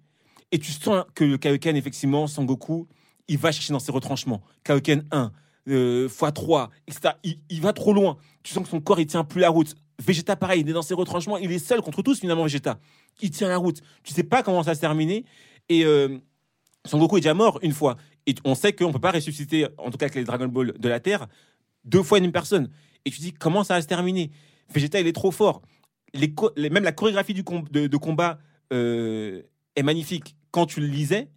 et 0.53 0.59
tu 0.59 0.73
sens 0.73 1.05
que 1.15 1.25
le 1.25 1.39
Kaioken, 1.39 1.77
effectivement, 1.77 2.27
Sangoku, 2.27 2.87
il 3.29 3.39
va 3.39 3.53
chercher 3.53 3.73
dans 3.73 3.79
ses 3.79 3.93
retranchements. 3.93 4.43
Kaioken 4.65 5.05
1, 5.11 5.33
euh, 5.69 6.09
x3, 6.09 6.69
etc. 6.87 7.15
Il, 7.23 7.61
va 7.61 7.73
trop 7.73 7.93
loin. 7.93 8.17
Tu 8.43 8.53
sens 8.53 8.65
que 8.65 8.71
son 8.71 8.81
corps, 8.81 8.99
il 9.01 9.07
tient 9.07 9.25
plus 9.25 9.41
la 9.41 9.51
route. 9.51 9.75
Vegeta, 9.99 10.37
pareil, 10.37 10.63
il 10.63 10.69
est 10.69 10.73
dans 10.73 10.83
ses 10.83 10.95
retranchements. 10.95 11.37
Il 11.37 11.53
est 11.53 11.59
seul 11.59 11.83
contre 11.83 12.03
tous, 12.03 12.21
finalement, 12.21 12.45
Vegeta. 12.45 12.79
Il 13.21 13.31
tient 13.31 13.49
la 13.49 13.59
route. 13.59 13.83
Tu 14.03 14.15
sais 14.15 14.23
pas 14.23 14.43
comment 14.43 14.63
ça 14.63 14.71
va 14.71 14.75
se 14.75 14.81
terminer. 14.81 15.25
Et 15.69 15.85
euh, 15.85 16.19
Sangoku 16.87 17.19
est 17.19 17.21
déjà 17.21 17.35
mort 17.35 17.59
une 17.63 17.73
fois. 17.73 17.97
Et 18.27 18.35
on 18.45 18.55
sait 18.55 18.73
qu'on 18.73 18.93
peut 18.93 18.99
pas 18.99 19.11
ressusciter, 19.11 19.67
en 19.77 19.91
tout 19.91 19.99
cas 19.99 20.07
avec 20.07 20.15
les 20.15 20.25
Dragon 20.25 20.49
Ball 20.49 20.73
de 20.79 20.89
la 20.89 21.01
Terre, 21.01 21.27
deux 21.85 22.03
fois 22.03 22.19
une 22.19 22.33
personne. 22.33 22.71
Et 23.05 23.11
tu 23.11 23.21
dis, 23.21 23.33
comment 23.33 23.65
ça 23.65 23.75
va 23.75 23.83
se 23.83 23.87
terminer? 23.87 24.31
Vegeta, 24.73 25.01
il 25.01 25.07
est 25.07 25.13
trop 25.13 25.31
fort. 25.31 25.63
même 26.15 26.85
la 26.85 26.93
chorégraphie 26.93 27.35
du 27.35 27.43
de 27.43 27.97
combat 27.97 28.39
euh, 28.73 29.43
est 29.77 29.83
magnifique. 29.83 30.37
Quand 30.59 30.67
tu 30.67 30.81
le 30.81 30.89
lisais, 30.89 31.29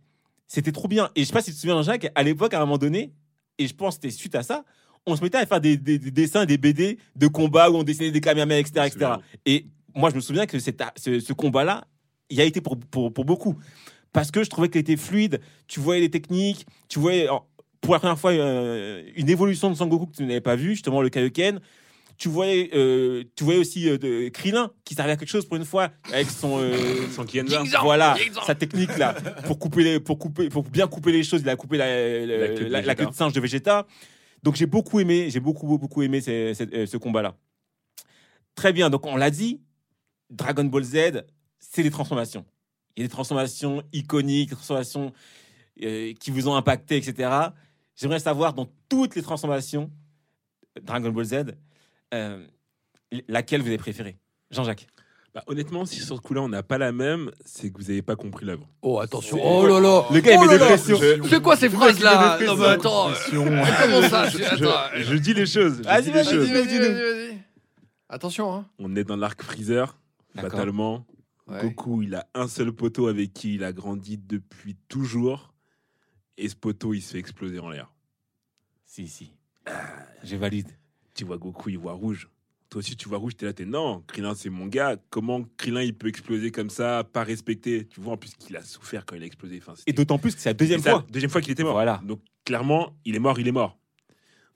c'était 0.48 0.72
trop 0.72 0.88
bien. 0.88 1.12
Et 1.16 1.22
je 1.22 1.26
sais 1.28 1.34
pas 1.34 1.42
si 1.44 1.52
tu 1.52 1.56
te 1.58 1.62
souviens, 1.62 1.84
Jacques, 1.84 2.10
à 2.16 2.24
l'époque, 2.24 2.56
à 2.56 2.58
un 2.58 2.62
moment 2.62 2.80
donné, 2.80 3.14
et 3.60 3.68
je 3.68 3.74
pense 3.76 3.96
que 3.98 4.02
c'était 4.02 4.16
suite 4.18 4.34
à 4.34 4.42
ça, 4.42 4.66
on 5.06 5.16
se 5.16 5.22
mettait 5.22 5.38
à 5.38 5.46
faire 5.46 5.62
des, 5.62 5.78
des- 5.78 6.00
des 6.00 6.10
dessins, 6.10 6.46
des 6.46 6.58
BD 6.58 6.98
de 7.16 7.28
combat 7.28 7.70
où 7.70 7.76
on 7.76 7.84
dessinait 7.84 8.10
des 8.10 8.20
caméramans, 8.20 8.58
etc. 8.58 8.88
Etc. 8.88 9.06
Et 9.46 9.68
moi, 9.94 10.10
je 10.10 10.16
me 10.16 10.22
souviens 10.22 10.48
que 10.48 10.58
ce, 10.58 10.72
ce 11.20 11.34
combat-là, 11.34 11.86
il 12.32 12.42
a 12.42 12.46
été 12.46 12.62
pour, 12.62 12.80
pour, 12.80 13.14
pour 13.14 13.24
beaucoup. 13.26 13.56
Parce 14.12 14.32
que 14.32 14.44
je 14.44 14.50
trouvais 14.50 14.70
qu'il 14.70 14.82
était 14.82 14.98
fluide, 14.98 15.40
tu 15.68 15.80
voyais 15.80 16.02
les 16.02 16.10
techniques, 16.10 16.66
tu 16.90 16.98
voyais 16.98 17.28
pour 17.80 17.94
la 17.94 18.00
première 18.00 18.18
fois 18.18 18.32
euh, 18.32 19.04
une 19.16 19.30
évolution 19.30 19.70
de 19.70 19.76
Sangoku 19.76 20.08
que 20.08 20.16
tu 20.16 20.24
n'avais 20.24 20.42
pas 20.42 20.56
vu, 20.56 20.72
justement 20.72 21.04
le 21.04 21.10
Kaioken. 21.10 21.60
Tu 22.22 22.30
voyais, 22.30 22.70
euh, 22.76 23.24
tu 23.36 23.44
voyais 23.44 23.60
aussi 23.60 23.90
euh, 23.90 23.98
de 23.98 24.30
Krillin 24.30 24.70
qui 24.86 24.94
servait 24.94 25.14
à 25.14 25.18
quelque 25.18 25.28
chose 25.28 25.48
pour 25.48 25.58
une 25.58 25.66
fois 25.66 25.90
avec 26.14 26.30
son, 26.30 26.60
euh, 26.60 26.76
Sans 27.16 27.26
Kienza. 27.26 27.64
voilà 27.82 28.16
sa 28.46 28.54
technique 28.54 28.96
là 29.00 29.14
pour 29.48 29.58
couper 29.58 29.84
les, 29.84 30.00
pour 30.00 30.20
couper 30.20 30.48
pour 30.50 30.62
bien 30.62 30.86
couper 30.86 31.12
les 31.12 31.24
choses 31.24 31.42
il 31.42 31.50
a 31.50 31.56
coupé 31.56 31.78
la, 31.78 31.88
la, 32.28 32.38
La 32.38 32.48
queue 32.50 32.66
de 32.66 32.70
la- 32.70 32.82
la 32.84 32.94
queue 32.94 33.06
de 33.06 33.10
Vegeta. 33.10 33.18
singe 33.18 33.34
de 33.34 33.40
Vegeta. 33.42 33.88
Donc 34.44 34.56
j'ai 34.56 34.68
beaucoup 34.68 35.00
aimé 35.00 35.32
j'ai 35.32 35.40
beaucoup 35.40 35.66
beaucoup, 35.66 36.04
aimé 36.04 36.22
euh, 36.28 36.54
ce 36.86 36.98
combat 36.98 37.24
là 37.24 37.36
très 38.54 38.72
bien 38.72 38.92
donc 38.92 39.04
on 39.08 39.16
l'a 39.16 39.32
dit 39.32 39.60
Dragon 40.30 40.64
Ball 40.66 40.84
Z 40.84 41.24
c'est 41.58 41.82
des 41.82 41.90
transformations. 41.90 42.46
Il 42.96 43.02
y 43.02 43.04
a 43.04 43.08
des 43.08 43.12
transformations 43.12 43.82
iconiques 43.94 44.50
des 44.50 44.56
transformations 44.56 45.12
euh, 45.82 46.14
qui 46.20 46.30
vous 46.30 46.48
ont 46.48 46.56
impacté 46.56 46.98
etc 46.98 47.32
j'aimerais 47.96 48.20
savoir 48.20 48.54
dans 48.54 48.68
toutes 48.90 49.16
les 49.16 49.24
transformations 49.24 49.90
Dragon 50.84 51.10
Ball 51.10 51.26
Z 51.26 51.36
euh, 52.14 52.46
laquelle 53.28 53.62
vous 53.62 53.68
avez 53.68 53.78
préférée? 53.78 54.18
Jean-Jacques 54.52 54.88
Bah, 55.34 55.44
honnêtement, 55.48 55.86
si 55.86 56.02
sur 56.02 56.18
ce 56.18 56.22
coup-là, 56.22 56.42
on 56.42 56.50
n'a 56.50 56.64
pas 56.64 56.78
la 56.78 56.92
même, 56.92 57.32
c'est 57.46 57.72
que 57.72 57.78
vous 57.78 57.88
n'avez 57.88 58.02
pas 58.02 58.16
compris 58.16 58.46
l'œuvre. 58.46 58.68
Oh, 58.82 59.00
attention. 59.00 59.40
Oh 59.42 59.66
là 59.68 59.80
là. 59.80 60.06
le 60.12 60.20
gars 60.20 60.34
il 60.34 60.40
Oh 60.40 60.46
met 60.46 60.58
des 60.58 60.66
pressions 60.66 61.00
C'est 61.30 61.42
quoi 61.42 61.56
ces 61.56 61.70
phrases-là 61.70 62.38
des 62.38 62.46
Non, 62.46 62.56
mais 62.56 62.66
attends. 62.66 63.10
Comment 63.32 64.10
ça 64.10 64.28
je, 64.30 65.16
dis 65.16 65.34
les 65.34 65.46
choses. 65.46 65.82
Vas-y, 65.82 66.12
vas-y. 66.12 66.38
Vas-y. 66.38 67.40
Attention, 68.10 68.54
hein. 68.54 68.66
On 68.78 68.96
est 68.96 69.06
dans 69.06 69.16
l'arc 69.16 69.42
Freezer, 69.42 69.98
fatalement. 70.36 71.06
Ouais. 71.48 71.62
Goku, 71.64 72.04
il 72.04 72.16
a 72.16 72.28
un 72.34 72.48
seul 72.48 72.72
poteau 72.72 73.08
avec 73.08 73.34
qui 73.34 73.56
il 73.56 73.64
a 73.64 73.72
grandi 73.72 74.18
depuis 74.18 74.76
toujours. 74.88 75.54
Et 76.38 76.50
ce 76.50 76.56
poteau, 76.56 76.94
il 76.94 77.02
se 77.02 77.14
fait 77.14 77.20
exploser 77.20 77.60
en 77.60 77.70
l'air. 77.70 77.92
Si, 78.86 79.08
si. 79.08 79.32
Je 80.24 80.36
valide. 80.36 80.70
Tu 81.14 81.26
vois 81.26 81.38
Goku, 81.38 81.70
il 81.70 81.78
voit 81.78 81.94
rouge. 81.94 82.30
Toi 82.70 82.80
aussi, 82.80 82.96
tu 82.96 83.10
vois 83.10 83.18
rouge, 83.18 83.36
t'es 83.36 83.46
là, 83.46 83.52
t'es 83.52 83.66
non, 83.66 84.02
Krillin, 84.08 84.34
c'est 84.34 84.50
mon 84.50 84.66
gars. 84.66 84.96
Comment 85.10 85.44
Krillin, 85.58 85.82
il 85.82 85.94
peut 85.94 86.08
exploser 86.08 86.52
comme 86.52 86.70
ça, 86.70 87.04
pas 87.04 87.24
respecté 87.24 87.86
Tu 87.86 88.00
vois, 88.00 88.14
en 88.14 88.18
plus, 88.18 88.34
qu'il 88.36 88.56
a 88.56 88.64
souffert 88.64 89.06
quand 89.06 89.16
il 89.18 89.24
a 89.24 89.26
explosé. 89.26 89.60
Enfin, 89.62 89.74
Et 89.88 89.92
d'autant 89.94 90.18
plus 90.18 90.36
que 90.36 90.42
c'est 90.42 90.50
la 90.50 90.54
deuxième 90.54 90.82
fois. 90.82 91.06
Deuxième 91.10 91.30
fois 91.30 91.42
qu'il 91.42 91.52
était 91.52 91.64
mort. 91.64 91.74
Voilà. 91.74 92.02
Donc, 92.06 92.22
clairement, 92.46 92.96
il 93.04 93.16
est 93.16 93.20
mort, 93.20 93.40
il 93.40 93.48
est 93.48 93.52
mort. 93.52 93.78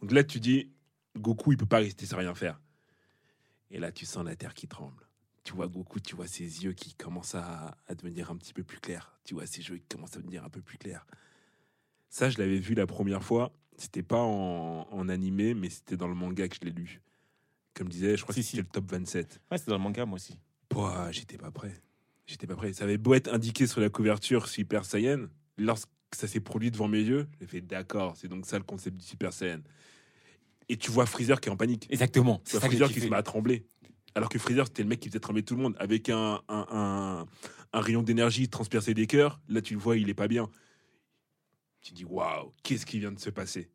Donc 0.02 0.14
là, 0.14 0.24
tu 0.24 0.40
dis, 0.40 0.72
Goku, 1.18 1.52
il 1.52 1.58
peut 1.58 1.66
pas 1.66 1.80
rester 1.80 2.06
sans 2.06 2.18
rien 2.18 2.34
faire. 2.34 2.62
Et 3.70 3.80
là, 3.80 3.92
tu 3.92 4.06
sens 4.06 4.24
la 4.24 4.38
terre 4.38 4.54
qui 4.54 4.68
tremble. 4.68 5.10
Tu 5.44 5.54
vois 5.54 5.68
Goku, 5.68 6.00
tu 6.00 6.16
vois 6.16 6.28
ses 6.28 6.64
yeux 6.64 6.72
qui 6.72 6.94
commencent 6.94 7.36
à, 7.36 7.78
à 7.88 7.96
devenir 7.96 8.32
un 8.32 8.38
petit 8.38 8.54
peu 8.54 8.64
plus 8.64 8.80
clairs. 8.80 9.20
Tu 9.26 9.34
vois 9.34 9.46
ses 9.46 9.62
yeux 9.62 9.78
qui 9.78 9.88
commencent 9.90 10.16
à 10.16 10.20
devenir 10.20 10.46
un 10.46 10.50
peu 10.50 10.62
plus 10.62 10.78
clairs. 10.78 11.06
Ça, 12.10 12.30
je 12.30 12.38
l'avais 12.38 12.60
vu 12.60 12.76
la 12.76 12.88
première 12.88 13.24
fois. 13.24 13.52
C'était 13.78 14.04
pas 14.04 14.22
en, 14.22 14.88
en 14.90 15.10
animé, 15.10 15.54
mais 15.54 15.70
c'était 15.70 15.98
dans 15.98 16.08
le 16.08 16.16
manga 16.16 16.48
que 16.48 16.56
je 16.56 16.66
l'ai 16.66 16.72
lu. 16.72 17.02
Comme 17.74 17.88
je 17.88 17.94
disais, 17.94 18.16
je 18.18 18.22
crois 18.24 18.34
Si, 18.34 18.40
que 18.42 18.46
si. 18.46 18.52
c'était 18.58 18.64
le 18.64 18.70
top 18.70 18.92
27. 18.92 19.42
Ouais, 19.52 19.58
c'est 19.58 19.68
dans 19.68 19.78
le 19.78 19.84
manga, 19.84 20.06
moi 20.06 20.16
aussi. 20.16 20.40
Pouah, 20.70 21.12
j'étais 21.12 21.38
pas 21.38 21.52
prêt. 21.52 21.74
J'étais 22.26 22.48
pas 22.48 22.56
prêt. 22.56 22.72
Ça 22.74 22.86
avait 22.86 22.98
beau 22.98 23.14
être 23.14 23.32
indiqué 23.34 23.68
sur 23.68 23.82
la 23.82 23.90
couverture 23.90 24.48
Super 24.48 24.86
Saiyan, 24.86 25.26
lorsque 25.58 25.90
ça 26.14 26.28
s'est 26.28 26.40
produit 26.40 26.72
devant 26.72 26.88
mes 26.88 27.02
yeux, 27.02 27.28
j'ai 27.40 27.48
fait 27.48 27.62
d'accord, 27.62 28.16
c'est 28.16 28.28
donc 28.30 28.46
ça 28.46 28.58
le 28.58 28.64
concept 28.64 28.96
du 28.98 29.06
Super 29.06 29.34
Saiyan. 29.34 29.60
Et 30.70 30.78
tu 30.78 30.90
vois 30.90 31.06
Freezer 31.06 31.40
qui 31.42 31.50
est 31.50 31.52
en 31.52 31.58
panique. 31.58 31.86
Exactement. 31.92 32.38
Tu 32.38 32.44
C'est 32.46 32.52
vois 32.54 32.62
ça 32.62 32.68
Freezer 32.68 32.90
qui 32.92 33.02
se 33.02 33.08
met 33.08 33.16
à 33.18 33.24
trembler. 33.24 33.66
Alors 34.16 34.30
que 34.30 34.40
Freezer, 34.40 34.66
c'était 34.66 34.82
le 34.84 34.90
mec 34.90 35.00
qui 35.02 35.10
faisait 35.10 35.20
trembler 35.20 35.44
tout 35.44 35.56
le 35.56 35.62
monde. 35.62 35.76
Avec 35.78 36.10
un, 36.10 36.42
un, 36.48 36.66
un- 36.72 37.26
un 37.74 37.80
rayon 37.82 38.02
d'énergie 38.02 38.48
transpercé 38.48 38.94
des 38.94 39.06
cœurs, 39.06 39.42
là 39.50 39.62
tu 39.62 39.74
le 39.74 39.80
vois, 39.82 39.98
il 39.98 40.10
est 40.10 40.14
pas 40.16 40.30
bien. 40.30 40.50
Tu 41.86 41.94
dis, 41.94 42.04
waouh, 42.04 42.52
qu'est-ce 42.64 42.84
qui 42.84 42.98
vient 42.98 43.12
de 43.12 43.20
se 43.20 43.30
passer? 43.30 43.70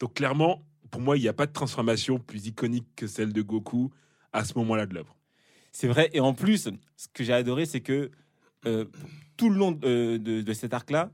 Donc 0.00 0.14
clairement, 0.14 0.66
pour 0.90 1.00
moi, 1.00 1.16
il 1.16 1.20
n'y 1.20 1.28
a 1.28 1.32
pas 1.32 1.46
de 1.46 1.52
transformation 1.52 2.18
plus 2.18 2.48
iconique 2.48 2.88
que 2.96 3.06
celle 3.06 3.32
de 3.32 3.42
Goku 3.42 3.92
à 4.32 4.44
ce 4.44 4.54
moment-là 4.58 4.86
de 4.86 4.94
l'œuvre. 4.94 5.16
C'est 5.70 5.86
vrai. 5.86 6.10
Et 6.14 6.18
en 6.18 6.34
plus, 6.34 6.68
ce 6.96 7.06
que 7.14 7.22
j'ai 7.22 7.32
adoré, 7.32 7.64
c'est 7.64 7.80
que 7.80 8.10
euh, 8.66 8.86
tout 9.36 9.50
le 9.50 9.56
long 9.56 9.78
euh, 9.84 10.18
de, 10.18 10.40
de 10.40 10.52
cet 10.52 10.74
arc-là, 10.74 11.12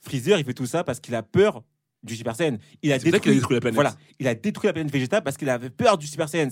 Freezer, 0.00 0.38
il 0.38 0.44
fait 0.44 0.52
tout 0.52 0.66
ça 0.66 0.84
parce 0.84 1.00
qu'il 1.00 1.14
a 1.14 1.22
peur 1.22 1.64
du 2.02 2.16
Super 2.16 2.36
Saiyan. 2.36 2.58
Il 2.82 2.92
a 2.92 2.98
détruit 2.98 3.40
la 3.40 3.60
planète. 3.60 3.74
Voilà, 3.74 3.96
il 4.18 4.28
a 4.28 4.34
détruit 4.34 4.68
la 4.68 4.74
planète 4.74 4.92
Vegeta 4.92 5.22
parce 5.22 5.38
qu'il 5.38 5.48
avait 5.48 5.70
peur 5.70 5.96
du 5.96 6.06
Super 6.06 6.28
Saiyan. 6.28 6.50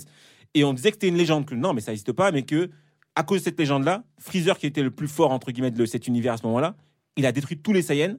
Et 0.55 0.63
on 0.63 0.73
disait 0.73 0.89
que 0.89 0.95
c'était 0.95 1.09
une 1.09 1.17
légende, 1.17 1.45
que 1.45 1.53
non, 1.53 1.73
mais 1.73 1.81
ça 1.81 1.91
n'existe 1.91 2.11
pas, 2.11 2.31
mais 2.31 2.41
que 2.41 2.71
à 3.13 3.21
cause 3.21 3.41
de 3.41 3.43
cette 3.43 3.59
légende-là, 3.59 4.03
Freezer, 4.17 4.57
qui 4.57 4.65
était 4.65 4.81
le 4.81 4.89
plus 4.89 5.07
fort 5.07 5.31
entre 5.31 5.51
guillemets 5.51 5.69
de 5.69 5.85
cet 5.85 6.07
univers 6.07 6.33
à 6.33 6.37
ce 6.37 6.43
moment-là, 6.47 6.75
il 7.17 7.27
a 7.27 7.31
détruit 7.31 7.59
tous 7.59 7.71
les 7.71 7.83
Saiyans 7.83 8.17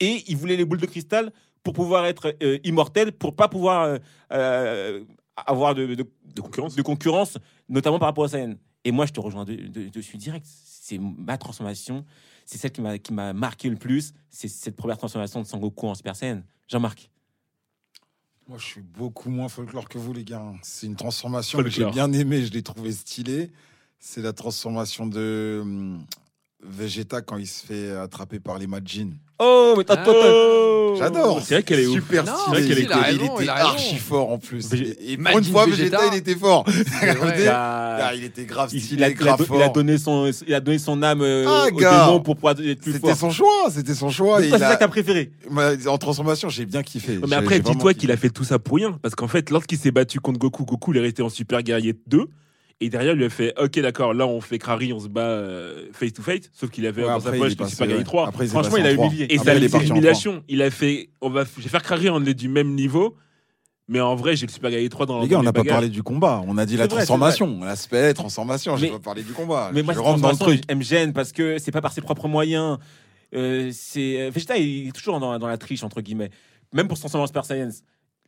et 0.00 0.24
il 0.28 0.36
voulait 0.36 0.56
les 0.56 0.64
boules 0.64 0.80
de 0.80 0.86
cristal 0.86 1.32
pour 1.62 1.72
pouvoir 1.74 2.06
être 2.06 2.34
euh, 2.42 2.58
immortel, 2.64 3.12
pour 3.12 3.34
pas 3.36 3.48
pouvoir 3.48 3.82
euh, 3.82 3.98
euh, 4.32 5.04
avoir 5.36 5.74
de, 5.74 5.86
de- 5.94 6.06
De 6.34 6.40
concurrence 6.40 6.74
de 6.76 6.82
concurrence, 6.82 7.38
notamment 7.68 7.98
par 7.98 8.08
rapport 8.08 8.24
aux 8.24 8.28
Saiyans. 8.28 8.54
Et 8.84 8.92
moi, 8.92 9.06
je 9.06 9.12
te 9.12 9.20
rejoins 9.20 9.44
de, 9.44 9.54
de, 9.54 9.88
de 9.88 10.00
suite 10.00 10.20
direct. 10.20 10.46
C'est 10.46 10.98
ma 10.98 11.36
transformation. 11.36 12.04
C'est 12.46 12.56
celle 12.58 12.70
qui 12.72 12.80
m'a 12.80 12.96
qui 12.98 13.12
m'a 13.12 13.32
marqué 13.34 13.68
le 13.68 13.76
plus. 13.76 14.12
C'est 14.30 14.48
cette 14.48 14.76
première 14.76 14.96
transformation 14.96 15.42
de 15.42 15.46
Sangoku 15.46 15.86
en 15.88 15.94
Super 15.94 16.16
Saiyan. 16.16 16.42
Jean-Marc. 16.68 17.10
Moi, 18.48 18.56
je 18.58 18.64
suis 18.64 18.80
beaucoup 18.80 19.28
moins 19.28 19.48
folklore 19.48 19.88
que 19.88 19.98
vous, 19.98 20.14
les 20.14 20.24
gars. 20.24 20.52
C'est 20.62 20.86
une 20.86 20.96
transformation 20.96 21.58
que 21.62 21.68
j'ai 21.68 21.84
bien 21.90 22.10
aimée, 22.14 22.46
je 22.46 22.52
l'ai 22.52 22.62
trouvé 22.62 22.92
stylée. 22.92 23.50
C'est 23.98 24.22
la 24.22 24.32
transformation 24.32 25.06
de 25.06 25.58
hum, 25.60 26.06
Vegeta 26.62 27.20
quand 27.20 27.36
il 27.36 27.46
se 27.46 27.66
fait 27.66 27.90
attraper 27.90 28.40
par 28.40 28.58
les 28.58 28.66
Majin. 28.66 29.10
Oh, 29.40 29.74
mais 29.76 29.84
Ah. 29.88 30.04
J'adore. 30.98 31.40
C'est 31.44 31.54
vrai 31.54 31.62
qu'elle 31.62 31.80
est 31.80 31.86
ouf. 31.86 31.94
super 31.94 32.24
Non, 32.24 32.32
stylée. 32.36 32.60
mais 32.60 32.62
si, 32.66 32.72
il, 32.72 32.78
il 32.86 32.92
a 32.92 32.98
était, 32.98 33.12
il 33.12 33.20
raison, 33.20 33.34
était 33.34 33.44
il 33.44 33.50
raison. 33.50 33.68
archi 33.68 33.96
fort 33.98 34.32
en 34.32 34.38
plus. 34.38 34.66
Et, 34.72 35.16
pour 35.16 35.38
une 35.38 35.44
fois, 35.44 35.66
Vegeta. 35.66 35.98
Vegeta, 35.98 36.14
il 36.14 36.18
était 36.18 36.34
fort. 36.34 36.64
Regardez. 37.00 37.46
A, 37.46 37.96
Ah, 38.08 38.14
il 38.14 38.24
était 38.24 38.44
grave 38.44 38.70
il- 38.72 38.80
stylé, 38.80 38.96
il 39.00 39.04
a- 39.04 39.08
il 39.08 39.12
a 39.12 39.14
grave 39.14 39.44
fort. 39.44 39.56
il 39.58 39.62
a 39.62 39.68
donné 39.68 39.96
son, 39.98 40.30
il 40.46 40.54
a 40.54 40.60
donné 40.60 40.78
son 40.78 41.02
âme 41.02 41.20
euh, 41.22 41.44
Ah, 41.46 41.66
au 41.72 41.76
gars. 41.76 42.06
démon 42.06 42.20
pour 42.20 42.34
pouvoir 42.36 42.54
être 42.58 42.80
plus 42.80 42.92
C'était 42.94 43.08
fort. 43.08 43.16
son 43.16 43.30
choix, 43.30 43.66
c'était 43.70 43.94
son 43.94 44.10
choix. 44.10 44.42
c'est 44.42 44.52
a- 44.54 44.58
ça 44.58 44.74
que 44.74 44.80
t'as 44.80 44.88
préféré. 44.88 45.30
Moi, 45.50 45.72
En 45.86 45.98
transformation, 45.98 46.48
j'ai 46.48 46.66
bien 46.66 46.82
kiffé. 46.82 47.18
Mais 47.28 47.36
après, 47.36 47.60
dis-toi 47.60 47.94
qu'il 47.94 48.10
a 48.10 48.16
fait 48.16 48.30
tout 48.30 48.44
ça 48.44 48.58
pour 48.58 48.76
rien. 48.78 48.98
Parce 49.02 49.14
qu'en 49.14 49.28
fait, 49.28 49.50
lorsqu'il 49.50 49.78
s'est 49.78 49.92
battu 49.92 50.18
contre 50.20 50.38
Goku, 50.40 50.64
Goku, 50.64 50.92
il 50.94 50.98
est 50.98 51.02
resté 51.02 51.22
en 51.22 51.28
Super 51.28 51.62
Guerrier 51.62 51.94
2. 52.08 52.26
Et 52.80 52.90
derrière, 52.90 53.14
il 53.14 53.18
lui 53.18 53.24
a 53.24 53.30
fait 53.30 53.54
Ok, 53.60 53.78
d'accord, 53.80 54.14
là, 54.14 54.26
on 54.26 54.40
fait 54.40 54.58
Krari, 54.58 54.92
on 54.92 55.00
se 55.00 55.08
bat 55.08 55.22
euh, 55.22 55.86
face 55.92 56.12
to 56.12 56.22
face. 56.22 56.50
Sauf 56.52 56.70
qu'il 56.70 56.86
avait 56.86 57.02
Ouais, 57.02 57.08
dans 57.08 57.20
sa 57.20 57.32
poche 57.32 57.50
Super 57.52 57.86
Guerrier 57.86 57.98
ouais. 57.98 58.04
3. 58.04 58.28
Après, 58.28 58.44
il 58.44 58.48
s'est 58.48 58.52
Franchement, 58.52 58.76
il 58.76 58.86
a 58.86 58.92
humilié. 58.92 59.26
Et 59.30 59.38
ça 59.38 59.50
a 59.50 59.54
il 59.54 59.62
est 59.62 59.66
été 59.66 59.72
parti 59.72 59.90
en 59.90 59.94
l'humiliation. 59.94 60.44
Il 60.48 60.62
a 60.62 60.70
fait 60.70 61.10
on 61.20 61.28
va, 61.28 61.44
Je 61.56 61.62
vais 61.62 61.68
faire 61.68 61.82
Krari, 61.82 62.08
on 62.08 62.24
est 62.24 62.34
du 62.34 62.48
même 62.48 62.74
niveau. 62.74 63.16
Mais 63.88 64.00
en 64.00 64.14
vrai, 64.14 64.36
j'ai 64.36 64.46
le 64.46 64.52
Super 64.52 64.70
Guerrier 64.70 64.88
3 64.90 65.06
dans 65.06 65.20
Les 65.20 65.28
gars, 65.28 65.40
on 65.40 65.42
n'a 65.42 65.52
pas 65.52 65.64
parlé 65.64 65.88
du 65.88 66.02
combat. 66.02 66.42
On 66.46 66.58
a 66.58 66.66
dit 66.66 66.76
la 66.76 66.84
C'est 66.84 66.90
vrai, 66.90 67.00
c'est 67.00 67.06
transformation. 67.06 67.60
L'aspect 67.64 68.14
transformation. 68.14 68.76
Je 68.76 68.84
n'ai 68.84 68.90
pas 68.92 68.98
parlé 68.98 69.22
du 69.22 69.32
combat. 69.32 69.70
Mais 69.72 69.82
moi, 69.82 69.94
je 69.94 69.98
rentre 69.98 70.20
dans 70.20 70.28
le 70.28 70.36
transformation, 70.36 70.58
truc. 70.58 70.64
elle 70.68 70.76
me 70.76 70.82
gêne 70.82 71.12
parce 71.12 71.32
que 71.32 71.58
c'est 71.58 71.72
pas 71.72 71.80
par 71.80 71.92
ses 71.92 72.02
propres 72.02 72.28
moyens. 72.28 72.78
Euh, 73.34 73.70
c'est 73.72 74.20
euh, 74.20 74.30
Vegeta, 74.30 74.56
il 74.56 74.88
est 74.88 74.92
toujours 74.92 75.18
dans, 75.20 75.38
dans 75.38 75.46
la 75.48 75.58
triche 75.58 75.82
entre 75.82 76.00
guillemets. 76.00 76.30
Même 76.72 76.86
pour 76.86 76.96
se 76.96 77.02
transformer 77.02 77.24
en 77.24 77.26
Super 77.26 77.44
Saiyan. 77.44 77.70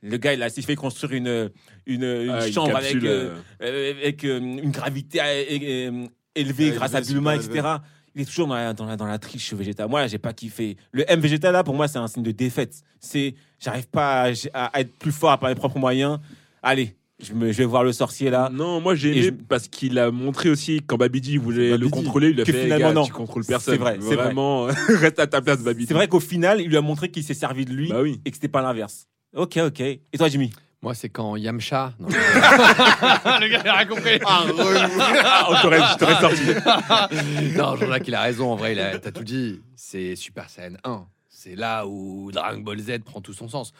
Le 0.02 0.16
gars, 0.16 0.32
il 0.34 0.42
a 0.42 0.48
s'est 0.48 0.62
fait 0.62 0.76
construire 0.76 1.12
une 1.12 1.50
une, 1.86 2.02
une 2.04 2.30
Ah, 2.30 2.46
une 2.46 2.52
chambre 2.52 2.72
capsule, 2.72 2.98
avec 2.98 3.04
euh, 3.10 3.30
euh, 3.62 3.64
euh, 3.64 3.90
avec 4.02 4.24
euh, 4.24 4.38
une 4.38 4.70
gravité 4.70 5.20
élevée 6.34 6.70
grâce 6.70 6.94
à 6.94 7.02
super 7.02 7.32
etc. 7.32 7.66
Il 8.14 8.22
est 8.22 8.24
toujours 8.24 8.48
dans 8.48 8.54
la, 8.54 8.72
dans 8.72 8.86
la, 8.86 8.96
dans 8.96 9.06
la 9.06 9.18
triche 9.20 9.52
Vegeta. 9.54 9.86
Moi, 9.86 10.08
j'ai 10.08 10.18
pas 10.18 10.32
kiffé. 10.32 10.76
Le 10.90 11.04
M 11.08 11.20
Vegeta, 11.20 11.52
là, 11.52 11.62
pour 11.62 11.74
moi, 11.74 11.86
c'est 11.86 11.98
un 11.98 12.08
signe 12.08 12.24
de 12.24 12.32
défaite. 12.32 12.82
C'est, 12.98 13.34
j'arrive 13.60 13.86
pas 13.86 14.32
à, 14.52 14.64
à 14.66 14.80
être 14.80 14.92
plus 14.98 15.12
fort 15.12 15.38
par 15.38 15.48
mes 15.48 15.54
propres 15.54 15.78
moyens. 15.78 16.18
Allez, 16.60 16.96
je, 17.22 17.34
me, 17.34 17.52
je 17.52 17.58
vais 17.58 17.64
voir 17.66 17.84
le 17.84 17.92
sorcier 17.92 18.28
là. 18.30 18.50
Non, 18.52 18.80
moi 18.80 18.94
j'ai 18.96 19.12
aimé 19.12 19.22
je- 19.22 19.30
parce 19.30 19.68
qu'il 19.68 19.96
a 19.98 20.10
montré 20.10 20.50
aussi 20.50 20.80
quand 20.84 20.96
Babidi 20.96 21.36
voulait 21.36 21.70
Babidi. 21.70 21.84
le 21.84 21.90
contrôler, 21.90 22.30
il 22.30 22.40
a 22.40 22.44
Que 22.44 22.52
fait 22.52 22.64
finalement, 22.64 22.88
gars, 22.88 22.94
non. 22.94 23.04
tu 23.04 23.12
contrôles 23.12 23.44
personne. 23.46 23.74
C'est 23.74 23.80
vrai, 23.80 23.98
c'est 24.00 24.14
vrai. 24.16 24.24
Vraiment, 24.24 24.64
reste 24.88 25.20
à 25.20 25.26
ta 25.28 25.40
place, 25.40 25.60
Babidi. 25.62 25.86
C'est 25.86 25.94
vrai 25.94 26.08
qu'au 26.08 26.18
final, 26.20 26.60
il 26.60 26.68
lui 26.68 26.76
a 26.76 26.80
montré 26.80 27.10
qu'il 27.12 27.22
s'est 27.22 27.32
servi 27.34 27.64
de 27.64 27.72
lui 27.72 27.90
Bah 27.90 28.02
oui. 28.02 28.20
et 28.24 28.30
que 28.30 28.36
c'était 28.36 28.48
pas 28.48 28.60
l'inverse. 28.62 29.06
Ok, 29.34 29.56
ok. 29.58 29.80
Et 29.80 30.00
toi, 30.16 30.28
Jimmy? 30.28 30.50
Moi, 30.82 30.94
c'est 30.94 31.08
quand 31.10 31.36
Yamcha. 31.36 31.92
Non. 31.98 32.08
le 32.08 33.48
gars, 33.48 33.60
il 33.62 33.68
a 33.68 33.74
rien 33.76 33.86
compris. 33.86 34.18
Ah, 34.24 34.44
on 35.48 35.60
t'aurait- 35.60 35.78
je 35.92 35.98
t'aurais 35.98 36.20
sorti. 36.20 37.56
non, 37.56 37.76
Jean-Jacques, 37.76 38.08
il 38.08 38.14
a 38.14 38.22
raison. 38.22 38.50
En 38.52 38.56
vrai, 38.56 38.72
il 38.72 38.80
a- 38.80 38.98
t'as 38.98 39.12
tout 39.12 39.24
dit. 39.24 39.60
C'est 39.76 40.16
Super 40.16 40.48
Saiyan 40.48 40.76
1. 40.84 41.06
C'est 41.28 41.54
là 41.54 41.86
où 41.86 42.30
Dragon 42.32 42.60
Ball 42.60 42.78
Z 42.80 43.00
prend 43.04 43.20
tout 43.20 43.34
son 43.34 43.48
sens. 43.48 43.72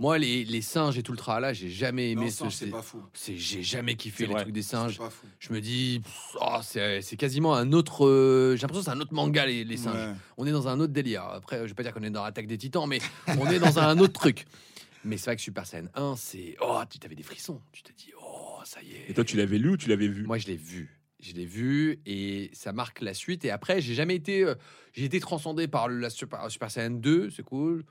Moi, 0.00 0.16
les, 0.18 0.44
les 0.44 0.62
singes 0.62 0.96
et 0.96 1.02
tout 1.02 1.10
le 1.10 1.18
tralala, 1.18 1.52
j'ai 1.52 1.68
jamais 1.70 2.12
aimé 2.12 2.26
Non, 2.26 2.30
ce. 2.30 2.36
singe, 2.36 2.52
c'est 2.54 2.66
pas 2.66 2.82
fou. 2.82 3.02
c'est- 3.14 3.36
J'ai 3.36 3.64
jamais 3.64 3.96
kiffé 3.96 4.18
C'est 4.18 4.26
les 4.28 4.32
vrai. 4.32 4.42
trucs 4.42 4.54
des 4.54 4.62
C'est 4.62 4.76
singes. 4.76 4.98
pas 4.98 5.10
fou. 5.10 5.26
Je 5.40 5.52
me 5.52 5.60
dis, 5.60 6.00
pff, 6.04 6.36
oh, 6.40 6.58
c'est 6.62 7.02
c'est 7.02 7.16
quasiment 7.16 7.54
un 7.56 7.72
autre. 7.72 8.06
euh, 8.06 8.54
J'ai 8.54 8.62
l'impression 8.62 8.80
que 8.82 8.84
c'est 8.92 8.96
un 8.96 9.00
autre 9.00 9.12
manga, 9.14 9.44
les, 9.46 9.64
les 9.64 9.76
singes. 9.76 9.96
Ouais. 9.96 10.12
On 10.36 10.46
est 10.46 10.52
dans 10.52 10.68
un 10.68 10.78
autre 10.78 10.92
délire. 10.92 11.24
Après, 11.24 11.58
je 11.62 11.64
vais 11.64 11.74
pas 11.74 11.82
dire 11.82 11.92
qu'on 11.92 12.02
est 12.04 12.10
dans 12.10 12.22
Attaque 12.22 12.46
des 12.46 12.58
Titans, 12.58 12.86
mais 12.88 13.00
on 13.40 13.50
est 13.50 13.58
dans 13.58 13.78
un 13.80 13.98
autre 13.98 14.12
truc. 14.12 14.46
Mais 15.04 15.16
c'est 15.16 15.26
vrai 15.26 15.36
que 15.36 15.42
Super 15.42 15.66
Saiyan 15.66 15.88
1, 15.94 16.16
c'est. 16.16 16.56
Oh, 16.60 16.80
tu 16.90 16.98
t'avais 16.98 17.14
des 17.14 17.22
frissons. 17.22 17.60
Tu 17.72 17.82
te 17.82 17.92
dis, 17.92 18.12
oh, 18.20 18.58
ça 18.64 18.82
y 18.82 18.92
est. 18.92 19.10
Et 19.10 19.14
toi, 19.14 19.24
tu 19.24 19.36
l'avais 19.36 19.58
lu 19.58 19.70
ou 19.70 19.76
tu 19.76 19.88
l'avais 19.88 20.08
vu? 20.08 20.24
Moi, 20.24 20.38
je 20.38 20.46
l'ai 20.46 20.56
vu. 20.56 20.98
Je 21.20 21.32
l'ai 21.32 21.46
vu 21.46 22.00
et 22.06 22.50
ça 22.52 22.72
marque 22.72 23.00
la 23.00 23.12
suite. 23.14 23.44
Et 23.44 23.50
après, 23.50 23.80
j'ai 23.80 23.94
jamais 23.94 24.14
été. 24.14 24.44
euh, 24.44 24.54
j'ai 24.92 25.04
été 25.04 25.18
transcendé 25.20 25.66
par 25.68 25.88
la 25.88 26.10
Super, 26.10 26.50
Super 26.50 26.70
Saiyan 26.70 26.90
2, 26.90 27.30
c'est 27.30 27.42
cool. 27.42 27.84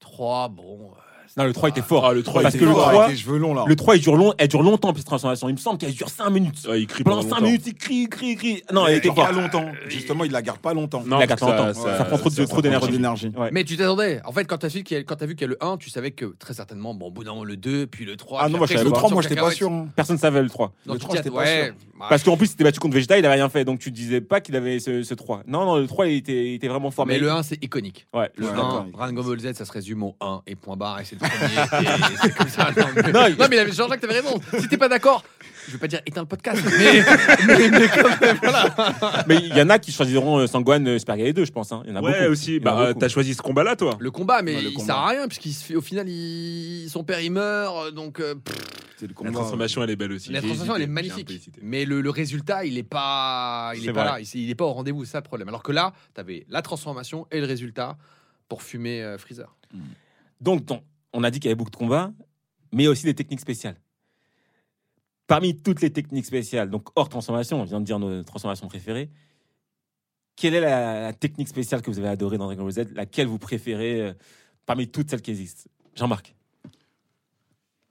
3, 0.00 0.48
bon. 0.48 0.92
euh, 0.92 0.96
Non, 1.36 1.44
le 1.44 1.52
3 1.52 1.68
était 1.70 1.82
fort. 1.82 2.04
Ah, 2.06 2.12
le 2.12 2.22
3 2.22 2.42
Parce 2.42 2.54
était 2.54 2.64
que 2.64 2.68
le 2.68 2.74
fort. 2.74 2.90
3, 2.90 3.04
avec 3.04 3.16
les 3.16 3.22
cheveux 3.22 3.38
longs 3.38 3.54
là. 3.54 3.64
le 3.66 3.76
3 3.76 3.96
il 3.96 4.02
dure, 4.02 4.16
long, 4.16 4.34
elle 4.38 4.48
dure 4.48 4.62
longtemps, 4.62 4.92
cette 4.94 5.04
transformation. 5.06 5.48
Il 5.48 5.52
me 5.52 5.58
semble 5.58 5.78
qu'elle 5.78 5.92
dure 5.92 6.08
5 6.08 6.28
minutes. 6.30 6.66
Ouais, 6.68 6.80
il 6.82 6.86
crie 6.86 7.04
Pendant 7.04 7.18
pendant 7.18 7.28
5 7.28 7.34
longtemps. 7.36 7.46
minutes, 7.46 7.66
il 7.66 7.74
crie, 7.74 8.08
crie, 8.08 8.36
crie. 8.36 8.62
Non, 8.72 8.86
elle 8.86 8.94
il 8.94 8.96
était 8.98 9.08
garde 9.08 9.18
pas 9.34 9.40
forte. 9.40 9.54
longtemps. 9.54 9.72
Justement, 9.88 10.24
il 10.24 10.32
la 10.32 10.42
garde 10.42 10.58
pas 10.58 10.74
longtemps. 10.74 11.02
Non, 11.06 11.18
La 11.18 11.26
garde 11.26 11.40
ça- 11.40 11.46
longtemps. 11.46 11.74
ça- 11.80 11.98
Ça 11.98 12.04
prend 12.04 12.18
trop 12.18 12.28
de- 12.28 12.34
ça 12.34 12.46
trop 12.46 12.60
d'énergie. 12.62 12.90
d'énergie. 12.90 13.28
Ouais. 13.36 13.50
Mais 13.52 13.64
tu 13.64 13.76
t'attendais. 13.76 14.20
En 14.24 14.32
fait, 14.32 14.44
quand 14.44 14.58
tu 14.58 14.66
as, 14.66 14.68
vu 14.68 14.82
qu'il 14.82 14.96
y 14.96 15.00
a- 15.00 15.02
quand 15.04 15.16
t'as 15.16 15.26
vu 15.26 15.34
qu'il 15.34 15.42
y 15.42 15.44
a 15.44 15.48
le 15.48 15.58
1, 15.64 15.76
tu 15.78 15.90
savais 15.90 16.10
que 16.10 16.34
très 16.38 16.54
certainement, 16.54 16.94
bon, 16.94 17.06
au 17.06 17.10
bout 17.10 17.24
d'un 17.24 17.30
moment, 17.32 17.44
le 17.44 17.56
2, 17.56 17.86
puis 17.86 18.04
le 18.04 18.16
3. 18.16 18.40
Ah 18.42 18.48
non, 18.48 18.58
moi, 18.58 18.66
Le 18.68 18.74
pas. 18.74 18.90
3, 18.90 19.00
sur 19.08 19.12
moi, 19.12 19.22
j'étais 19.22 19.36
pas 19.36 19.50
sûr. 19.50 19.70
hein. 19.70 19.88
Personne 19.96 20.16
ne 20.16 20.20
savait 20.20 20.42
le 20.42 20.48
3. 20.48 20.72
Non, 20.86 20.94
Le 20.94 20.98
tu 20.98 21.04
3, 21.06 21.12
t'y 21.16 21.22
j'étais 21.22 21.30
pas 21.34 21.46
sûr. 21.46 21.74
bah, 21.98 22.06
Parce 22.08 22.22
qu'en 22.22 22.36
plus, 22.36 22.46
il 22.46 22.50
s'était 22.50 22.64
battu 22.64 22.80
contre 22.80 22.94
Vegeta, 22.94 23.18
il 23.18 23.24
avait 23.24 23.34
rien 23.36 23.48
fait. 23.48 23.64
Donc 23.64 23.78
tu 23.78 23.90
disais 23.90 24.20
pas 24.20 24.40
qu'il 24.40 24.56
avait 24.56 24.80
ce, 24.80 25.02
ce 25.02 25.14
3. 25.14 25.42
Non, 25.46 25.64
non, 25.64 25.76
le 25.78 25.86
3, 25.86 26.08
il 26.08 26.16
était, 26.16 26.50
il 26.50 26.54
était 26.54 26.68
vraiment 26.68 26.90
fort. 26.90 27.06
Mais 27.06 27.18
le 27.18 27.30
1, 27.30 27.42
c'est 27.42 27.62
iconique. 27.64 28.06
Ouais, 28.14 28.30
Le 28.36 28.46
Ouais, 28.46 28.52
1, 28.52 28.56
d'accord. 28.56 28.86
Dragon 28.92 29.22
Ball 29.22 29.38
Z, 29.40 29.52
ça 29.54 29.64
se 29.64 29.72
résume 29.72 30.02
au 30.02 30.16
1 30.20 30.42
et 30.46 30.54
point 30.56 30.76
barre, 30.76 31.00
et 31.00 31.04
c'est 31.04 31.16
premier. 31.22 32.12
et 32.12 32.16
c'est 32.22 32.34
comme 32.34 32.48
ça. 32.48 32.70
Non, 32.76 32.86
mais, 32.94 33.02
Non, 33.12 33.20
non, 33.20 33.26
il- 33.28 33.48
mais 33.50 33.72
Jean-Jacques, 33.72 34.00
t'avais 34.00 34.20
raison. 34.20 34.40
Si 34.60 34.68
t'es 34.68 34.76
pas 34.76 34.88
d'accord, 34.88 35.24
je 35.66 35.72
vais 35.72 35.78
pas 35.78 35.86
dire 35.88 36.00
éteins 36.06 36.22
le 36.22 36.26
podcast, 36.26 36.62
mais, 36.64 37.04
mais, 37.46 37.68
mais 37.70 37.88
quand 37.88 38.20
même, 38.20 38.38
voilà. 38.42 39.24
Mais 39.28 39.36
il 39.36 39.56
y 39.56 39.62
en 39.62 39.70
a 39.70 39.78
qui 39.78 39.92
choisiront 39.92 40.38
euh, 40.38 40.46
Sangwan 40.46 40.86
euh, 40.88 40.98
Super 40.98 41.16
Guerrier 41.16 41.32
2, 41.32 41.44
je 41.44 41.52
pense. 41.52 41.70
hein. 41.72 41.82
Il 41.84 41.90
y 41.90 41.92
en 41.92 41.96
a 41.96 42.02
Ouais, 42.02 42.20
beaucoup. 42.20 42.32
aussi. 42.32 42.58
Bah, 42.60 42.76
euh, 42.78 42.86
beaucoup. 42.88 43.00
t'as 43.00 43.08
choisi 43.08 43.34
ce 43.34 43.42
combat-là, 43.42 43.76
toi 43.76 43.96
Le 44.00 44.10
combat, 44.10 44.42
mais 44.42 44.56
Ouais, 44.56 44.62
le 44.62 44.68
il 44.70 44.74
combat. 44.74 44.86
sert 44.86 44.96
à 44.96 45.08
rien, 45.08 45.28
puisqu'il 45.28 45.52
se 45.52 45.64
fait, 45.64 45.76
au 45.76 45.80
final, 45.80 46.08
il- 46.08 46.88
son 46.90 47.04
père, 47.04 47.20
il 47.20 47.30
meurt, 47.30 47.92
donc. 47.94 48.18
euh, 48.20 48.34
pff, 48.34 48.56
La 49.24 49.32
transformation, 49.32 49.82
elle 49.82 49.90
est 49.90 49.96
belle 49.96 50.12
aussi. 50.12 50.30
La 50.32 50.40
transformation, 50.40 50.76
elle 50.76 50.82
est 50.82 50.86
magnifique. 50.86 51.30
Mais 51.60 51.84
le, 51.84 52.00
le 52.00 52.10
résultat, 52.10 52.64
il 52.64 52.78
est 52.78 52.82
pas, 52.84 53.72
il 53.76 53.88
est 53.88 53.92
pas 53.92 54.02
vrai. 54.04 54.12
là. 54.12 54.20
Il, 54.20 54.40
il 54.42 54.50
est 54.50 54.54
pas 54.54 54.64
au 54.64 54.72
rendez-vous, 54.72 55.04
c'est 55.04 55.12
ça 55.12 55.18
le 55.18 55.24
problème. 55.24 55.48
Alors 55.48 55.62
que 55.64 55.72
là, 55.72 55.92
tu 56.14 56.20
avais 56.20 56.46
la 56.48 56.62
transformation 56.62 57.26
et 57.32 57.40
le 57.40 57.46
résultat 57.46 57.96
pour 58.48 58.62
fumer 58.62 59.02
euh, 59.02 59.18
Freezer. 59.18 59.56
Donc, 60.40 60.64
donc, 60.64 60.82
on 61.12 61.24
a 61.24 61.30
dit 61.30 61.40
qu'il 61.40 61.48
y 61.48 61.50
avait 61.50 61.56
beaucoup 61.56 61.70
de 61.70 61.76
combats, 61.76 62.12
mais 62.72 62.86
aussi 62.86 63.04
des 63.04 63.14
techniques 63.14 63.40
spéciales. 63.40 63.76
Parmi 65.26 65.56
toutes 65.56 65.80
les 65.80 65.92
techniques 65.92 66.26
spéciales, 66.26 66.70
donc 66.70 66.88
hors 66.96 67.08
transformation, 67.08 67.60
on 67.60 67.64
vient 67.64 67.80
de 67.80 67.84
dire 67.84 67.98
nos 67.98 68.22
transformations 68.22 68.68
préférées, 68.68 69.10
quelle 70.36 70.54
est 70.54 70.60
la, 70.60 71.12
technique 71.12 71.48
spéciale 71.48 71.82
que 71.82 71.90
vous 71.90 71.98
avez 71.98 72.08
adorée 72.08 72.38
dans 72.38 72.46
Dragon 72.46 72.62
Ball 72.62 72.72
Z? 72.72 72.92
Laquelle 72.94 73.26
vous 73.26 73.38
préférez 73.38 74.00
euh, 74.00 74.14
parmi 74.66 74.88
toutes 74.88 75.10
celles 75.10 75.22
qui 75.22 75.30
existent? 75.30 75.70
Jean-Marc 75.94 76.34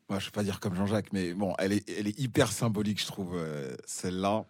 Moi, 0.09 0.19
je 0.19 0.25
vais 0.25 0.31
pas 0.31 0.43
dire 0.43 0.59
comme 0.59 0.75
Jean-Jacques, 0.75 1.13
mais 1.13 1.33
bon, 1.33 1.53
elle 1.59 1.73
est, 1.73 1.89
elle 1.89 2.07
est 2.07 2.19
hyper 2.19 2.51
symbolique, 2.51 2.99
je 2.99 3.07
trouve, 3.07 3.35
euh, 3.35 3.75
celle-là. 3.85 4.45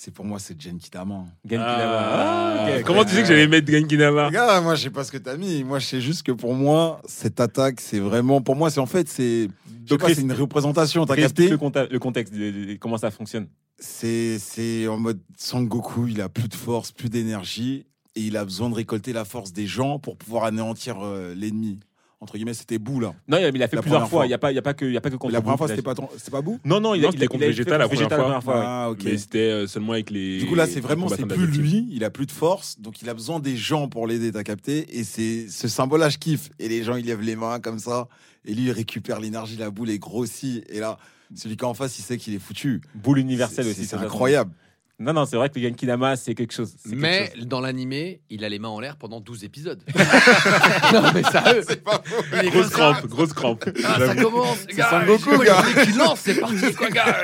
C'est 0.00 0.12
pour 0.12 0.24
moi, 0.24 0.38
c'est 0.38 0.54
Genkidama. 0.60 1.24
Genki 1.44 1.60
Ah, 1.60 1.76
Dama. 1.76 1.98
Ah, 1.98 2.78
ok. 2.78 2.84
Comment 2.84 3.04
tu 3.04 3.16
sais 3.16 3.22
que 3.22 3.26
j'allais 3.26 3.48
mettre 3.48 3.68
Genkinama 3.68 4.28
Regarde, 4.28 4.62
moi, 4.62 4.76
je 4.76 4.84
sais 4.84 4.90
pas 4.90 5.02
ce 5.02 5.10
que 5.10 5.18
t'as 5.18 5.36
mis. 5.36 5.64
Moi, 5.64 5.80
je 5.80 5.86
sais 5.86 6.00
juste 6.00 6.22
que 6.22 6.30
pour 6.30 6.54
moi, 6.54 7.02
cette 7.04 7.40
attaque, 7.40 7.80
c'est 7.80 7.98
vraiment. 7.98 8.40
Pour 8.40 8.54
moi, 8.54 8.70
c'est 8.70 8.78
en 8.78 8.86
fait, 8.86 9.08
c'est. 9.08 9.48
c'est 9.88 10.20
une 10.20 10.32
représentation, 10.32 11.04
t'as 11.04 11.16
capté 11.16 11.48
le, 11.48 11.88
le 11.90 11.98
contexte, 11.98 12.32
comment 12.78 12.96
ça 12.96 13.10
fonctionne. 13.10 13.48
C'est 13.80 14.38
c'est 14.38 14.86
en 14.86 14.98
mode 14.98 15.18
Sangoku, 15.36 16.06
il 16.06 16.20
a 16.20 16.28
plus 16.28 16.48
de 16.48 16.54
force, 16.54 16.92
plus 16.92 17.08
d'énergie, 17.08 17.84
et 18.14 18.20
il 18.20 18.36
a 18.36 18.44
besoin 18.44 18.70
de 18.70 18.76
récolter 18.76 19.12
la 19.12 19.24
force 19.24 19.52
des 19.52 19.66
gens 19.66 19.98
pour 19.98 20.16
pouvoir 20.16 20.44
anéantir 20.44 20.98
euh, 21.02 21.34
l'ennemi. 21.34 21.80
Entre 22.20 22.36
guillemets, 22.36 22.54
c'était 22.54 22.78
Bou 22.78 22.98
là. 22.98 23.14
Non, 23.28 23.38
il 23.38 23.44
a- 23.44 23.48
il 23.50 23.62
a 23.62 23.68
fait 23.68 23.76
La 23.76 23.82
plusieurs 23.82 24.08
fois. 24.08 24.24
Il 24.26 24.28
n'y 24.28 24.34
a, 24.34 24.38
pas- 24.38 24.50
il 24.50 24.56
y 24.56 24.58
a 24.58 24.62
pas 24.62 24.74
que 24.74 24.84
il 24.84 24.92
y 24.92 24.96
a 24.96 25.00
pas 25.00 25.08
que 25.10 25.14
contre 25.14 25.32
la 25.32 25.40
première 25.40 25.56
fois, 25.56 25.68
c'était 25.68 25.82
pas, 25.82 25.94
c'était 26.16 26.32
pas 26.32 26.40
Bou? 26.42 26.58
Non, 26.64 26.80
non, 26.80 26.94
il, 26.94 27.02
Non, 27.02 27.10
il 27.12 27.28
contre 27.28 27.44
il 27.44 27.72
a 27.72 27.78
la 27.78 27.86
Vegeta 27.86 28.16
première 28.18 28.42
fois. 28.42 28.60
Ah. 28.66 28.90
Mais 29.04 29.16
c'était 29.18 29.38
euh, 29.38 29.66
seulement 29.68 29.92
avec 29.92 30.10
les. 30.10 30.38
Du 30.40 30.46
coup, 30.46 30.56
là, 30.56 30.66
c'est 30.66 30.80
vraiment, 30.80 31.08
c'est 31.08 31.24
plus 31.26 31.46
lui, 31.46 31.86
il 31.92 32.02
a 32.02 32.10
plus 32.10 32.26
de 32.26 32.32
force, 32.32 32.80
donc 32.80 33.02
il 33.02 33.08
a 33.08 33.14
besoin 33.14 33.38
des 33.38 33.56
gens 33.56 33.88
pour 33.88 34.08
l'aider, 34.08 34.32
t'as 34.32 34.42
capté? 34.42 34.98
Et 34.98 35.04
c'est 35.04 35.48
ce 35.48 35.68
symbole-là, 35.68 36.08
je 36.08 36.18
kiffe. 36.18 36.50
Et 36.58 36.68
les 36.68 36.82
gens, 36.82 36.96
ils 36.96 37.06
lèvent 37.06 37.20
les 37.22 37.36
mains 37.36 37.60
comme 37.60 37.78
ça, 37.78 38.08
et 38.44 38.52
lui, 38.52 38.64
il 38.64 38.72
récupère 38.72 39.20
l'énergie, 39.20 39.56
la 39.56 39.70
boule 39.70 39.90
est 39.90 39.98
grossie. 39.98 40.64
Et 40.70 40.80
là, 40.80 40.98
celui 41.36 41.56
qui 41.56 41.64
est 41.64 41.68
en 41.68 41.74
face, 41.74 42.00
il 42.00 42.02
sait 42.02 42.16
qu'il 42.16 42.34
est 42.34 42.38
foutu. 42.40 42.80
Boule 42.96 43.18
universelle 43.18 43.68
aussi. 43.68 43.84
C'est 43.84 43.94
incroyable. 43.96 44.50
Non, 45.00 45.12
non, 45.12 45.26
c'est 45.26 45.36
vrai 45.36 45.48
que 45.48 45.60
le 45.60 45.68
Genki 45.68 45.86
Dama, 45.86 46.16
c'est 46.16 46.34
quelque 46.34 46.52
chose. 46.52 46.72
c'est 46.76 46.90
quelque 46.90 47.00
Mais 47.00 47.30
chose. 47.36 47.46
dans 47.46 47.60
l'animé, 47.60 48.20
il 48.30 48.44
a 48.44 48.48
les 48.48 48.58
mains 48.58 48.68
en 48.70 48.80
l'air 48.80 48.96
pendant 48.96 49.20
12 49.20 49.44
épisodes. 49.44 49.80
non, 50.92 51.02
mais 51.14 51.22
sérieux. 51.22 51.62
Il 52.32 52.46
est 52.46 52.50
Grosse 52.50 52.62
comme 52.70 52.70
ça. 52.70 52.76
crampe, 52.94 53.06
grosse 53.06 53.32
crampe. 53.32 53.64
Ah, 53.84 53.94
ça 53.98 54.06
J'avoue. 54.06 54.22
commence, 54.30 54.66
gars. 54.66 54.90
Sangoku, 54.90 55.34
Moi, 55.36 55.44
gars. 55.44 55.62
je 55.64 55.70
voulais 55.70 55.86
qu'il 55.86 55.96
lance, 55.98 56.18
c'est 56.24 56.34
parti, 56.40 56.74
quoi, 56.76 56.90
gars. 56.90 57.16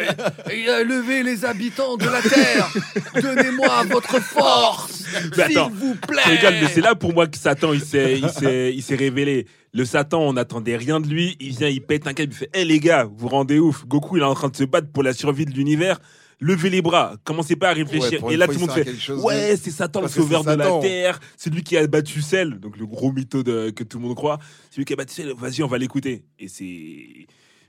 Et, 0.53 0.69
euh, 0.69 0.85
levez 0.85 1.25
les 1.25 1.45
habitants 1.45 1.97
de 1.97 2.05
la 2.05 2.23
Terre. 2.23 2.73
Donnez-moi 3.21 3.85
votre 3.91 4.21
force, 4.23 5.05
Mais 5.37 5.49
s'il 5.49 5.59
attends, 5.59 5.71
vous 5.71 5.97
plaît. 5.97 6.23
Regarde, 6.27 6.55
mais 6.63 6.69
c'est 6.69 6.81
là 6.81 6.95
pour 6.95 7.13
moi 7.13 7.27
que 7.27 7.37
Satan, 7.37 7.73
il 7.73 7.81
s'est, 7.81 8.21
il 8.21 8.29
s'est, 8.29 8.73
il 8.73 8.83
s'est 8.85 8.95
révélé. 8.95 9.47
Le 9.73 9.85
Satan, 9.85 10.21
on 10.21 10.35
n'attendait 10.35 10.77
rien 10.77 11.01
de 11.01 11.09
lui. 11.09 11.37
Il 11.41 11.51
vient, 11.57 11.67
il 11.69 11.81
pète 11.81 12.07
un 12.07 12.13
câble, 12.15 12.33
il 12.33 12.37
fait 12.39 12.51
Hé 12.55 12.65
les 12.65 12.79
gars, 12.79 13.09
vous 13.17 13.27
rendez 13.27 13.59
ouf. 13.59 13.85
Goku, 13.87 14.17
il 14.19 14.21
est 14.23 14.27
en 14.27 14.35
train 14.35 14.49
de 14.49 14.55
se 14.57 14.63
battre 14.63 14.87
pour 14.93 15.03
la 15.03 15.13
survie 15.13 15.45
de 15.45 15.51
l'univers. 15.51 15.99
Levez 16.47 16.69
les 16.69 16.83
bras, 16.83 17.17
commencez 17.25 17.57
pas 17.57 17.71
à 17.71 17.73
réfléchir. 17.73 18.23
Ouais, 18.23 18.35
Et 18.35 18.37
là, 18.37 18.47
tout 18.47 18.53
le 18.53 18.59
monde 18.59 18.71
fait 18.71 19.13
Ouais, 19.13 19.57
c'est 19.57 19.71
Satan, 19.71 20.03
le 20.03 20.09
sauveur 20.09 20.45
de 20.45 20.51
la 20.51 20.79
terre. 20.81 21.19
C'est 21.39 21.49
lui 21.49 21.63
qui 21.63 21.77
a 21.77 21.87
battu 21.87 22.21
Cell, 22.21 22.61
donc 22.61 22.77
le 22.77 22.87
gros 22.87 23.13
mytho 23.13 23.43
de- 23.43 23.71
que 23.71 23.83
tout 23.83 23.99
le 23.99 24.05
monde 24.07 24.15
croit. 24.17 24.39
C'est 24.71 24.77
lui 24.79 24.85
qui 24.85 24.93
a 24.93 24.97
battu 24.97 25.15
Cell, 25.15 25.33
vas-y, 25.39 25.63
on 25.63 25.67
va 25.69 25.79
l'écouter. 25.79 26.25
Et 26.39 26.49
c'est. 26.49 27.27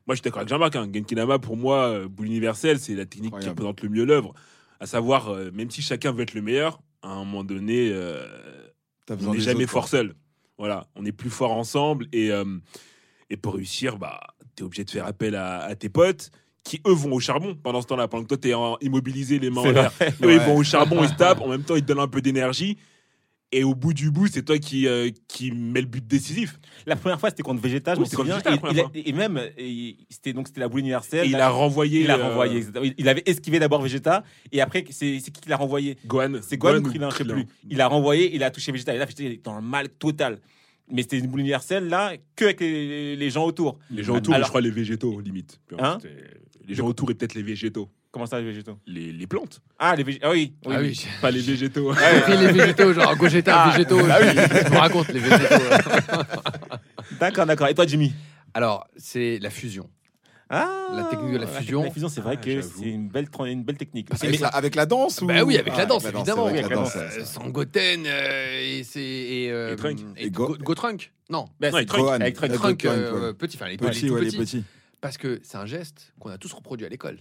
Moi, 0.08 0.14
je 0.14 0.16
suis 0.16 0.22
d'accord 0.24 0.40
avec 0.40 0.50
Jean-Marc. 0.50 0.76
Hein. 0.76 0.90
Genkinama, 0.94 1.40
pour 1.40 1.56
moi, 1.58 1.88
euh, 1.88 2.08
boule 2.10 2.28
universelle, 2.28 2.78
c'est 2.80 2.96
la 2.96 3.06
technique 3.06 3.34
qui 3.40 3.48
représente 3.50 3.82
le 3.82 3.90
mieux 3.90 4.04
l'œuvre. 4.06 4.34
À 4.82 4.86
savoir, 4.88 5.30
euh, 5.30 5.52
même 5.54 5.72
si 5.72 5.82
chacun 5.82 6.12
veut 6.12 6.24
être 6.24 6.34
le 6.34 6.42
meilleur, 6.42 6.82
à 7.02 7.12
un 7.12 7.20
moment 7.20 7.44
donné, 7.46 7.90
euh, 7.92 8.24
on 9.10 9.34
n'est 9.34 9.40
jamais 9.40 9.64
autres, 9.64 9.72
fort 9.72 9.88
seul. 9.88 10.16
Voilà, 10.58 10.88
on 10.96 11.06
est 11.06 11.12
plus 11.14 11.30
fort 11.30 11.52
ensemble 11.54 12.08
et, 12.12 12.30
euh, 12.32 12.44
et 13.30 13.38
pour 13.38 13.56
réussir, 13.56 13.98
bah, 13.98 14.20
tu 14.56 14.64
es 14.64 14.66
obligé 14.66 14.84
de 14.84 14.90
faire 14.92 15.06
appel 15.06 15.36
à, 15.36 15.60
à 15.62 15.76
tes 15.76 15.90
potes 15.90 16.30
qui, 16.66 16.82
eux, 16.86 16.92
vont 16.94 17.14
au 17.14 17.20
charbon 17.22 17.56
pendant 17.62 17.82
ce 17.82 17.88
temps-là. 17.88 18.10
Pendant 18.10 18.24
que 18.24 18.30
toi, 18.30 18.38
tu 18.38 18.50
es 18.50 18.86
immobilisé, 18.86 19.40
les 19.40 19.50
mains 19.50 19.62
en 19.62 19.72
l'air. 19.72 19.94
Eux, 20.24 20.34
ils 20.34 20.40
vont 20.40 20.58
au 20.58 20.64
charbon, 20.64 21.02
ils 21.04 21.10
se 21.10 21.14
tapent. 21.14 21.40
En 21.46 21.48
même 21.48 21.64
temps, 21.64 21.76
ils 21.78 21.82
te 21.84 21.88
donnent 21.88 22.00
un 22.00 22.08
peu 22.10 22.22
d'énergie. 22.22 22.78
Et 23.52 23.64
au 23.64 23.76
bout 23.76 23.94
du 23.94 24.10
bout, 24.12 24.28
c'est 24.28 24.42
toi 24.42 24.58
qui, 24.58 24.88
euh, 24.88 25.12
qui 25.28 25.52
mets 25.52 25.80
le 25.80 25.86
but 25.88 26.06
décisif. 26.06 26.60
La 26.88 26.96
première 26.96 27.20
fois, 27.20 27.30
c'était 27.30 27.44
contre 27.44 27.62
Vegeta, 27.62 27.94
je 27.96 28.02
Oui, 28.02 28.10
contre 28.10 28.30
la 28.74 28.90
Et- 28.96 29.10
et 29.10 29.14
même, 29.14 29.40
c'était 30.10 30.34
donc 30.34 30.48
c'était 30.48 30.60
la 30.60 30.68
boule 30.68 30.80
universelle. 30.82 31.28
Et 31.28 31.30
il 31.30 31.36
a 31.36 31.50
renvoyé. 31.50 32.02
il 32.02 32.10
a 32.12 32.18
euh, 32.18 32.30
renvoyé. 32.30 32.58
exactement. 32.58 32.86
Il 32.98 33.08
avait 33.08 33.24
esquivé 33.28 33.60
d'abord 33.60 33.82
Vegeta, 33.84 34.24
et 34.52 34.60
après, 34.60 34.84
c'est 34.90 35.20
qui 35.22 35.32
qui 35.32 35.48
l'a 35.48 35.56
renvoyé? 35.58 35.96
Gohan. 36.08 36.40
C'est 36.42 36.58
Gohan 36.58 36.78
ou 36.78 36.88
ou 36.88 36.90
Krillin, 36.90 37.10
je 37.12 37.18
sais 37.18 37.24
plus. 37.24 37.46
Il 37.70 37.80
a 37.80 37.88
renvoyé, 37.88 38.36
il 38.36 38.44
a 38.44 38.50
touché 38.50 38.72
Vegeta. 38.72 38.94
Et 38.94 38.98
là, 38.98 39.06
Vegeta 39.06 39.24
il 39.24 39.32
est 39.34 39.46
dans 39.46 39.56
le 39.56 39.62
mal 39.62 39.90
total. 39.90 40.40
Mais 40.92 41.04
c'était 41.04 41.18
une 41.20 41.28
boule 41.28 41.40
universelle, 41.40 41.88
là, 41.88 42.14
que 42.36 42.46
avec 42.46 42.60
les, 42.60 43.16
les 43.16 43.30
gens 43.30 43.46
autour. 43.46 43.80
Les 43.90 44.04
gens 44.04 44.18
autour, 44.18 44.34
Alors- 44.34 44.46
je 44.48 44.50
crois 44.52 44.62
les 44.62 44.70
végétaux, 44.72 45.20
limite. 45.22 45.60
Hein? 45.80 45.98
Les 46.68 46.76
gens 46.76 46.86
autour 46.88 47.12
et 47.12 47.14
peut-être 47.16 47.34
les 47.36 47.44
végétaux. 47.44 47.90
Comment 48.12 48.26
ça, 48.26 48.40
les 48.40 48.46
végétaux? 48.46 48.78
Les, 48.88 49.12
les 49.12 49.28
plantes, 49.28 49.62
Ah, 49.78 49.96
les 49.96 50.04
végétaux. 50.04 50.26
Ah 50.28 50.32
oui. 50.32 50.54
Ah 50.68 50.78
oui, 50.80 51.06
pas 51.22 51.32
les 51.32 51.42
végétaux. 51.42 51.94
J'ai 51.94 52.22
pris 52.22 52.38
les 52.38 52.52
végétaux, 52.52 52.94
genre 52.94 53.16
Gogeta, 53.18 53.64
Ah, 53.64 53.72
végétaux. 53.72 54.06
bah 54.06 54.18
oui. 54.22 54.28
Je 54.30 54.72
me 54.72 54.78
raconte 54.78 55.08
les 55.10 55.20
végétaux. 55.20 55.56
D'accord, 57.20 57.46
d'accord. 57.46 57.68
Et 57.68 57.74
toi, 57.76 57.86
Jimmy? 57.86 58.14
Alors, 58.54 58.88
c'est 58.98 59.40
la 59.40 59.50
fusion. 59.50 59.90
Ah 60.50 60.70
La 60.94 61.04
technique 61.06 61.34
de 61.34 61.38
la 61.40 61.48
fusion. 61.48 61.84
La 61.84 61.90
fusion, 61.92 62.08
c'est 62.08 62.22
vrai 62.22 62.36
Ah, 62.40 62.44
que 62.44 62.62
c'est 62.62 62.86
une 62.86 63.10
belle, 63.10 63.26
tra- 63.26 63.50
une 63.52 63.64
belle 63.64 63.78
technique. 63.78 64.10
Avec, 64.12 64.30
Mais- 64.32 64.38
la, 64.38 64.48
avec 64.50 64.76
la 64.76 64.86
danse 64.86 65.22
ou 65.22 65.26
Bah 65.26 65.44
oui, 65.44 65.58
avec 65.58 65.76
la 65.76 65.86
danse, 65.88 66.06
avec 66.06 66.16
évidemment. 66.18 66.46
Avec 66.46 66.70
la 66.70 66.76
danse, 66.76 66.96
Euh, 66.96 67.26
Sangoten 67.26 68.04
euh, 68.06 68.78
et 68.80 68.84
c'est 68.84 69.02
et, 69.02 69.52
euh, 69.52 69.74
Et 69.74 69.76
Trunk. 69.76 70.00
et 70.18 70.26
Et 70.28 70.30
Go- 70.32 70.50
Go- 70.50 70.58
Gotrunk. 70.60 71.12
Non, 71.32 71.46
bah, 71.60 71.72
Non, 71.72 71.84
Trunk, 71.86 72.10
avec 72.22 72.36
Trunk. 72.36 72.52
Trunk 72.54 72.78
Trunk, 72.78 72.86
euh, 72.86 73.34
petit, 73.34 73.58
enfin 73.58 73.66
les, 73.66 73.72
les 73.72 73.78
Petit, 73.78 74.08
tout 74.08 74.14
ouais, 74.14 74.22
les 74.22 74.32
petits. 74.38 74.64
Parce 75.06 75.18
que 75.18 75.40
c'est 75.44 75.58
un 75.58 75.66
geste 75.66 76.14
qu'on 76.20 76.30
a 76.30 76.38
tous 76.38 76.52
reproduit 76.54 76.86
à 76.86 76.90
l'école. 76.90 77.18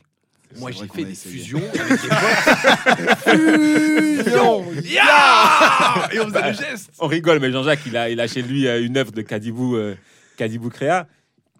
Moi, 0.56 0.70
j'ai 0.70 0.86
fait 0.86 1.04
des 1.04 1.14
fusions 1.14 1.58
avec 1.58 2.02
des 2.02 2.08
potes. 2.08 3.34
Fusion 4.24 4.64
Ya 4.82 6.08
Et 6.12 6.20
on 6.20 6.28
faisait 6.28 6.48
le 6.48 6.52
geste. 6.54 6.90
On 6.98 7.06
rigole, 7.06 7.40
mais 7.40 7.50
Jean-Jacques, 7.50 7.80
il 7.86 7.96
a, 7.96 8.10
il 8.10 8.20
a 8.20 8.26
chez 8.26 8.42
lui 8.42 8.66
euh, 8.66 8.84
une 8.84 8.96
œuvre 8.96 9.12
de 9.12 9.22
Kadibou, 9.22 9.76
euh, 9.76 9.96
Kadibou 10.36 10.70
Créa, 10.70 11.08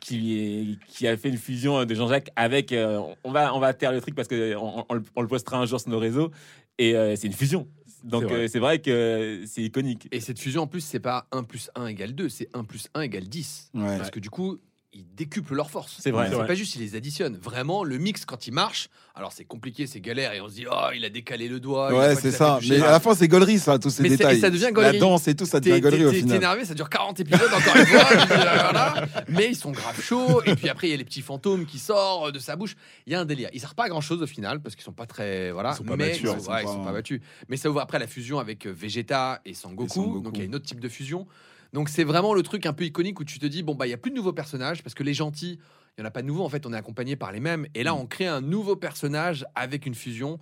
qui, 0.01 0.79
qui 0.89 1.07
a 1.09 1.17
fait 1.17 1.29
une 1.29 1.39
fusion 1.39 1.85
de 1.85 1.95
Jean-Jacques 1.95 2.31
avec. 2.37 2.73
euh, 2.73 3.01
on, 3.25 3.33
va, 3.33 3.55
on 3.55 3.59
va 3.59 3.73
taire 3.75 3.93
le 3.93 4.01
truc 4.01 4.15
parce 4.15 4.29
qu'on 4.29 4.85
on, 4.89 5.03
on 5.17 5.23
le- 5.23 5.29
postera 5.29 5.59
un 5.59 5.67
jour 5.67 5.81
sur 5.81 5.91
nos 5.91 5.99
réseaux. 5.99 6.31
Et 6.79 6.95
euh, 6.97 7.17
c'est 7.17 7.27
une 7.27 7.33
fusion. 7.33 7.67
Donc 8.05 8.25
C'est 8.29 8.29
vrai. 8.29 8.57
euh, 8.57 8.61
vrai 8.61 8.79
que 8.81 9.43
c'est 9.47 9.63
iconique. 9.63 10.09
Et 10.13 10.21
cette 10.21 10.39
fusion, 10.39 10.63
en 10.63 10.67
plus, 10.67 10.81
c'est 10.83 11.01
pas 11.01 11.27
1 11.33 11.43
plus 11.45 11.71
1 11.75 11.87
égale 11.87 12.15
2, 12.15 12.29
c'est 12.29 12.49
1 12.55 12.65
plus 12.65 12.89
1 12.95 13.01
égale 13.03 13.25
10. 13.25 13.71
Ouais. 13.75 13.97
Parce 13.99 14.11
que 14.11 14.21
du 14.21 14.31
coup, 14.31 14.59
ils 14.95 15.05
décuplent 15.17 15.55
leurs 15.55 15.71
forces. 15.71 15.97
C'est 16.01 16.11
vrai. 16.11 16.29
C'est 16.31 16.47
pas 16.47 16.55
juste, 16.55 16.77
ils 16.77 16.83
les 16.83 16.95
additionnent. 16.95 17.37
Vraiment, 17.37 17.83
le 17.85 17.99
mix, 17.99 18.25
quand 18.25 18.47
il 18.47 18.53
marche, 18.53 18.89
alors 19.15 19.33
c'est 19.33 19.45
compliqué, 19.45 19.87
c'est 19.87 20.01
galère, 20.01 20.33
et 20.33 20.41
on 20.41 20.49
se 20.49 20.55
dit, 20.55 20.67
oh, 20.71 20.89
il 20.95 21.05
a 21.05 21.09
décalé 21.11 21.49
le 21.49 21.59
doigt. 21.61 21.93
Ouais, 21.93 22.15
c'est 22.15 22.31
ça. 22.31 22.59
Mais 22.69 22.81
à 22.81 22.91
la 22.93 23.01
fin, 23.01 23.15
c'est 23.15 23.29
gaulerie, 23.29 23.59
ça, 23.59 23.79
tous 23.79 23.91
ces 23.91 24.03
Mais 24.05 24.09
détails. 24.11 24.41
ça 24.41 24.51
devient 24.51 24.63
La 24.65 24.71
gaulerie. 24.73 24.99
danse 24.99 25.27
et 25.29 25.35
tout, 25.35 25.47
ça 25.47 25.61
devient 25.61 25.81
gaulerie 25.81 26.05
au 26.05 26.11
t'es- 26.11 26.17
t'es 26.17 26.23
final. 26.23 26.37
énervé, 26.37 26.65
ça 26.65 26.75
dure 26.75 26.89
40 26.89 27.21
épisodes 27.21 27.53
encore 27.53 27.77
une 27.77 27.87
fois. 27.87 28.05
dis, 28.05 28.27
voilà. 28.27 29.07
Mais 29.29 29.49
ils 29.49 29.57
sont 29.57 29.73
grave 29.73 30.01
chauds. 30.01 30.43
Et 30.47 30.55
puis 30.55 30.69
après, 30.69 30.89
il 30.89 30.91
y 30.91 30.95
a 30.95 30.97
les 30.97 31.05
petits 31.05 31.23
fantômes 31.23 31.67
qui 31.67 31.79
sortent 31.79 32.33
de 32.33 32.39
sa 32.39 32.57
bouche. 32.57 32.77
Il 33.07 33.13
y 33.13 33.17
a 33.17 33.21
un 33.21 33.25
délire. 33.25 33.49
Ils 33.53 33.61
servent 33.61 33.75
pas 33.75 33.85
à 33.85 33.89
grand 33.89 34.01
chose 34.01 34.23
au 34.23 34.27
final 34.27 34.61
parce 34.61 34.75
qu'ils 34.77 34.85
sont 34.85 34.93
pas 34.93 35.07
très. 35.07 35.51
Voilà. 35.51 35.73
Ils 35.73 35.77
sont 35.77 35.85
pas 35.85 35.97
mais 35.97 36.09
battus, 36.11 36.21
Ils 36.23 36.27
sont, 36.29 36.37
ils 36.39 36.41
sont 36.45 36.51
ouais, 36.53 36.63
ils 36.63 36.65
pas- 36.67 36.73
sont 36.73 36.85
pas 36.85 36.93
battus. 36.93 37.21
Mais 37.49 37.57
ça 37.57 37.69
ouvre 37.71 37.81
après 37.81 37.99
la 37.99 38.07
fusion 38.07 38.39
avec 38.39 38.67
euh, 38.67 38.73
Vegeta 38.77 39.41
et 39.45 39.55
Sangoku. 39.55 39.85
Et 39.85 39.89
Sangoku. 39.89 40.21
Donc 40.21 40.33
il 40.37 40.41
y 40.41 40.43
a 40.43 40.47
une 40.47 40.55
autre 40.55 40.67
type 40.67 40.81
de 40.81 40.89
fusion. 40.89 41.27
Donc 41.75 41.89
c'est 41.91 42.05
vraiment 42.05 42.33
le 42.35 42.43
truc 42.43 42.65
un 42.67 42.73
peu 42.73 42.85
iconique 42.85 43.21
où 43.21 43.25
tu 43.25 43.39
te 43.39 43.47
dis 43.47 43.63
bon 43.63 43.75
bah 43.75 43.87
il 43.87 43.91
y 43.91 43.93
a 43.93 43.99
plus 43.99 44.11
de 44.11 44.17
nouveaux 44.17 44.33
personnages 44.33 44.83
parce 44.83 44.95
que 44.95 45.03
les 45.03 45.13
gentils 45.13 45.59
il 45.97 46.01
y 46.01 46.03
en 46.03 46.07
a 46.07 46.11
pas 46.11 46.23
de 46.23 46.27
nouveaux 46.27 46.45
en 46.45 46.49
fait 46.49 46.65
on 46.67 46.73
est 46.73 46.77
accompagné 46.77 47.17
par 47.17 47.33
les 47.33 47.41
mêmes 47.41 47.67
et 47.75 47.81
Mm. 47.81 47.85
là 47.85 47.95
on 47.95 48.07
crée 48.07 48.27
un 48.29 48.41
nouveau 48.41 48.77
personnage 48.77 49.45
avec 49.57 49.85
une 49.85 49.95
fusion 49.95 50.39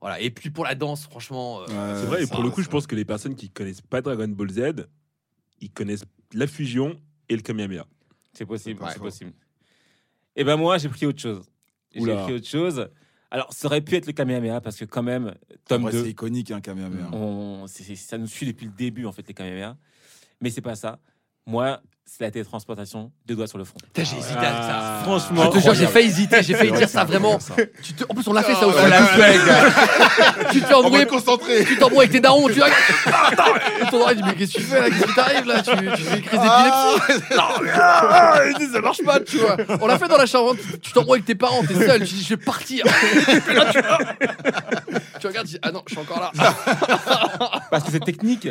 voilà 0.00 0.20
et 0.20 0.30
puis 0.30 0.48
pour 0.50 0.64
la 0.64 0.74
danse 0.74 1.02
franchement 1.04 1.60
euh, 1.62 1.64
Ouais, 1.66 2.00
C'est 2.00 2.06
vrai, 2.06 2.22
et 2.24 2.26
pour 2.28 2.42
le 2.42 2.50
coup, 2.50 2.62
je 2.62 2.68
pense 2.68 2.86
que 2.86 2.94
les 2.96 3.04
personnes 3.04 3.34
qui 3.34 3.50
connaissent 3.50 3.80
pas 3.82 4.00
Dragon 4.00 4.28
Ball 4.28 4.50
Z, 4.50 4.86
ils 5.60 5.70
connaissent 5.70 6.04
la 6.32 6.46
fusion 6.46 6.96
et 7.28 7.34
le 7.36 7.42
Kamehameha. 7.42 7.84
C'est 8.34 8.46
possible, 8.46 8.80
Ouais. 8.82 8.90
c'est 8.92 8.98
possible. 9.00 9.32
Et 10.36 10.44
ben 10.44 10.56
moi, 10.56 10.76
j'ai 10.78 10.88
pris 10.90 11.06
autre 11.06 11.20
chose. 11.20 11.42
J'ai 11.94 12.00
pris 12.14 12.34
autre 12.34 12.46
chose. 12.46 12.88
Alors, 13.30 13.50
ça 13.52 13.66
aurait 13.66 13.80
pu 13.80 13.96
être 13.96 14.06
le 14.06 14.12
Kamehameha 14.12 14.60
parce 14.60 14.76
que 14.76 14.84
quand 14.84 15.02
même, 15.02 15.34
tome 15.66 15.86
Après, 15.86 15.92
2, 15.98 16.04
C'est 16.04 16.10
iconique, 16.10 16.50
un 16.50 16.60
Kamehameha. 16.60 17.08
on, 17.12 17.66
c'est- 17.66 17.82
c'est- 17.82 17.96
ça 17.96 18.18
nous 18.18 18.26
suit 18.28 18.46
depuis 18.46 18.66
le 18.66 18.72
début, 18.72 19.06
en 19.06 19.12
fait, 19.12 19.26
les 19.26 19.34
Kamehameha. 19.34 19.76
Mais 20.40 20.50
c'est 20.50 20.60
pas 20.60 20.74
ça. 20.74 20.98
Moi, 21.48 21.80
c'est 22.04 22.24
la 22.24 22.30
télétransportation, 22.32 23.10
deux 23.24 23.36
doigts 23.36 23.46
sur 23.46 23.56
le 23.58 23.62
front. 23.64 23.78
putain, 23.82 24.02
j'ai 24.04 24.16
hésité 24.16 24.36
avec 24.36 24.62
ça 24.64 25.00
Franchement, 25.04 25.44
je 25.52 25.58
te 25.58 25.62
jure, 25.62 25.74
j'ai 25.74 25.86
failli 25.86 26.06
hésiter, 26.08 26.42
j'ai 26.42 26.54
failli 26.54 26.70
dire 26.72 26.80
c'est 26.88 26.94
ça 26.94 27.04
vraiment. 27.04 27.38
Tu 27.84 27.94
te- 27.94 28.02
En 28.08 28.14
plus, 28.14 28.26
on 28.28 28.32
l'a 28.32 28.42
fait 28.42 28.54
ça 28.54 28.66
aussi. 28.66 28.78
on 28.80 28.86
l'a 28.86 29.02
fait, 29.06 29.38
tu 30.52 30.60
te 30.60 30.66
fais 30.66 30.74
On 30.74 30.80
va 30.80 30.86
embrouiller, 30.86 31.06
te 31.06 31.10
concentrer. 31.10 31.64
tu 31.64 31.76
t'embrouilles 31.78 32.00
avec 32.06 32.10
tes 32.12 32.20
darons, 32.20 32.48
tu 32.48 32.60
Attends, 32.62 33.54
et 33.80 33.90
ton 33.90 34.00
oreille 34.02 34.16
dit, 34.16 34.22
mais 34.26 34.34
qu'est-ce 34.34 34.54
que 34.54 34.58
tu 34.58 34.64
fais 34.64 34.80
là? 34.80 34.90
Qu'est-ce 34.90 35.06
qui 35.06 35.14
t'arrive 35.14 35.46
là? 35.46 35.62
Tu, 35.62 35.70
tu 35.70 36.02
fais 36.02 36.16
une 36.18 36.22
crise 36.24 36.40
d'épilepsie 36.40 37.36
Non, 37.36 37.44
mais 37.62 37.70
ah, 37.74 38.40
il 38.50 38.54
dit, 38.58 38.72
ça 38.72 38.80
marche 38.80 39.02
pas, 39.04 39.20
tu 39.20 39.38
vois. 39.38 39.56
On 39.80 39.86
l'a 39.86 39.98
fait 39.98 40.08
dans 40.08 40.16
la 40.18 40.26
chambre, 40.26 40.54
hein. 40.54 40.58
tu- 40.72 40.80
tu 40.80 40.92
t'embrouilles 40.92 41.18
avec 41.18 41.26
tes 41.26 41.34
parents, 41.36 41.62
t'es 41.64 41.74
seul, 41.74 42.00
tu 42.06 42.14
dis, 42.14 42.24
je 42.24 42.28
vais 42.30 42.44
partir. 42.44 42.84
Là, 43.54 43.72
tu, 43.72 43.80
tu 45.20 45.26
regardes, 45.28 45.46
tu 45.46 45.52
dis, 45.54 45.58
ah 45.62 45.70
non, 45.72 45.82
je 45.86 45.92
suis 45.94 46.00
encore 46.02 46.20
là. 46.20 46.32
Parce 47.70 47.84
que 47.84 47.90
cette 47.92 48.04
technique, 48.04 48.48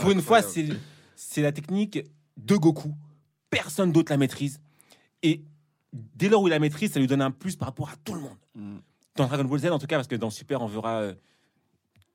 pour 0.00 0.10
une 0.10 0.22
fois, 0.22 0.42
c'est 0.42 0.66
c'est 1.28 1.42
la 1.42 1.52
technique 1.52 2.00
de 2.36 2.56
Goku. 2.56 2.94
Personne 3.50 3.92
d'autre 3.92 4.12
la 4.12 4.18
maîtrise. 4.18 4.60
Et 5.22 5.42
dès 5.92 6.28
lors 6.28 6.42
où 6.42 6.48
il 6.48 6.50
la 6.50 6.58
maîtrise, 6.58 6.92
ça 6.92 7.00
lui 7.00 7.06
donne 7.06 7.22
un 7.22 7.30
plus 7.30 7.56
par 7.56 7.68
rapport 7.68 7.88
à 7.88 7.96
tout 8.04 8.14
le 8.14 8.20
monde. 8.20 8.36
Mm. 8.54 8.78
Dans 9.16 9.26
Dragon 9.26 9.44
Ball 9.44 9.60
Z, 9.60 9.66
en 9.66 9.78
tout 9.78 9.86
cas, 9.86 9.96
parce 9.96 10.08
que 10.08 10.16
dans 10.16 10.30
Super, 10.30 10.62
on 10.62 10.66
verra 10.66 11.00
euh, 11.00 11.14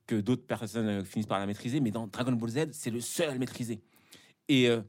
que 0.07 0.15
d'autres 0.15 0.45
personnes 0.45 0.87
euh, 0.87 1.03
finissent 1.03 1.27
par 1.27 1.39
la 1.39 1.45
maîtriser, 1.45 1.79
mais 1.79 1.91
dans 1.91 2.07
Dragon 2.07 2.31
Ball 2.31 2.49
Z, 2.49 2.71
c'est 2.71 2.89
le 2.89 3.01
seul 3.01 3.29
à 3.29 3.33
le 3.33 3.39
maîtriser. 3.39 3.81
Et 4.47 4.67
euh, 4.67 4.81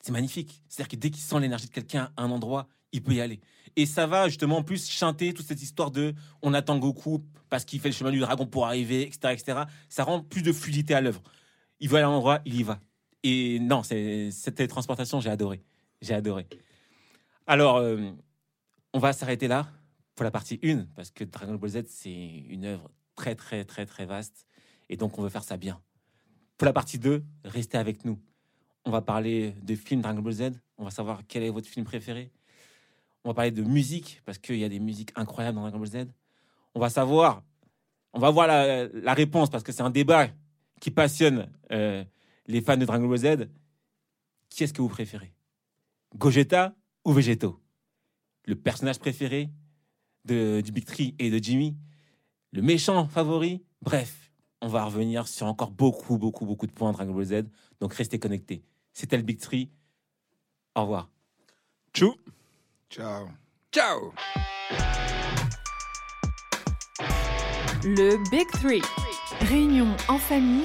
c'est 0.00 0.12
magnifique. 0.12 0.62
C'est-à-dire 0.68 0.88
que 0.88 0.96
dès 0.96 1.10
qu'il 1.10 1.22
sent 1.22 1.38
l'énergie 1.40 1.66
de 1.66 1.72
quelqu'un 1.72 2.10
à 2.16 2.24
un 2.24 2.30
endroit, 2.30 2.68
il 2.92 3.02
peut 3.02 3.12
y 3.12 3.20
aller. 3.20 3.40
Et 3.76 3.86
ça 3.86 4.06
va 4.06 4.28
justement 4.28 4.58
en 4.58 4.62
plus 4.62 4.90
chanter 4.90 5.32
toute 5.32 5.46
cette 5.46 5.62
histoire 5.62 5.90
de 5.90 6.14
on 6.42 6.54
attend 6.54 6.78
Goku 6.78 7.22
parce 7.48 7.64
qu'il 7.64 7.80
fait 7.80 7.90
le 7.90 7.94
chemin 7.94 8.10
du 8.10 8.18
dragon 8.18 8.46
pour 8.46 8.66
arriver, 8.66 9.02
etc. 9.02 9.34
etc. 9.34 9.62
Ça 9.88 10.04
rend 10.04 10.20
plus 10.20 10.42
de 10.42 10.52
fluidité 10.52 10.94
à 10.94 11.00
l'œuvre. 11.00 11.22
Il 11.80 11.88
veut 11.88 11.96
aller 11.96 12.04
à 12.04 12.08
un 12.08 12.12
endroit, 12.12 12.40
il 12.44 12.56
y 12.56 12.62
va. 12.62 12.80
Et 13.22 13.58
non, 13.58 13.82
cette 13.82 14.54
télétransportation, 14.54 15.20
j'ai 15.20 15.30
adoré. 15.30 15.62
J'ai 16.00 16.14
adoré. 16.14 16.46
Alors, 17.46 17.78
euh, 17.78 18.10
on 18.92 18.98
va 18.98 19.12
s'arrêter 19.12 19.48
là 19.48 19.66
pour 20.14 20.24
la 20.24 20.30
partie 20.30 20.60
1, 20.62 20.86
parce 20.94 21.10
que 21.10 21.24
Dragon 21.24 21.54
Ball 21.54 21.70
Z, 21.70 21.82
c'est 21.86 22.10
une 22.10 22.64
œuvre 22.64 22.90
très, 23.14 23.34
très, 23.34 23.64
très, 23.64 23.86
très 23.86 24.06
vaste. 24.06 24.46
Et 24.88 24.96
donc, 24.96 25.18
on 25.18 25.22
veut 25.22 25.28
faire 25.28 25.44
ça 25.44 25.56
bien. 25.56 25.80
Pour 26.56 26.66
la 26.66 26.72
partie 26.72 26.98
2, 26.98 27.24
restez 27.44 27.78
avec 27.78 28.04
nous. 28.04 28.18
On 28.84 28.90
va 28.90 29.02
parler 29.02 29.54
de 29.62 29.74
films 29.74 30.02
Dragon 30.02 30.22
Ball 30.22 30.32
Z. 30.32 30.42
On 30.76 30.84
va 30.84 30.90
savoir 30.90 31.22
quel 31.26 31.42
est 31.42 31.50
votre 31.50 31.68
film 31.68 31.84
préféré. 31.84 32.30
On 33.24 33.30
va 33.30 33.34
parler 33.34 33.50
de 33.50 33.62
musique, 33.62 34.22
parce 34.24 34.38
qu'il 34.38 34.56
y 34.56 34.64
a 34.64 34.68
des 34.68 34.80
musiques 34.80 35.12
incroyables 35.16 35.56
dans 35.56 35.62
Dragon 35.62 35.78
Ball 35.78 35.88
Z. 35.88 36.06
On 36.74 36.80
va 36.80 36.90
savoir, 36.90 37.42
on 38.12 38.20
va 38.20 38.30
voir 38.30 38.46
la, 38.46 38.86
la 38.88 39.14
réponse, 39.14 39.50
parce 39.50 39.64
que 39.64 39.72
c'est 39.72 39.82
un 39.82 39.90
débat 39.90 40.28
qui 40.80 40.90
passionne 40.90 41.50
euh, 41.72 42.04
les 42.48 42.62
fans 42.62 42.76
de 42.76 42.84
Dragon 42.84 43.06
Ball 43.06 43.18
Z. 43.18 43.48
Qui 44.48 44.64
est-ce 44.64 44.72
que 44.72 44.82
vous 44.82 44.88
préférez? 44.88 45.32
Gogeta 46.16 46.74
ou 47.04 47.12
Vegeto 47.12 47.60
Le 48.46 48.56
personnage 48.56 48.98
préféré 48.98 49.50
de, 50.24 50.62
du 50.62 50.72
Big 50.72 50.86
Tree 50.86 51.14
et 51.18 51.30
de 51.30 51.42
Jimmy? 51.42 51.76
Le 52.52 52.62
méchant 52.62 53.06
favori? 53.06 53.62
Bref, 53.82 54.32
on 54.62 54.68
va 54.68 54.84
revenir 54.86 55.28
sur 55.28 55.46
encore 55.46 55.70
beaucoup, 55.70 56.16
beaucoup, 56.18 56.46
beaucoup 56.46 56.66
de 56.66 56.72
points 56.72 56.90
de 56.90 56.96
Dragon 56.96 57.14
Ball 57.14 57.24
Z. 57.24 57.44
Donc 57.80 57.92
restez 57.92 58.18
connectés. 58.18 58.64
C'était 58.94 59.18
le 59.18 59.22
Big 59.22 59.38
Tree. 59.38 59.70
Au 60.74 60.82
revoir. 60.82 61.10
Tchou 61.92 62.14
Ciao. 62.90 63.28
Ciao 63.70 64.12
Le 67.84 68.16
Big 68.30 68.48
Three. 68.60 68.82
Réunion 69.40 69.94
en 70.08 70.18
famille 70.18 70.64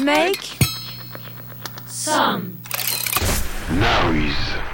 Make 0.00 0.56
some 1.86 2.56
Noise. 3.70 4.69